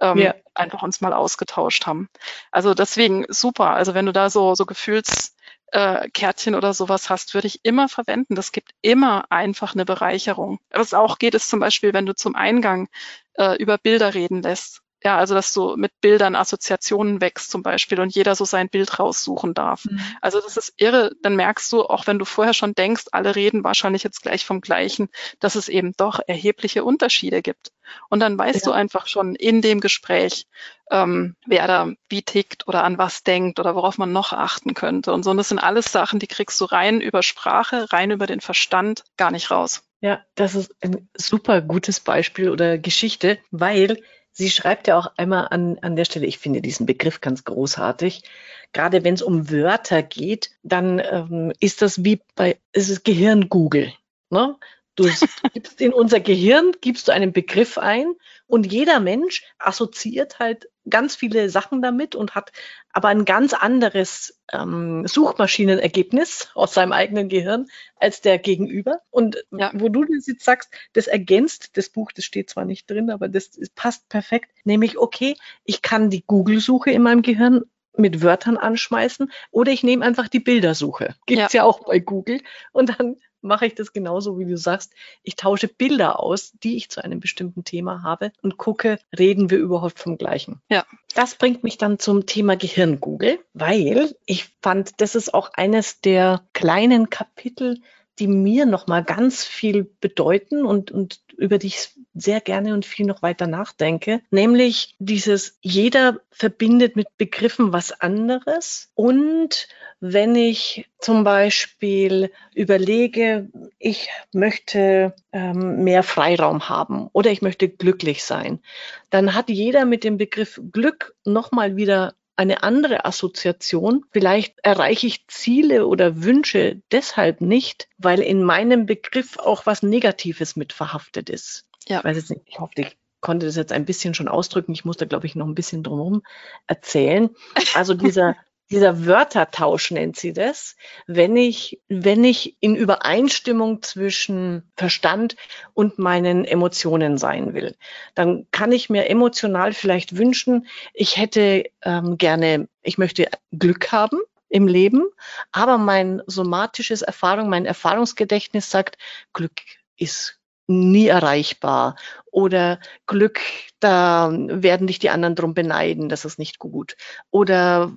ähm, 0.00 0.18
ja. 0.18 0.34
Einfach 0.54 0.82
uns 0.82 1.00
mal 1.00 1.12
ausgetauscht 1.12 1.86
haben. 1.86 2.08
Also 2.50 2.74
deswegen 2.74 3.26
super. 3.28 3.70
Also 3.70 3.94
wenn 3.94 4.06
du 4.06 4.12
da 4.12 4.30
so, 4.30 4.54
so 4.54 4.66
Gefühls, 4.66 5.34
äh, 5.74 6.08
oder 6.54 6.72
sowas 6.72 7.10
hast, 7.10 7.34
würde 7.34 7.48
ich 7.48 7.64
immer 7.64 7.88
verwenden. 7.88 8.36
Das 8.36 8.52
gibt 8.52 8.70
immer 8.80 9.24
einfach 9.30 9.74
eine 9.74 9.84
Bereicherung. 9.84 10.60
Was 10.70 10.94
auch 10.94 11.18
geht, 11.18 11.34
ist 11.34 11.50
zum 11.50 11.60
Beispiel, 11.60 11.92
wenn 11.92 12.06
du 12.06 12.14
zum 12.14 12.36
Eingang 12.36 12.88
äh, 13.34 13.56
über 13.56 13.76
Bilder 13.76 14.14
reden 14.14 14.42
lässt. 14.42 14.83
Ja, 15.04 15.18
also 15.18 15.34
dass 15.34 15.52
du 15.52 15.76
mit 15.76 15.92
Bildern 16.00 16.34
Assoziationen 16.34 17.20
wächst 17.20 17.50
zum 17.50 17.62
Beispiel 17.62 18.00
und 18.00 18.14
jeder 18.14 18.34
so 18.34 18.46
sein 18.46 18.70
Bild 18.70 18.98
raussuchen 18.98 19.52
darf. 19.52 19.84
Mhm. 19.84 20.00
Also 20.22 20.40
das 20.40 20.56
ist 20.56 20.72
irre. 20.78 21.12
Dann 21.22 21.36
merkst 21.36 21.70
du, 21.72 21.82
auch 21.82 22.06
wenn 22.06 22.18
du 22.18 22.24
vorher 22.24 22.54
schon 22.54 22.74
denkst, 22.74 23.04
alle 23.12 23.36
reden 23.36 23.64
wahrscheinlich 23.64 24.02
jetzt 24.02 24.22
gleich 24.22 24.46
vom 24.46 24.62
Gleichen, 24.62 25.10
dass 25.40 25.56
es 25.56 25.68
eben 25.68 25.92
doch 25.98 26.20
erhebliche 26.26 26.84
Unterschiede 26.84 27.42
gibt. 27.42 27.70
Und 28.08 28.20
dann 28.20 28.38
weißt 28.38 28.64
ja. 28.64 28.72
du 28.72 28.72
einfach 28.72 29.06
schon 29.06 29.34
in 29.34 29.60
dem 29.60 29.80
Gespräch, 29.80 30.46
ähm, 30.90 31.36
wer 31.46 31.66
da 31.66 31.92
wie 32.08 32.22
tickt 32.22 32.66
oder 32.66 32.82
an 32.82 32.96
was 32.96 33.22
denkt 33.22 33.60
oder 33.60 33.74
worauf 33.74 33.98
man 33.98 34.10
noch 34.10 34.32
achten 34.32 34.72
könnte. 34.72 35.12
Und 35.12 35.22
so, 35.22 35.30
und 35.30 35.36
das 35.36 35.50
sind 35.50 35.58
alles 35.58 35.92
Sachen, 35.92 36.18
die 36.18 36.26
kriegst 36.26 36.58
du 36.62 36.64
rein 36.64 37.02
über 37.02 37.22
Sprache, 37.22 37.92
rein 37.92 38.10
über 38.10 38.26
den 38.26 38.40
Verstand, 38.40 39.04
gar 39.18 39.30
nicht 39.30 39.50
raus. 39.50 39.82
Ja, 40.00 40.24
das 40.34 40.54
ist 40.54 40.74
ein 40.80 41.08
super 41.14 41.60
gutes 41.60 42.00
Beispiel 42.00 42.48
oder 42.48 42.78
Geschichte, 42.78 43.38
weil 43.50 44.02
Sie 44.36 44.50
schreibt 44.50 44.88
ja 44.88 44.98
auch 44.98 45.12
einmal 45.16 45.46
an, 45.50 45.78
an 45.80 45.94
der 45.94 46.04
Stelle, 46.04 46.26
ich 46.26 46.38
finde 46.38 46.60
diesen 46.60 46.86
Begriff 46.86 47.20
ganz 47.20 47.44
großartig, 47.44 48.24
gerade 48.72 49.04
wenn 49.04 49.14
es 49.14 49.22
um 49.22 49.48
Wörter 49.48 50.02
geht, 50.02 50.50
dann 50.64 50.98
ähm, 50.98 51.52
ist 51.60 51.82
das 51.82 52.02
wie 52.04 52.20
bei, 52.34 52.58
es 52.72 52.88
ist 52.88 53.04
Gehirn 53.04 53.48
Google. 53.48 53.92
Ne? 54.30 54.56
Du 54.96 55.08
gibst 55.52 55.80
in 55.80 55.92
unser 55.92 56.18
Gehirn, 56.18 56.72
gibst 56.80 57.06
du 57.06 57.12
einen 57.12 57.32
Begriff 57.32 57.78
ein 57.78 58.12
und 58.46 58.70
jeder 58.70 58.98
Mensch 58.98 59.44
assoziiert 59.58 60.40
halt 60.40 60.68
ganz 60.88 61.16
viele 61.16 61.48
Sachen 61.50 61.82
damit 61.82 62.14
und 62.14 62.34
hat 62.34 62.52
aber 62.92 63.08
ein 63.08 63.24
ganz 63.24 63.52
anderes 63.52 64.40
ähm, 64.52 65.06
Suchmaschinenergebnis 65.06 66.50
aus 66.54 66.74
seinem 66.74 66.92
eigenen 66.92 67.28
Gehirn 67.28 67.66
als 67.96 68.20
der 68.20 68.38
Gegenüber. 68.38 69.00
Und 69.10 69.44
ja. 69.50 69.70
wo 69.74 69.88
du 69.88 70.04
das 70.04 70.26
jetzt 70.26 70.44
sagst, 70.44 70.70
das 70.92 71.06
ergänzt 71.06 71.76
das 71.76 71.88
Buch, 71.88 72.12
das 72.12 72.24
steht 72.24 72.50
zwar 72.50 72.64
nicht 72.64 72.90
drin, 72.90 73.10
aber 73.10 73.28
das, 73.28 73.50
das 73.52 73.70
passt 73.70 74.08
perfekt. 74.08 74.50
Nämlich, 74.64 74.98
okay, 74.98 75.36
ich 75.64 75.82
kann 75.82 76.10
die 76.10 76.24
Google-Suche 76.26 76.90
in 76.90 77.02
meinem 77.02 77.22
Gehirn 77.22 77.62
mit 77.96 78.22
Wörtern 78.22 78.56
anschmeißen 78.56 79.30
oder 79.50 79.72
ich 79.72 79.82
nehme 79.84 80.04
einfach 80.04 80.28
die 80.28 80.40
Bildersuche. 80.40 81.14
Gibt's 81.26 81.52
ja. 81.52 81.60
ja 81.60 81.64
auch 81.64 81.84
bei 81.86 82.00
Google. 82.00 82.40
Und 82.72 82.98
dann 82.98 83.16
mache 83.44 83.66
ich 83.66 83.74
das 83.74 83.92
genauso, 83.92 84.38
wie 84.38 84.46
du 84.46 84.56
sagst. 84.56 84.92
Ich 85.22 85.36
tausche 85.36 85.68
Bilder 85.68 86.20
aus, 86.20 86.52
die 86.62 86.76
ich 86.76 86.90
zu 86.90 87.04
einem 87.04 87.20
bestimmten 87.20 87.64
Thema 87.64 88.02
habe 88.02 88.32
und 88.42 88.56
gucke, 88.56 88.98
reden 89.16 89.50
wir 89.50 89.58
überhaupt 89.58 89.98
vom 89.98 90.18
gleichen. 90.18 90.60
Ja. 90.70 90.84
Das 91.14 91.36
bringt 91.36 91.62
mich 91.62 91.78
dann 91.78 91.98
zum 91.98 92.26
Thema 92.26 92.56
Gehirngoogle, 92.56 93.38
weil 93.52 94.16
ich 94.26 94.50
fand, 94.62 95.00
das 95.00 95.14
ist 95.14 95.32
auch 95.32 95.50
eines 95.54 96.00
der 96.00 96.42
kleinen 96.52 97.10
Kapitel, 97.10 97.80
die 98.18 98.28
mir 98.28 98.66
nochmal 98.66 99.04
ganz 99.04 99.44
viel 99.44 99.84
bedeuten 100.00 100.64
und, 100.64 100.90
und 100.90 101.20
über 101.36 101.58
die 101.58 101.68
ich 101.68 101.90
sehr 102.14 102.40
gerne 102.40 102.74
und 102.74 102.86
viel 102.86 103.06
noch 103.06 103.22
weiter 103.22 103.46
nachdenke, 103.46 104.22
nämlich 104.30 104.94
dieses, 104.98 105.58
jeder 105.62 106.20
verbindet 106.30 106.94
mit 106.94 107.08
Begriffen 107.18 107.72
was 107.72 108.00
anderes 108.00 108.90
und 108.94 109.68
wenn 110.06 110.36
ich 110.36 110.86
zum 110.98 111.24
Beispiel 111.24 112.30
überlege, 112.54 113.48
ich 113.78 114.10
möchte 114.34 115.14
ähm, 115.32 115.82
mehr 115.82 116.02
Freiraum 116.02 116.68
haben 116.68 117.08
oder 117.14 117.30
ich 117.30 117.40
möchte 117.40 117.70
glücklich 117.70 118.22
sein, 118.22 118.60
dann 119.08 119.32
hat 119.32 119.48
jeder 119.48 119.86
mit 119.86 120.04
dem 120.04 120.18
Begriff 120.18 120.60
Glück 120.72 121.14
nochmal 121.24 121.76
wieder 121.76 122.12
eine 122.36 122.62
andere 122.62 123.06
Assoziation. 123.06 124.04
Vielleicht 124.10 124.58
erreiche 124.62 125.06
ich 125.06 125.26
Ziele 125.26 125.86
oder 125.86 126.22
Wünsche 126.22 126.82
deshalb 126.92 127.40
nicht, 127.40 127.88
weil 127.96 128.20
in 128.20 128.42
meinem 128.42 128.84
Begriff 128.84 129.38
auch 129.38 129.64
was 129.64 129.82
Negatives 129.82 130.54
mit 130.54 130.74
verhaftet 130.74 131.30
ist. 131.30 131.64
Ja. 131.88 132.00
Ich 132.00 132.04
weiß 132.04 132.18
jetzt 132.18 132.30
nicht, 132.30 132.42
ich 132.44 132.60
hoffe, 132.60 132.72
ich 132.76 132.98
konnte 133.22 133.46
das 133.46 133.56
jetzt 133.56 133.72
ein 133.72 133.86
bisschen 133.86 134.12
schon 134.12 134.28
ausdrücken. 134.28 134.72
Ich 134.72 134.84
muss 134.84 134.98
da, 134.98 135.06
glaube 135.06 135.24
ich, 135.24 135.34
noch 135.34 135.46
ein 135.46 135.54
bisschen 135.54 135.82
drumherum 135.82 136.20
erzählen. 136.66 137.30
Also 137.72 137.94
dieser 137.94 138.36
dieser 138.70 139.06
Wörtertausch 139.06 139.90
nennt 139.90 140.16
sie 140.16 140.32
das, 140.32 140.76
wenn 141.06 141.36
ich, 141.36 141.80
wenn 141.88 142.24
ich 142.24 142.56
in 142.60 142.76
Übereinstimmung 142.76 143.82
zwischen 143.82 144.70
Verstand 144.76 145.36
und 145.74 145.98
meinen 145.98 146.44
Emotionen 146.44 147.18
sein 147.18 147.54
will, 147.54 147.76
dann 148.14 148.46
kann 148.50 148.72
ich 148.72 148.88
mir 148.88 149.08
emotional 149.08 149.72
vielleicht 149.72 150.16
wünschen, 150.16 150.66
ich 150.92 151.16
hätte 151.16 151.64
ähm, 151.82 152.16
gerne, 152.16 152.68
ich 152.82 152.98
möchte 152.98 153.28
Glück 153.52 153.92
haben 153.92 154.20
im 154.48 154.66
Leben, 154.66 155.04
aber 155.52 155.78
mein 155.78 156.22
somatisches 156.26 157.02
Erfahrung, 157.02 157.48
mein 157.48 157.66
Erfahrungsgedächtnis 157.66 158.70
sagt, 158.70 158.96
Glück 159.32 159.60
ist 159.96 160.38
nie 160.66 161.08
erreichbar 161.08 161.96
oder 162.30 162.80
Glück, 163.06 163.40
da 163.80 164.30
werden 164.32 164.86
dich 164.86 164.98
die 164.98 165.10
anderen 165.10 165.34
drum 165.34 165.52
beneiden, 165.52 166.08
das 166.08 166.24
ist 166.24 166.38
nicht 166.38 166.58
gut. 166.58 166.96
Oder 167.30 167.92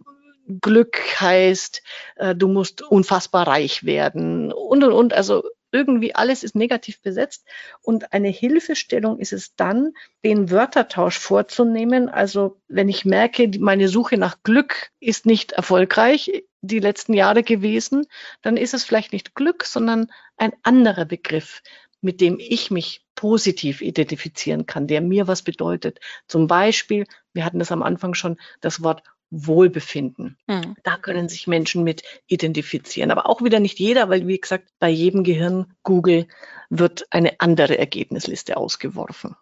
Glück 0.61 0.97
heißt, 1.19 1.81
äh, 2.15 2.35
du 2.35 2.47
musst 2.47 2.81
unfassbar 2.81 3.47
reich 3.47 3.83
werden 3.83 4.51
und 4.51 4.83
und 4.83 4.93
und. 4.93 5.13
Also 5.13 5.43
irgendwie 5.71 6.15
alles 6.15 6.43
ist 6.43 6.55
negativ 6.55 7.01
besetzt. 7.01 7.45
Und 7.81 8.13
eine 8.13 8.29
Hilfestellung 8.29 9.19
ist 9.19 9.33
es 9.33 9.55
dann, 9.55 9.93
den 10.23 10.49
Wörtertausch 10.49 11.19
vorzunehmen. 11.19 12.09
Also 12.09 12.61
wenn 12.67 12.89
ich 12.89 13.05
merke, 13.05 13.51
meine 13.59 13.89
Suche 13.89 14.17
nach 14.17 14.43
Glück 14.43 14.89
ist 14.99 15.25
nicht 15.25 15.51
erfolgreich 15.51 16.43
die 16.61 16.79
letzten 16.79 17.13
Jahre 17.13 17.43
gewesen, 17.43 18.07
dann 18.41 18.57
ist 18.57 18.73
es 18.73 18.83
vielleicht 18.83 19.13
nicht 19.13 19.35
Glück, 19.35 19.65
sondern 19.65 20.11
ein 20.37 20.53
anderer 20.63 21.05
Begriff, 21.05 21.61
mit 22.01 22.21
dem 22.21 22.39
ich 22.39 22.71
mich 22.71 23.05
positiv 23.15 23.81
identifizieren 23.81 24.65
kann, 24.65 24.87
der 24.87 25.01
mir 25.01 25.27
was 25.27 25.41
bedeutet. 25.41 25.99
Zum 26.27 26.47
Beispiel, 26.47 27.05
wir 27.33 27.43
hatten 27.43 27.59
das 27.59 27.71
am 27.71 27.83
Anfang 27.83 28.13
schon, 28.13 28.37
das 28.61 28.83
Wort 28.83 29.03
Wohlbefinden. 29.29 30.37
Mhm. 30.47 30.75
Da 30.83 30.97
können 30.97 31.29
sich 31.29 31.47
Menschen 31.47 31.83
mit 31.83 32.03
identifizieren. 32.27 33.11
Aber 33.11 33.29
auch 33.29 33.41
wieder 33.41 33.59
nicht 33.59 33.79
jeder, 33.79 34.09
weil, 34.09 34.27
wie 34.27 34.39
gesagt, 34.39 34.69
bei 34.79 34.89
jedem 34.89 35.23
Gehirn 35.23 35.73
Google 35.83 36.27
wird 36.69 37.05
eine 37.11 37.39
andere 37.39 37.77
Ergebnisliste 37.77 38.57
ausgeworfen. 38.57 39.35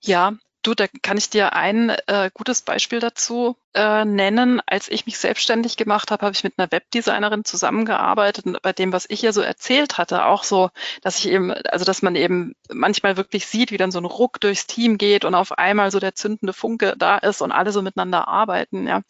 Ja, 0.00 0.36
Du, 0.62 0.74
da 0.74 0.86
kann 1.02 1.16
ich 1.16 1.30
dir 1.30 1.52
ein 1.52 1.90
äh, 2.08 2.30
gutes 2.34 2.62
Beispiel 2.62 2.98
dazu 2.98 3.56
äh, 3.74 4.04
nennen. 4.04 4.60
Als 4.66 4.88
ich 4.88 5.06
mich 5.06 5.18
selbstständig 5.18 5.76
gemacht 5.76 6.10
habe, 6.10 6.24
habe 6.24 6.34
ich 6.34 6.44
mit 6.44 6.54
einer 6.56 6.70
Webdesignerin 6.70 7.44
zusammengearbeitet 7.44 8.46
und 8.46 8.62
bei 8.62 8.72
dem, 8.72 8.92
was 8.92 9.06
ich 9.08 9.22
ihr 9.22 9.32
so 9.32 9.40
erzählt 9.40 9.98
hatte, 9.98 10.24
auch 10.24 10.44
so, 10.44 10.70
dass 11.02 11.18
ich 11.18 11.28
eben, 11.28 11.52
also 11.52 11.84
dass 11.84 12.02
man 12.02 12.16
eben 12.16 12.54
manchmal 12.70 13.16
wirklich 13.16 13.46
sieht, 13.46 13.70
wie 13.70 13.76
dann 13.76 13.90
so 13.90 13.98
ein 13.98 14.04
Ruck 14.04 14.40
durchs 14.40 14.66
Team 14.66 14.98
geht 14.98 15.24
und 15.24 15.34
auf 15.34 15.52
einmal 15.52 15.90
so 15.90 16.00
der 16.00 16.14
zündende 16.14 16.52
Funke 16.52 16.94
da 16.96 17.18
ist 17.18 17.42
und 17.42 17.52
alle 17.52 17.72
so 17.72 17.82
miteinander 17.82 18.28
arbeiten. 18.28 18.86
Ja, 18.86 19.02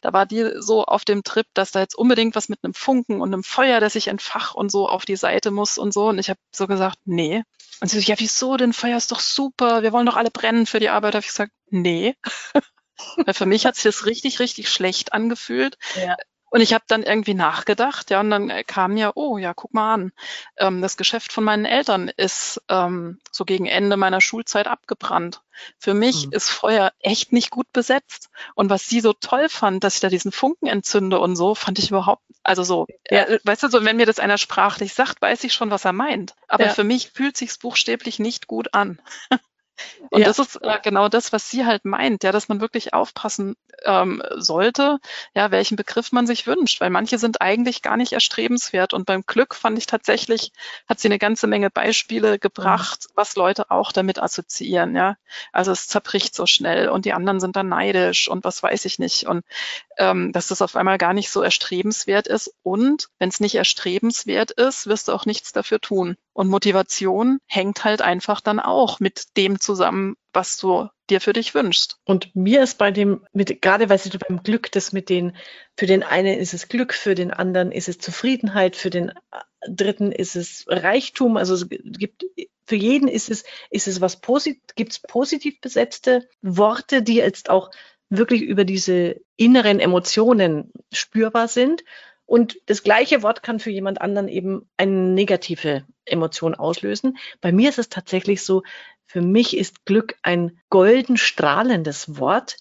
da 0.00 0.12
war 0.12 0.26
die 0.26 0.50
so 0.58 0.84
auf 0.84 1.04
dem 1.04 1.22
Trip, 1.22 1.46
dass 1.54 1.70
da 1.72 1.80
jetzt 1.80 1.96
unbedingt 1.96 2.34
was 2.34 2.48
mit 2.48 2.60
einem 2.62 2.74
Funken 2.74 3.20
und 3.20 3.32
einem 3.32 3.44
Feuer, 3.44 3.80
das 3.80 3.94
sich 3.94 4.08
entfacht 4.08 4.54
und 4.56 4.70
so 4.70 4.88
auf 4.88 5.04
die 5.04 5.16
Seite 5.16 5.50
muss 5.50 5.78
und 5.78 5.92
so. 5.92 6.08
Und 6.08 6.18
ich 6.18 6.30
habe 6.30 6.40
so 6.52 6.66
gesagt, 6.66 6.98
nee. 7.04 7.42
Und 7.80 7.88
sie 7.88 8.00
so, 8.00 8.10
ja, 8.10 8.18
wieso 8.18 8.56
denn? 8.56 8.72
Feuer 8.72 8.96
ist 8.96 9.12
doch 9.12 9.20
super. 9.20 9.82
Wir 9.82 9.92
wollen 9.92 10.06
doch 10.06 10.16
alle 10.16 10.30
brennen 10.30 10.66
für 10.66 10.80
die 10.80 10.88
Arbeit. 10.88 11.14
Da 11.14 11.16
habe 11.18 11.24
ich 11.24 11.30
gesagt, 11.30 11.52
nee. 11.70 12.14
Weil 13.24 13.34
für 13.34 13.46
mich 13.46 13.66
hat 13.66 13.74
sich 13.76 13.84
das 13.84 14.06
richtig, 14.06 14.40
richtig 14.40 14.68
schlecht 14.68 15.12
angefühlt. 15.12 15.78
Ja. 15.94 16.16
Und 16.48 16.60
ich 16.60 16.72
habe 16.72 16.84
dann 16.86 17.02
irgendwie 17.02 17.34
nachgedacht, 17.34 18.10
ja, 18.10 18.20
und 18.20 18.30
dann 18.30 18.50
kam 18.66 18.94
mir, 18.94 19.12
oh 19.16 19.36
ja, 19.36 19.52
guck 19.52 19.74
mal 19.74 19.94
an, 19.94 20.12
ähm, 20.56 20.80
das 20.80 20.96
Geschäft 20.96 21.32
von 21.32 21.42
meinen 21.42 21.64
Eltern 21.64 22.08
ist 22.16 22.62
ähm, 22.68 23.18
so 23.32 23.44
gegen 23.44 23.66
Ende 23.66 23.96
meiner 23.96 24.20
Schulzeit 24.20 24.68
abgebrannt. 24.68 25.42
Für 25.78 25.92
mich 25.92 26.26
mhm. 26.26 26.32
ist 26.32 26.48
Feuer 26.48 26.92
echt 27.00 27.32
nicht 27.32 27.50
gut 27.50 27.70
besetzt. 27.72 28.30
Und 28.54 28.70
was 28.70 28.86
sie 28.86 29.00
so 29.00 29.12
toll 29.12 29.48
fand, 29.48 29.82
dass 29.82 29.96
ich 29.96 30.00
da 30.00 30.08
diesen 30.08 30.30
Funken 30.30 30.66
entzünde 30.66 31.18
und 31.18 31.34
so, 31.34 31.54
fand 31.54 31.80
ich 31.80 31.90
überhaupt, 31.90 32.22
also 32.44 32.62
so, 32.62 32.86
ja. 33.10 33.24
äh, 33.24 33.40
weißt 33.42 33.64
du, 33.64 33.68
so, 33.68 33.84
wenn 33.84 33.96
mir 33.96 34.06
das 34.06 34.20
einer 34.20 34.38
sprachlich 34.38 34.94
sagt, 34.94 35.20
weiß 35.20 35.42
ich 35.44 35.52
schon, 35.52 35.70
was 35.70 35.84
er 35.84 35.92
meint. 35.92 36.34
Aber 36.46 36.66
ja. 36.66 36.72
für 36.72 36.84
mich 36.84 37.10
fühlt 37.10 37.36
sich's 37.36 37.58
buchstäblich 37.58 38.20
nicht 38.20 38.46
gut 38.46 38.72
an. 38.72 39.00
Und 40.10 40.20
ja. 40.20 40.26
das 40.26 40.38
ist 40.38 40.56
äh, 40.62 40.78
genau 40.82 41.08
das, 41.08 41.32
was 41.32 41.50
sie 41.50 41.66
halt 41.66 41.84
meint, 41.84 42.24
ja, 42.24 42.32
dass 42.32 42.48
man 42.48 42.60
wirklich 42.60 42.94
aufpassen 42.94 43.56
ähm, 43.84 44.22
sollte, 44.36 44.98
ja, 45.34 45.50
welchen 45.50 45.76
Begriff 45.76 46.12
man 46.12 46.26
sich 46.26 46.46
wünscht, 46.46 46.80
weil 46.80 46.90
manche 46.90 47.18
sind 47.18 47.40
eigentlich 47.40 47.82
gar 47.82 47.96
nicht 47.96 48.12
erstrebenswert. 48.12 48.94
Und 48.94 49.06
beim 49.06 49.22
Glück 49.26 49.54
fand 49.54 49.78
ich 49.78 49.86
tatsächlich, 49.86 50.52
hat 50.88 51.00
sie 51.00 51.08
eine 51.08 51.18
ganze 51.18 51.46
Menge 51.46 51.70
Beispiele 51.70 52.38
gebracht, 52.38 53.06
mhm. 53.08 53.12
was 53.16 53.36
Leute 53.36 53.70
auch 53.70 53.92
damit 53.92 54.22
assoziieren, 54.22 54.96
ja. 54.96 55.16
Also 55.52 55.72
es 55.72 55.88
zerbricht 55.88 56.34
so 56.34 56.46
schnell 56.46 56.88
und 56.88 57.04
die 57.04 57.12
anderen 57.12 57.40
sind 57.40 57.56
dann 57.56 57.68
neidisch 57.68 58.28
und 58.28 58.44
was 58.44 58.62
weiß 58.62 58.84
ich 58.84 58.98
nicht. 58.98 59.26
Und 59.26 59.44
ähm, 59.98 60.32
dass 60.32 60.48
das 60.48 60.62
auf 60.62 60.76
einmal 60.76 60.98
gar 60.98 61.14
nicht 61.14 61.30
so 61.30 61.42
erstrebenswert 61.42 62.26
ist. 62.26 62.54
Und 62.62 63.08
wenn 63.18 63.28
es 63.28 63.40
nicht 63.40 63.54
erstrebenswert 63.54 64.50
ist, 64.52 64.86
wirst 64.86 65.08
du 65.08 65.12
auch 65.12 65.26
nichts 65.26 65.52
dafür 65.52 65.80
tun. 65.80 66.16
Und 66.36 66.48
Motivation 66.48 67.38
hängt 67.46 67.82
halt 67.84 68.02
einfach 68.02 68.42
dann 68.42 68.60
auch 68.60 69.00
mit 69.00 69.38
dem 69.38 69.58
zusammen, 69.58 70.16
was 70.34 70.58
du 70.58 70.86
dir 71.08 71.22
für 71.22 71.32
dich 71.32 71.54
wünschst. 71.54 71.96
Und 72.04 72.36
mir 72.36 72.62
ist 72.62 72.76
bei 72.76 72.90
dem, 72.90 73.24
mit, 73.32 73.62
gerade 73.62 73.88
weil 73.88 73.96
du 73.96 74.18
beim 74.18 74.42
Glück, 74.42 74.70
das 74.70 74.92
mit 74.92 75.08
den, 75.08 75.34
für 75.78 75.86
den 75.86 76.02
einen 76.02 76.38
ist 76.38 76.52
es 76.52 76.68
Glück, 76.68 76.92
für 76.92 77.14
den 77.14 77.30
anderen 77.30 77.72
ist 77.72 77.88
es 77.88 77.96
Zufriedenheit, 77.96 78.76
für 78.76 78.90
den 78.90 79.08
äh, 79.08 79.14
dritten 79.66 80.12
ist 80.12 80.36
es 80.36 80.66
Reichtum. 80.68 81.38
Also 81.38 81.54
es 81.54 81.70
gibt, 81.70 82.26
für 82.66 82.76
jeden 82.76 83.08
ist 83.08 83.30
es, 83.30 83.44
ist 83.70 83.88
es 83.88 84.02
was 84.02 84.20
positiv, 84.20 84.60
gibt 84.74 84.92
es 84.92 84.98
positiv 85.00 85.58
besetzte 85.62 86.28
Worte, 86.42 87.00
die 87.00 87.14
jetzt 87.14 87.48
auch 87.48 87.70
wirklich 88.10 88.42
über 88.42 88.66
diese 88.66 89.22
inneren 89.36 89.80
Emotionen 89.80 90.70
spürbar 90.92 91.48
sind. 91.48 91.82
Und 92.26 92.58
das 92.66 92.82
gleiche 92.82 93.22
Wort 93.22 93.42
kann 93.42 93.60
für 93.60 93.70
jemand 93.70 94.00
anderen 94.00 94.28
eben 94.28 94.68
eine 94.76 94.90
negative 94.90 95.84
Emotion 96.04 96.54
auslösen. 96.54 97.18
Bei 97.40 97.52
mir 97.52 97.68
ist 97.68 97.78
es 97.78 97.88
tatsächlich 97.88 98.42
so, 98.42 98.62
für 99.06 99.22
mich 99.22 99.56
ist 99.56 99.86
Glück 99.86 100.16
ein 100.22 100.58
golden 100.68 101.16
strahlendes 101.16 102.18
Wort. 102.18 102.56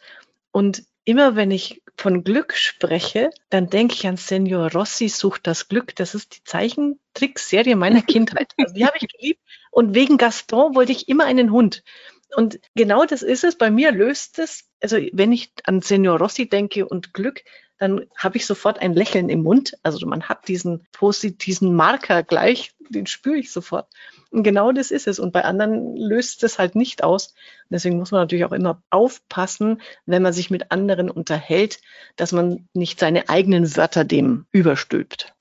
Und 0.51 0.83
immer 1.03 1.35
wenn 1.35 1.49
ich 1.49 1.81
von 1.97 2.23
Glück 2.23 2.53
spreche, 2.53 3.31
dann 3.49 3.69
denke 3.69 3.95
ich 3.95 4.07
an 4.07 4.17
Senor 4.17 4.71
Rossi 4.71 5.09
sucht 5.09 5.47
das 5.47 5.67
Glück. 5.67 5.95
Das 5.95 6.13
ist 6.13 6.35
die 6.35 6.43
Zeichentrickserie 6.43 7.75
meiner 7.75 8.01
Kindheit. 8.03 8.53
Also 8.57 8.73
die 8.75 8.85
habe 8.85 8.97
ich 8.99 9.07
geliebt. 9.07 9.41
Und 9.71 9.95
wegen 9.95 10.17
Gaston 10.17 10.75
wollte 10.75 10.91
ich 10.91 11.07
immer 11.09 11.25
einen 11.25 11.51
Hund. 11.51 11.83
Und 12.35 12.59
genau 12.75 13.05
das 13.05 13.21
ist 13.21 13.43
es. 13.43 13.57
Bei 13.57 13.71
mir 13.71 13.91
löst 13.91 14.39
es, 14.39 14.69
also 14.81 14.97
wenn 15.13 15.31
ich 15.31 15.51
an 15.63 15.81
Senior 15.81 16.19
Rossi 16.19 16.49
denke 16.49 16.85
und 16.85 17.13
Glück, 17.13 17.43
dann 17.77 18.05
habe 18.17 18.37
ich 18.37 18.45
sofort 18.45 18.79
ein 18.79 18.93
Lächeln 18.93 19.29
im 19.29 19.43
Mund. 19.43 19.77
Also 19.83 20.05
man 20.07 20.23
hat 20.23 20.47
diesen 20.47 20.87
positiven 20.91 21.75
Marker 21.75 22.23
gleich, 22.23 22.73
den 22.89 23.07
spüre 23.07 23.37
ich 23.37 23.51
sofort. 23.51 23.87
Und 24.31 24.43
genau 24.43 24.71
das 24.71 24.91
ist 24.91 25.07
es. 25.07 25.19
Und 25.19 25.33
bei 25.33 25.43
anderen 25.43 25.95
löst 25.95 26.43
es 26.43 26.59
halt 26.59 26.75
nicht 26.75 27.03
aus. 27.03 27.33
Deswegen 27.69 27.97
muss 27.97 28.11
man 28.11 28.21
natürlich 28.21 28.45
auch 28.45 28.51
immer 28.51 28.81
aufpassen, 28.89 29.81
wenn 30.05 30.21
man 30.21 30.33
sich 30.33 30.49
mit 30.49 30.71
anderen 30.71 31.09
unterhält, 31.09 31.79
dass 32.15 32.31
man 32.31 32.67
nicht 32.73 32.99
seine 32.99 33.29
eigenen 33.29 33.75
Wörter 33.75 34.03
dem 34.03 34.45
überstülpt. 34.51 35.33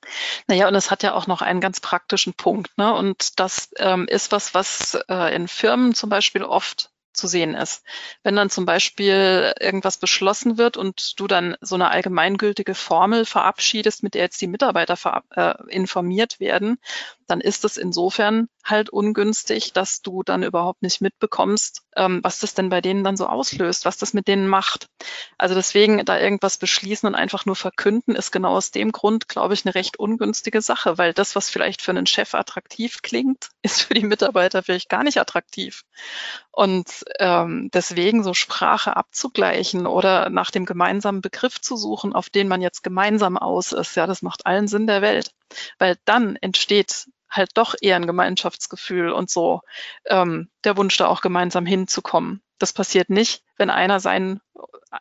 Naja, 0.48 0.68
und 0.68 0.74
es 0.74 0.90
hat 0.90 1.02
ja 1.02 1.14
auch 1.14 1.26
noch 1.26 1.42
einen 1.42 1.60
ganz 1.60 1.80
praktischen 1.80 2.34
Punkt. 2.34 2.76
Ne? 2.78 2.92
Und 2.94 3.38
das 3.38 3.70
ähm, 3.78 4.06
ist 4.08 4.32
was, 4.32 4.54
was 4.54 4.98
äh, 5.08 5.34
in 5.34 5.48
Firmen 5.48 5.94
zum 5.94 6.10
Beispiel 6.10 6.42
oft 6.42 6.90
zu 7.14 7.26
sehen 7.26 7.54
ist. 7.54 7.82
Wenn 8.22 8.36
dann 8.36 8.50
zum 8.50 8.66
Beispiel 8.66 9.54
irgendwas 9.60 9.98
beschlossen 9.98 10.58
wird 10.58 10.76
und 10.76 11.18
du 11.18 11.26
dann 11.26 11.56
so 11.60 11.74
eine 11.74 11.90
allgemeingültige 11.90 12.74
Formel 12.74 13.24
verabschiedest, 13.24 14.02
mit 14.02 14.14
der 14.14 14.22
jetzt 14.22 14.40
die 14.40 14.46
Mitarbeiter 14.46 15.22
äh, 15.34 15.54
informiert 15.68 16.40
werden, 16.40 16.78
dann 17.26 17.40
ist 17.40 17.64
es 17.64 17.76
insofern 17.76 18.48
halt 18.64 18.90
ungünstig, 18.90 19.72
dass 19.72 20.02
du 20.02 20.22
dann 20.22 20.42
überhaupt 20.42 20.82
nicht 20.82 21.00
mitbekommst, 21.00 21.82
ähm, 21.96 22.20
was 22.22 22.38
das 22.40 22.54
denn 22.54 22.68
bei 22.68 22.80
denen 22.80 23.04
dann 23.04 23.16
so 23.16 23.26
auslöst, 23.26 23.84
was 23.84 23.96
das 23.96 24.14
mit 24.14 24.28
denen 24.28 24.48
macht. 24.48 24.88
Also 25.38 25.54
deswegen 25.54 26.04
da 26.04 26.18
irgendwas 26.18 26.58
beschließen 26.58 27.06
und 27.06 27.14
einfach 27.14 27.46
nur 27.46 27.56
verkünden, 27.56 28.14
ist 28.14 28.30
genau 28.30 28.56
aus 28.56 28.70
dem 28.70 28.92
Grund, 28.92 29.28
glaube 29.28 29.54
ich, 29.54 29.64
eine 29.64 29.74
recht 29.74 29.98
ungünstige 29.98 30.60
Sache, 30.60 30.98
weil 30.98 31.12
das, 31.12 31.36
was 31.36 31.50
vielleicht 31.50 31.82
für 31.82 31.92
einen 31.92 32.06
Chef 32.06 32.34
attraktiv 32.34 33.02
klingt, 33.02 33.50
ist 33.62 33.82
für 33.82 33.94
die 33.94 34.04
Mitarbeiter 34.04 34.62
vielleicht 34.62 34.88
gar 34.88 35.04
nicht 35.04 35.18
attraktiv. 35.18 35.84
Und 36.54 37.04
ähm, 37.18 37.68
deswegen 37.74 38.22
so 38.22 38.32
Sprache 38.32 38.96
abzugleichen 38.96 39.88
oder 39.88 40.30
nach 40.30 40.52
dem 40.52 40.66
gemeinsamen 40.66 41.20
Begriff 41.20 41.60
zu 41.60 41.76
suchen, 41.76 42.12
auf 42.12 42.30
den 42.30 42.46
man 42.46 42.62
jetzt 42.62 42.84
gemeinsam 42.84 43.36
aus 43.36 43.72
ist, 43.72 43.96
ja, 43.96 44.06
das 44.06 44.22
macht 44.22 44.46
allen 44.46 44.68
Sinn 44.68 44.86
der 44.86 45.02
Welt. 45.02 45.32
Weil 45.78 45.96
dann 46.04 46.36
entsteht 46.36 47.08
halt 47.28 47.50
doch 47.54 47.74
eher 47.80 47.96
ein 47.96 48.06
Gemeinschaftsgefühl 48.06 49.10
und 49.10 49.30
so 49.30 49.62
ähm, 50.06 50.48
der 50.62 50.76
Wunsch, 50.76 50.96
da 50.96 51.08
auch 51.08 51.22
gemeinsam 51.22 51.66
hinzukommen. 51.66 52.40
Das 52.58 52.72
passiert 52.72 53.10
nicht, 53.10 53.42
wenn 53.56 53.68
einer 53.68 53.98
sein, 53.98 54.40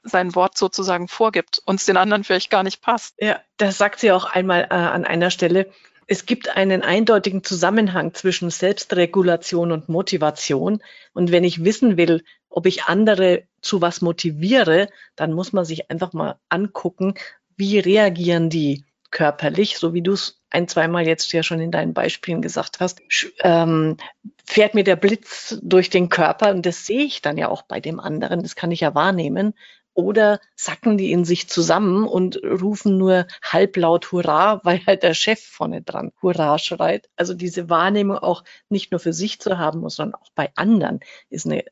sein 0.01 0.33
Wort 0.33 0.57
sozusagen 0.57 1.07
vorgibt 1.07 1.61
und 1.65 1.75
es 1.75 1.85
den 1.85 1.97
anderen 1.97 2.23
vielleicht 2.23 2.49
gar 2.49 2.63
nicht 2.63 2.81
passt. 2.81 3.13
Ja, 3.19 3.39
das 3.57 3.77
sagt 3.77 3.99
sie 3.99 4.11
auch 4.11 4.25
einmal 4.25 4.63
äh, 4.71 4.73
an 4.73 5.05
einer 5.05 5.29
Stelle. 5.29 5.71
Es 6.07 6.25
gibt 6.25 6.55
einen 6.55 6.81
eindeutigen 6.81 7.43
Zusammenhang 7.43 8.13
zwischen 8.13 8.49
Selbstregulation 8.49 9.71
und 9.71 9.89
Motivation. 9.89 10.81
Und 11.13 11.31
wenn 11.31 11.43
ich 11.43 11.63
wissen 11.63 11.97
will, 11.97 12.23
ob 12.49 12.65
ich 12.65 12.83
andere 12.83 13.43
zu 13.61 13.81
was 13.81 14.01
motiviere, 14.01 14.89
dann 15.15 15.33
muss 15.33 15.53
man 15.53 15.65
sich 15.65 15.89
einfach 15.89 16.13
mal 16.13 16.39
angucken, 16.49 17.15
wie 17.55 17.79
reagieren 17.79 18.49
die 18.49 18.83
körperlich, 19.11 19.77
so 19.77 19.93
wie 19.93 20.01
du 20.01 20.13
es 20.13 20.41
ein, 20.49 20.67
zweimal 20.67 21.07
jetzt 21.07 21.31
ja 21.33 21.43
schon 21.43 21.59
in 21.59 21.71
deinen 21.71 21.93
Beispielen 21.93 22.41
gesagt 22.41 22.79
hast, 22.79 23.01
ähm, 23.41 23.97
fährt 24.45 24.73
mir 24.73 24.83
der 24.83 24.95
Blitz 24.95 25.57
durch 25.61 25.89
den 25.89 26.09
Körper 26.09 26.51
und 26.51 26.65
das 26.65 26.85
sehe 26.85 27.03
ich 27.03 27.21
dann 27.21 27.37
ja 27.37 27.47
auch 27.47 27.61
bei 27.61 27.79
dem 27.79 27.99
anderen, 27.99 28.41
das 28.41 28.55
kann 28.55 28.71
ich 28.71 28.81
ja 28.81 28.93
wahrnehmen. 28.93 29.53
Oder 29.93 30.39
sacken 30.55 30.97
die 30.97 31.11
in 31.11 31.23
sich 31.25 31.47
zusammen 31.49 32.07
und 32.07 32.41
rufen 32.43 32.97
nur 32.97 33.27
halblaut 33.43 34.11
Hurra, 34.11 34.61
weil 34.63 34.85
halt 34.85 35.03
der 35.03 35.13
Chef 35.13 35.41
vorne 35.41 35.81
dran 35.81 36.11
Hurra 36.21 36.57
schreit. 36.57 37.09
Also 37.15 37.33
diese 37.33 37.69
Wahrnehmung 37.69 38.17
auch 38.17 38.43
nicht 38.69 38.91
nur 38.91 38.99
für 38.99 39.13
sich 39.13 39.39
zu 39.39 39.57
haben, 39.57 39.87
sondern 39.89 40.19
auch 40.19 40.29
bei 40.35 40.51
anderen 40.55 40.99
ist 41.29 41.45
eine 41.45 41.63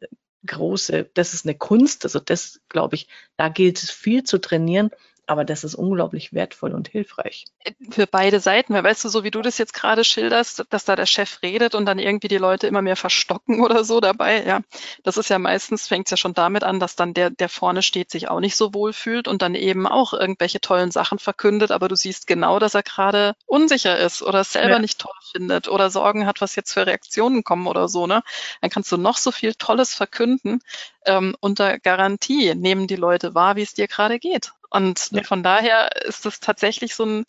große, 0.45 1.09
das 1.13 1.33
ist 1.33 1.45
eine 1.45 1.55
Kunst. 1.55 2.03
Also 2.03 2.19
das, 2.19 2.61
glaube 2.69 2.95
ich, 2.95 3.07
da 3.37 3.49
gilt 3.49 3.81
es 3.81 3.91
viel 3.91 4.23
zu 4.23 4.39
trainieren 4.39 4.91
aber 5.31 5.45
das 5.45 5.63
ist 5.63 5.75
unglaublich 5.75 6.33
wertvoll 6.33 6.73
und 6.73 6.89
hilfreich. 6.89 7.45
Für 7.89 8.05
beide 8.05 8.41
Seiten, 8.41 8.73
weil 8.73 8.83
weißt 8.83 9.05
du, 9.05 9.07
so 9.07 9.23
wie 9.23 9.31
du 9.31 9.41
das 9.41 9.57
jetzt 9.57 9.73
gerade 9.73 10.03
schilderst, 10.03 10.65
dass 10.69 10.83
da 10.83 10.97
der 10.97 11.05
Chef 11.05 11.41
redet 11.41 11.73
und 11.73 11.85
dann 11.85 11.99
irgendwie 11.99 12.27
die 12.27 12.37
Leute 12.37 12.67
immer 12.67 12.81
mehr 12.81 12.97
verstocken 12.97 13.61
oder 13.63 13.85
so 13.85 14.01
dabei, 14.01 14.43
ja. 14.43 14.59
Das 15.03 15.15
ist 15.15 15.29
ja 15.29 15.39
meistens, 15.39 15.87
fängt 15.87 16.07
es 16.07 16.11
ja 16.11 16.17
schon 16.17 16.33
damit 16.33 16.65
an, 16.65 16.81
dass 16.81 16.97
dann 16.97 17.13
der, 17.13 17.29
der 17.29 17.47
vorne 17.47 17.81
steht, 17.81 18.11
sich 18.11 18.27
auch 18.27 18.41
nicht 18.41 18.57
so 18.57 18.73
wohl 18.73 18.91
fühlt 18.91 19.29
und 19.29 19.41
dann 19.41 19.55
eben 19.55 19.87
auch 19.87 20.11
irgendwelche 20.11 20.59
tollen 20.59 20.91
Sachen 20.91 21.17
verkündet, 21.17 21.71
aber 21.71 21.87
du 21.87 21.95
siehst 21.95 22.27
genau, 22.27 22.59
dass 22.59 22.73
er 22.73 22.83
gerade 22.83 23.33
unsicher 23.45 23.97
ist 23.97 24.21
oder 24.21 24.41
es 24.41 24.51
selber 24.51 24.71
ja. 24.71 24.79
nicht 24.79 24.99
toll 24.99 25.13
findet 25.31 25.69
oder 25.69 25.89
Sorgen 25.89 26.25
hat, 26.25 26.41
was 26.41 26.57
jetzt 26.57 26.73
für 26.73 26.85
Reaktionen 26.85 27.45
kommen 27.45 27.67
oder 27.67 27.87
so, 27.87 28.05
ne? 28.05 28.21
Dann 28.59 28.69
kannst 28.69 28.91
du 28.91 28.97
noch 28.97 29.15
so 29.15 29.31
viel 29.31 29.53
Tolles 29.53 29.93
verkünden. 29.93 30.59
Ähm, 31.05 31.37
unter 31.39 31.79
Garantie 31.79 32.53
nehmen 32.53 32.87
die 32.87 32.97
Leute 32.97 33.33
wahr, 33.33 33.55
wie 33.55 33.61
es 33.61 33.73
dir 33.73 33.87
gerade 33.87 34.19
geht. 34.19 34.51
Und 34.71 35.11
ja. 35.11 35.23
von 35.23 35.43
daher 35.43 35.95
ist 36.05 36.25
das 36.25 36.39
tatsächlich 36.39 36.95
so 36.95 37.05
ein, 37.05 37.25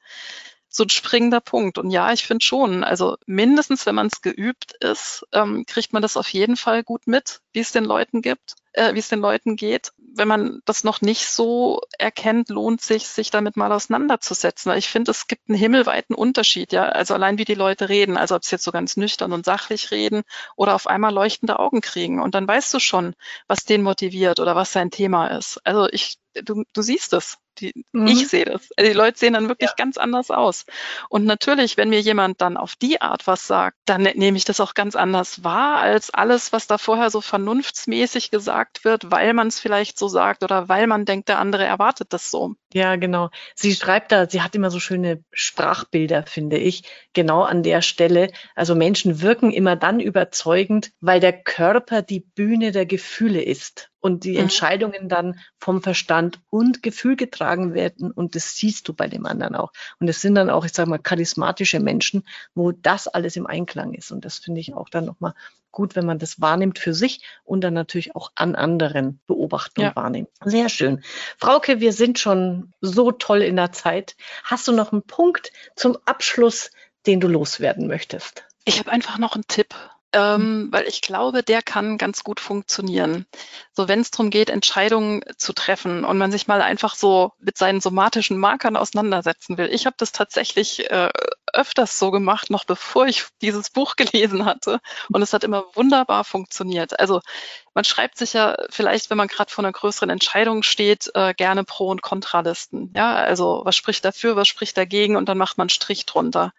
so 0.73 0.85
ein 0.85 0.89
springender 0.89 1.41
Punkt. 1.41 1.77
Und 1.77 1.91
ja, 1.91 2.13
ich 2.13 2.27
finde 2.27 2.45
schon, 2.45 2.83
also 2.83 3.17
mindestens, 3.27 3.85
wenn 3.85 3.95
man 3.95 4.07
es 4.07 4.23
geübt 4.23 4.73
ist, 4.81 5.27
ähm, 5.33 5.65
kriegt 5.67 5.93
man 5.93 6.03
das 6.03 6.17
auf 6.17 6.29
jeden 6.29 6.57
Fall 6.57 6.83
gut 6.83 7.07
mit, 7.07 7.41
wie 7.53 7.61
es 7.61 7.73
den 7.73 7.85
Leuten 7.85 8.23
gibt, 8.23 8.55
äh, 8.73 8.95
wie 8.95 8.99
es 8.99 9.09
den 9.09 9.21
Leuten 9.21 9.57
geht. 9.57 9.93
Wenn 10.15 10.29
man 10.29 10.61
das 10.65 10.83
noch 10.83 11.03
nicht 11.03 11.27
so 11.27 11.81
erkennt, 11.99 12.49
lohnt 12.49 12.81
sich, 12.81 13.07
sich 13.07 13.31
damit 13.31 13.57
mal 13.57 13.71
auseinanderzusetzen. 13.71 14.73
Ich 14.77 14.89
finde, 14.89 15.11
es 15.11 15.27
gibt 15.27 15.49
einen 15.49 15.59
himmelweiten 15.59 16.15
Unterschied, 16.15 16.73
ja. 16.73 16.85
Also 16.85 17.13
allein 17.15 17.39
wie 17.39 17.45
die 17.45 17.55
Leute 17.55 17.91
reden, 17.91 18.17
also 18.17 18.35
ob 18.35 18.45
sie 18.45 18.53
jetzt 18.55 18.65
so 18.65 18.73
ganz 18.73 18.97
nüchtern 18.97 19.33
und 19.33 19.45
sachlich 19.45 19.91
reden 19.91 20.23
oder 20.57 20.75
auf 20.75 20.87
einmal 20.87 21.13
leuchtende 21.13 21.59
Augen 21.59 21.83
kriegen. 21.83 22.21
Und 22.21 22.35
dann 22.35 22.49
weißt 22.49 22.73
du 22.73 22.79
schon, 22.79 23.15
was 23.47 23.65
den 23.65 23.83
motiviert 23.83 24.41
oder 24.41 24.57
was 24.57 24.73
sein 24.73 24.91
Thema 24.91 25.29
ist. 25.29 25.61
Also 25.65 25.89
ich, 25.91 26.19
du, 26.35 26.65
du 26.73 26.83
siehst 26.83 27.13
es. 27.13 27.39
Die, 27.59 27.85
mhm. 27.93 28.07
Ich 28.07 28.29
sehe 28.29 28.47
das. 28.47 28.71
Also 28.77 28.91
die 28.91 28.97
Leute 28.97 29.19
sehen 29.19 29.35
dann 29.35 29.49
wirklich 29.49 29.71
ja. 29.71 29.75
ganz 29.77 29.99
anders 29.99 30.31
aus. 30.31 30.65
Und 31.11 31.25
natürlich, 31.25 31.77
wenn 31.77 31.91
mir 31.91 32.01
jemand 32.01 32.41
dann 32.41 32.57
auf 32.57 32.77
die 32.77 33.03
Art 33.03 33.27
was 33.27 33.47
sagt, 33.47 33.77
dann 33.85 34.03
ne, 34.03 34.13
nehme 34.15 34.39
ich 34.39 34.45
das 34.45 34.61
auch 34.61 34.73
ganz 34.73 34.97
anders 34.97 35.45
wahr 35.45 35.79
als 35.79 36.11
alles, 36.11 36.53
was 36.53 36.67
da 36.67 36.79
vorher 36.79 37.11
so 37.11 37.21
vernunftsmäßig 37.21 38.31
gesagt 38.31 38.85
wird, 38.85 39.11
weil 39.11 39.35
man 39.35 39.49
es 39.49 39.61
vielleicht 39.61 39.99
so 39.99 40.09
sagt 40.09 40.43
oder 40.43 40.69
weil 40.71 40.87
man 40.87 41.05
denkt, 41.05 41.29
der 41.29 41.39
andere 41.39 41.65
erwartet 41.65 42.13
das 42.15 42.31
so. 42.31 42.55
Ja, 42.73 42.97
genau. 42.97 43.29
Sie 43.55 43.75
schreibt 43.75 44.13
da, 44.13 44.29
sie 44.29 44.41
hat 44.41 44.55
immer 44.55 44.71
so 44.71 44.81
schöne 44.81 45.23
Sprachbilder, 45.31 46.25
finde 46.25 46.57
ich, 46.57 46.85
genau 47.13 47.43
an 47.43 47.63
der 47.63 47.83
Stelle. 47.83 48.33
Also 48.55 48.75
Menschen 48.75 49.21
wirken 49.21 49.51
immer 49.51 49.77
dann 49.77 50.01
überzeugend, 50.01 50.93
weil 51.01 51.21
der 51.21 51.35
Körper 51.35 52.01
die 52.01 52.21
Bühne 52.21 52.73
der 52.73 52.87
Gefühle 52.87 53.43
ist 53.43 53.92
und 54.03 54.25
die 54.25 54.33
mhm. 54.33 54.41
Entscheidungen 54.41 55.09
dann 55.09 55.41
vom 55.59 55.83
Verstand 55.83 56.41
und 56.51 56.83
Gefühl 56.83 57.17
getragen 57.17 57.73
werden 57.73 58.11
und 58.11 58.35
das 58.35 58.57
siehst 58.57 58.87
du 58.89 58.93
bei 58.93 59.09
dem 59.09 59.25
anderen 59.25 59.55
auch. 59.55 59.73
Und 60.01 60.09
es 60.09 60.21
sind 60.21 60.35
dann 60.35 60.51
auch, 60.51 60.67
ich 60.67 60.73
sage 60.73 60.91
mal, 60.91 60.99
charismatische 60.99 61.81
Menschen, 61.81 62.27
wo 62.55 62.73
das 62.73 63.09
alles 63.09 63.37
im 63.37 63.47
Einklang 63.47 63.95
ist 63.95 64.11
und 64.11 64.25
das 64.25 64.39
finde 64.39 64.61
ich 64.61 64.75
auch 64.75 64.91
dann 64.91 65.07
nochmal 65.07 65.35
gut, 65.71 65.97
wenn 65.97 66.05
man 66.05 66.19
das 66.19 66.41
wahrnimmt 66.41 66.79
für 66.79 66.93
sich 66.93 67.23
und 67.45 67.63
dann 67.63 67.73
natürlich 67.73 68.15
auch 68.15 68.31
an 68.35 68.55
anderen 68.55 69.21
beobachten 69.27 69.81
ja. 69.81 69.89
und 69.89 69.97
wahrnehmen. 69.97 70.29
Sehr 70.45 70.69
schön. 70.69 71.03
Frauke, 71.39 71.81
wir 71.81 71.93
sind 71.93 72.19
schon 72.19 72.73
so 72.81 73.11
toll 73.11 73.41
in 73.41 73.57
der 73.57 73.73
Zeit. 73.73 74.17
Hast 74.45 74.69
du 74.69 74.73
noch 74.73 74.93
einen 74.93 75.03
Punkt 75.03 75.53
zum 75.75 75.97
Abschluss, 76.05 76.71
den 77.07 77.21
du 77.21 77.29
loswerden 77.29 77.87
möchtest? 77.87 78.45
Ich 78.65 78.79
habe 78.79 78.93
einfach 78.93 79.19
noch 79.19 79.35
einen 79.35 79.47
Tipp 79.49 79.75
ähm, 80.13 80.69
weil 80.71 80.87
ich 80.87 81.01
glaube, 81.01 81.43
der 81.43 81.63
kann 81.63 81.99
ganz 81.99 82.25
gut 82.25 82.41
funktionieren. 82.41 83.27
So, 83.73 83.89
wenn 83.89 84.01
es 84.01 84.11
darum 84.11 84.31
geht, 84.31 84.51
Entscheidungen 84.51 85.23
zu 85.37 85.53
treffen 85.53 86.05
und 86.05 86.19
man 86.19 86.31
sich 86.31 86.47
mal 86.47 86.63
einfach 86.63 86.95
so 86.95 87.33
mit 87.41 87.57
seinen 87.57 87.81
somatischen 87.81 88.39
Markern 88.39 88.77
auseinandersetzen 88.77 89.59
will. 89.59 89.69
Ich 89.73 89.87
habe 89.87 89.97
das 89.99 90.13
tatsächlich 90.13 90.91
äh, 90.91 91.11
öfters 91.53 91.99
so 91.99 92.11
gemacht, 92.11 92.51
noch 92.51 92.65
bevor 92.65 93.07
ich 93.07 93.25
dieses 93.41 93.71
Buch 93.71 93.97
gelesen 93.97 94.45
hatte. 94.45 94.81
Und 95.13 95.23
es 95.23 95.33
hat 95.33 95.45
immer 95.45 95.65
wunderbar 95.75 96.25
funktioniert. 96.25 96.99
Also 96.99 97.21
man 97.75 97.85
schreibt 97.85 98.19
sich 98.19 98.35
ja 98.35 98.57
vielleicht, 98.71 99.11
wenn 99.11 99.17
man 99.17 99.29
gerade 99.29 99.51
vor 99.51 99.65
einer 99.65 99.73
größeren 99.73 100.11
Entscheidung 100.11 100.63
steht, 100.63 101.11
äh, 101.15 101.35
gerne 101.35 101.65
Pro- 101.65 101.89
und 101.89 102.03
Kontralisten. 102.03 102.93
Ja, 102.97 103.15
also 103.15 103.63
was 103.65 103.77
spricht 103.77 104.05
dafür, 104.05 104.37
was 104.37 104.49
spricht 104.49 104.77
dagegen 104.77 105.17
und 105.17 105.29
dann 105.29 105.39
macht 105.39 105.59
man 105.59 105.69
Strich 105.69 106.07
drunter. 106.07 106.53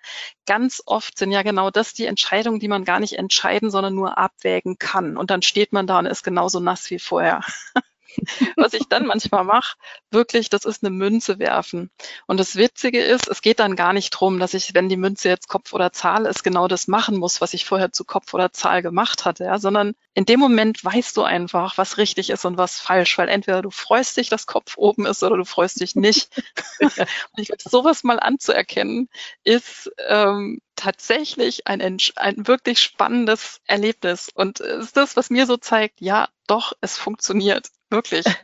Ganz 0.45 0.81
oft 0.85 1.17
sind 1.17 1.31
ja 1.31 1.43
genau 1.43 1.69
das 1.69 1.93
die 1.93 2.05
Entscheidungen, 2.05 2.59
die 2.59 2.67
man 2.67 2.85
gar 2.85 2.99
nicht 2.99 3.17
entscheiden, 3.17 3.69
sondern 3.69 3.93
nur 3.93 4.17
abwägen 4.17 4.77
kann. 4.79 5.17
Und 5.17 5.29
dann 5.29 5.41
steht 5.41 5.73
man 5.73 5.87
da 5.87 5.99
und 5.99 6.05
ist 6.05 6.23
genauso 6.23 6.59
nass 6.59 6.89
wie 6.89 6.99
vorher. 6.99 7.41
Was 8.55 8.73
ich 8.73 8.87
dann 8.89 9.05
manchmal 9.05 9.43
mache, 9.43 9.75
wirklich, 10.11 10.49
das 10.49 10.65
ist 10.65 10.83
eine 10.83 10.91
Münze 10.91 11.39
werfen. 11.39 11.91
Und 12.27 12.39
das 12.39 12.55
Witzige 12.55 13.01
ist, 13.01 13.27
es 13.27 13.41
geht 13.41 13.59
dann 13.59 13.75
gar 13.75 13.93
nicht 13.93 14.11
drum, 14.11 14.39
dass 14.39 14.53
ich, 14.53 14.73
wenn 14.73 14.89
die 14.89 14.97
Münze 14.97 15.29
jetzt 15.29 15.47
Kopf 15.47 15.73
oder 15.73 15.91
Zahl 15.91 16.25
ist, 16.25 16.43
genau 16.43 16.67
das 16.67 16.87
machen 16.87 17.17
muss, 17.17 17.41
was 17.41 17.53
ich 17.53 17.65
vorher 17.65 17.91
zu 17.91 18.05
Kopf 18.05 18.33
oder 18.33 18.51
Zahl 18.51 18.81
gemacht 18.81 19.25
hatte, 19.25 19.45
ja, 19.45 19.57
sondern 19.59 19.93
in 20.13 20.25
dem 20.25 20.39
Moment 20.39 20.83
weißt 20.83 21.15
du 21.17 21.23
einfach, 21.23 21.77
was 21.77 21.97
richtig 21.97 22.29
ist 22.29 22.45
und 22.45 22.57
was 22.57 22.79
falsch, 22.79 23.17
weil 23.17 23.29
entweder 23.29 23.61
du 23.61 23.71
freust 23.71 24.17
dich, 24.17 24.29
dass 24.29 24.45
Kopf 24.45 24.77
oben 24.77 25.05
ist 25.05 25.23
oder 25.23 25.37
du 25.37 25.45
freust 25.45 25.81
dich 25.81 25.95
nicht. 25.95 26.29
und 26.79 27.37
ich 27.37 27.47
glaube, 27.47 27.63
sowas 27.63 28.03
mal 28.03 28.19
anzuerkennen, 28.19 29.09
ist 29.43 29.91
ähm, 30.07 30.59
tatsächlich 30.75 31.67
ein, 31.67 31.81
ein 32.15 32.47
wirklich 32.47 32.81
spannendes 32.81 33.61
Erlebnis 33.65 34.29
und 34.33 34.59
ist 34.59 34.97
das, 34.97 35.15
was 35.15 35.29
mir 35.29 35.45
so 35.45 35.57
zeigt, 35.57 36.01
ja, 36.01 36.29
doch, 36.47 36.73
es 36.81 36.97
funktioniert. 36.97 37.69
Wirklich. 37.93 38.25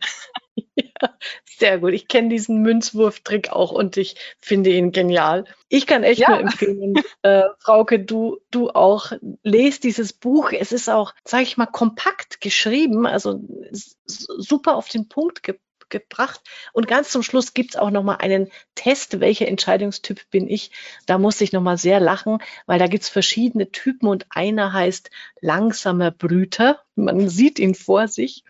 Ja, 1.02 1.14
sehr 1.46 1.80
gut. 1.80 1.94
Ich 1.94 2.10
kenne 2.10 2.28
diesen 2.28 2.62
Münzwurftrick 2.62 3.50
auch 3.52 3.72
und 3.72 3.96
ich 3.96 4.16
finde 4.40 4.72
ihn 4.72 4.92
genial. 4.92 5.46
Ich 5.70 5.88
kann 5.88 6.04
echt 6.04 6.20
ja. 6.20 6.30
nur 6.30 6.40
empfehlen, 6.40 6.96
äh, 7.22 7.44
Frauke, 7.60 8.00
du, 8.00 8.40
du 8.52 8.70
auch, 8.70 9.14
lest 9.44 9.86
dieses 9.86 10.12
Buch. 10.12 10.52
Es 10.52 10.74
ist 10.74 10.90
auch, 10.90 11.14
sage 11.24 11.44
ich 11.44 11.56
mal, 11.56 11.66
kompakt 11.66 12.42
geschrieben, 12.42 13.06
also 13.06 13.42
super 13.72 14.76
auf 14.76 14.90
den 14.90 15.08
Punkt 15.08 15.44
ge 15.44 15.56
gebracht. 15.90 16.42
Und 16.72 16.88
ganz 16.88 17.10
zum 17.10 17.24
Schluss 17.24 17.54
gibt's 17.54 17.76
auch 17.76 17.90
nochmal 17.90 18.18
einen 18.20 18.52
Test, 18.76 19.20
welcher 19.20 19.48
Entscheidungstyp 19.48 20.30
bin 20.30 20.48
ich. 20.48 20.72
Da 21.06 21.18
muss 21.18 21.42
ich 21.42 21.52
nochmal 21.52 21.78
sehr 21.78 22.00
lachen, 22.00 22.38
weil 22.68 22.80
da 22.80 22.88
gibt's 22.88 23.10
verschiedene 23.10 23.72
Typen 23.72 24.08
und 24.08 24.28
einer 24.30 24.72
heißt 24.72 25.10
langsamer 25.42 26.12
Brüter. 26.12 26.80
Man 26.96 27.30
sieht 27.30 27.60
ihn 27.60 27.76
vor 27.76 28.08
sich 28.08 28.44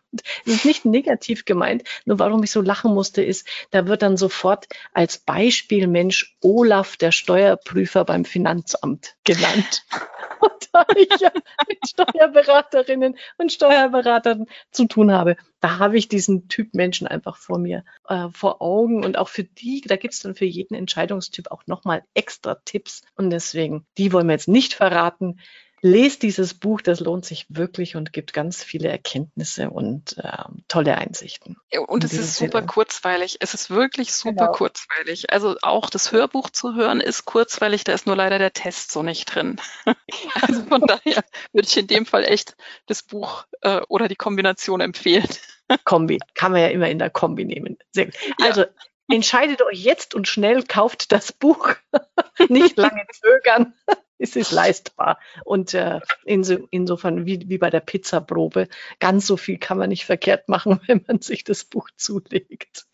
es 0.46 0.54
ist 0.54 0.66
nicht 0.66 0.86
negativ 0.86 1.46
gemeint, 1.46 1.84
nur 2.06 2.20
warum 2.20 2.44
ich 2.44 2.52
so 2.52 2.62
lachen 2.62 2.94
musste, 2.94 3.24
ist, 3.24 3.48
da 3.72 3.88
wird 3.88 4.02
dann 4.02 4.18
sofort 4.18 4.68
als 4.94 5.20
Beispielmensch 5.20 6.36
Olaf, 6.42 6.98
der 6.98 7.12
Steuerprüfer 7.12 8.06
beim 8.06 8.26
Finanzamt 8.26 9.16
genannt. 9.24 9.86
Und 10.42 10.70
da 10.72 10.86
ich 10.96 11.20
ja 11.20 11.32
mit 11.68 11.80
Steuerberaterinnen 11.86 13.18
und 13.40 13.52
Steuerberatern 13.52 14.46
zu 14.72 14.86
tun 14.86 15.12
habe, 15.12 15.36
da 15.60 15.80
habe 15.80 15.98
ich 15.98 16.08
diesen 16.08 16.48
Typ 16.48 16.74
Menschen 16.74 17.08
einfach 17.08 17.36
vor 17.36 17.60
mir, 17.60 17.84
äh, 18.08 18.30
vor 18.32 18.62
Augen 18.62 19.04
und 19.04 19.18
auch 19.18 19.28
für 19.28 19.44
die, 19.44 19.82
da 19.82 19.98
gibt 19.98 20.14
es 20.14 20.22
dann 20.22 20.36
für 20.36 20.46
jeden 20.46 20.76
Entscheidungstyp 20.76 21.52
auch 21.52 21.64
nochmal 21.68 22.06
extra 22.14 22.56
Tipps. 22.64 23.02
Und 23.18 23.32
deswegen, 23.32 23.86
die 23.98 24.14
wollen 24.14 24.28
wir 24.28 24.34
jetzt 24.34 24.48
nicht 24.48 24.76
verraten 24.76 25.42
lest 25.82 26.24
dieses 26.24 26.54
Buch, 26.54 26.82
das 26.82 27.00
lohnt 27.00 27.26
sich 27.26 27.46
wirklich 27.50 27.96
und 27.96 28.14
gibt 28.14 28.34
ganz 28.34 28.64
viele 28.64 28.90
Erkenntnisse 28.90 29.70
und 29.70 30.18
äh, 30.18 30.44
tolle 30.68 30.98
Einsichten. 30.98 31.58
Und 31.88 32.04
es 32.04 32.14
ist 32.14 32.38
super 32.38 32.60
Sinne. 32.60 32.68
kurzweilig. 32.68 33.38
Es 33.40 33.54
ist 33.54 33.70
wirklich 33.70 34.14
super 34.14 34.46
genau. 34.46 34.52
kurzweilig. 34.52 35.32
Also 35.32 35.56
auch 35.62 35.90
das 35.90 36.12
Hörbuch 36.12 36.50
zu 36.50 36.76
hören 36.76 37.02
ist 37.02 37.26
kurzweilig, 37.26 37.84
da 37.84 37.94
ist 37.94 38.08
nur 38.08 38.16
leider 38.16 38.40
der 38.40 38.54
Test 38.54 38.92
so 38.92 39.04
nicht 39.04 39.34
drin. 39.34 39.60
also 40.42 40.64
von 40.66 40.82
daher 40.82 41.24
würde 41.54 41.68
ich 41.68 41.78
in 41.78 41.88
dem 41.88 42.06
Fall 42.06 42.26
echt 42.26 42.56
das 42.86 43.04
Buch 43.04 43.46
äh, 43.62 43.82
oder 43.88 44.08
die 44.08 44.16
Kombination 44.16 44.82
empfehlen. 44.82 45.28
Kombi, 45.86 46.20
kann 46.34 46.52
man 46.52 46.62
ja 46.62 46.68
immer 46.68 46.90
in 46.90 47.00
der 47.00 47.10
Kombi 47.10 47.46
nehmen. 47.46 47.78
Sehr 47.92 48.06
gut. 48.06 48.16
Also 48.42 48.62
ja. 48.62 48.68
entscheidet 49.08 49.62
euch 49.62 49.84
jetzt 49.84 50.16
und 50.16 50.28
schnell 50.28 50.64
kauft 50.64 51.12
das 51.12 51.32
Buch. 51.32 51.76
nicht 52.50 52.78
lange 52.78 53.06
zögern 53.12 53.74
es 54.20 54.36
ist 54.36 54.52
leistbar. 54.52 55.20
Und 55.46 55.74
äh, 55.74 56.00
inso, 56.26 56.68
insofern, 56.70 57.26
wie, 57.26 57.46
wie 57.48 57.58
bei 57.58 57.70
der 57.70 57.80
Pizzaprobe, 57.80 58.68
ganz 59.00 59.26
so 59.26 59.38
viel 59.38 59.58
kann 59.58 59.78
man 59.78 59.90
nicht 59.90 60.06
verkehrt 60.06 60.50
machen, 60.50 60.80
wenn 60.88 61.04
man 61.08 61.22
sich 61.22 61.44
das 61.44 61.64
Buch 61.64 61.90
zulegt. 61.96 62.86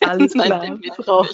Alles 0.00 0.32
klar, 0.34 0.78
Frau. 0.96 1.26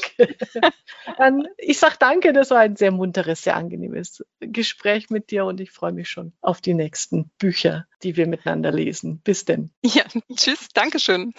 Dann, 1.19 1.47
ich 1.59 1.79
sage 1.79 1.97
danke, 1.99 2.33
das 2.33 2.51
war 2.51 2.61
ein 2.61 2.77
sehr 2.77 2.93
munteres, 2.93 3.43
sehr 3.43 3.57
angenehmes 3.57 4.25
Gespräch 4.41 5.11
mit 5.11 5.31
dir 5.31 5.45
und 5.45 5.61
ich 5.61 5.71
freue 5.71 5.93
mich 5.93 6.09
schon 6.09 6.33
auf 6.41 6.61
die 6.61 6.75
nächsten 6.75 7.31
Bücher, 7.39 7.87
die 8.03 8.17
wir 8.17 8.27
miteinander 8.27 8.73
lesen. 8.73 9.21
Bis 9.23 9.45
denn. 9.45 9.71
Ja, 9.85 10.05
tschüss, 10.37 10.69
Dankeschön. 10.73 11.35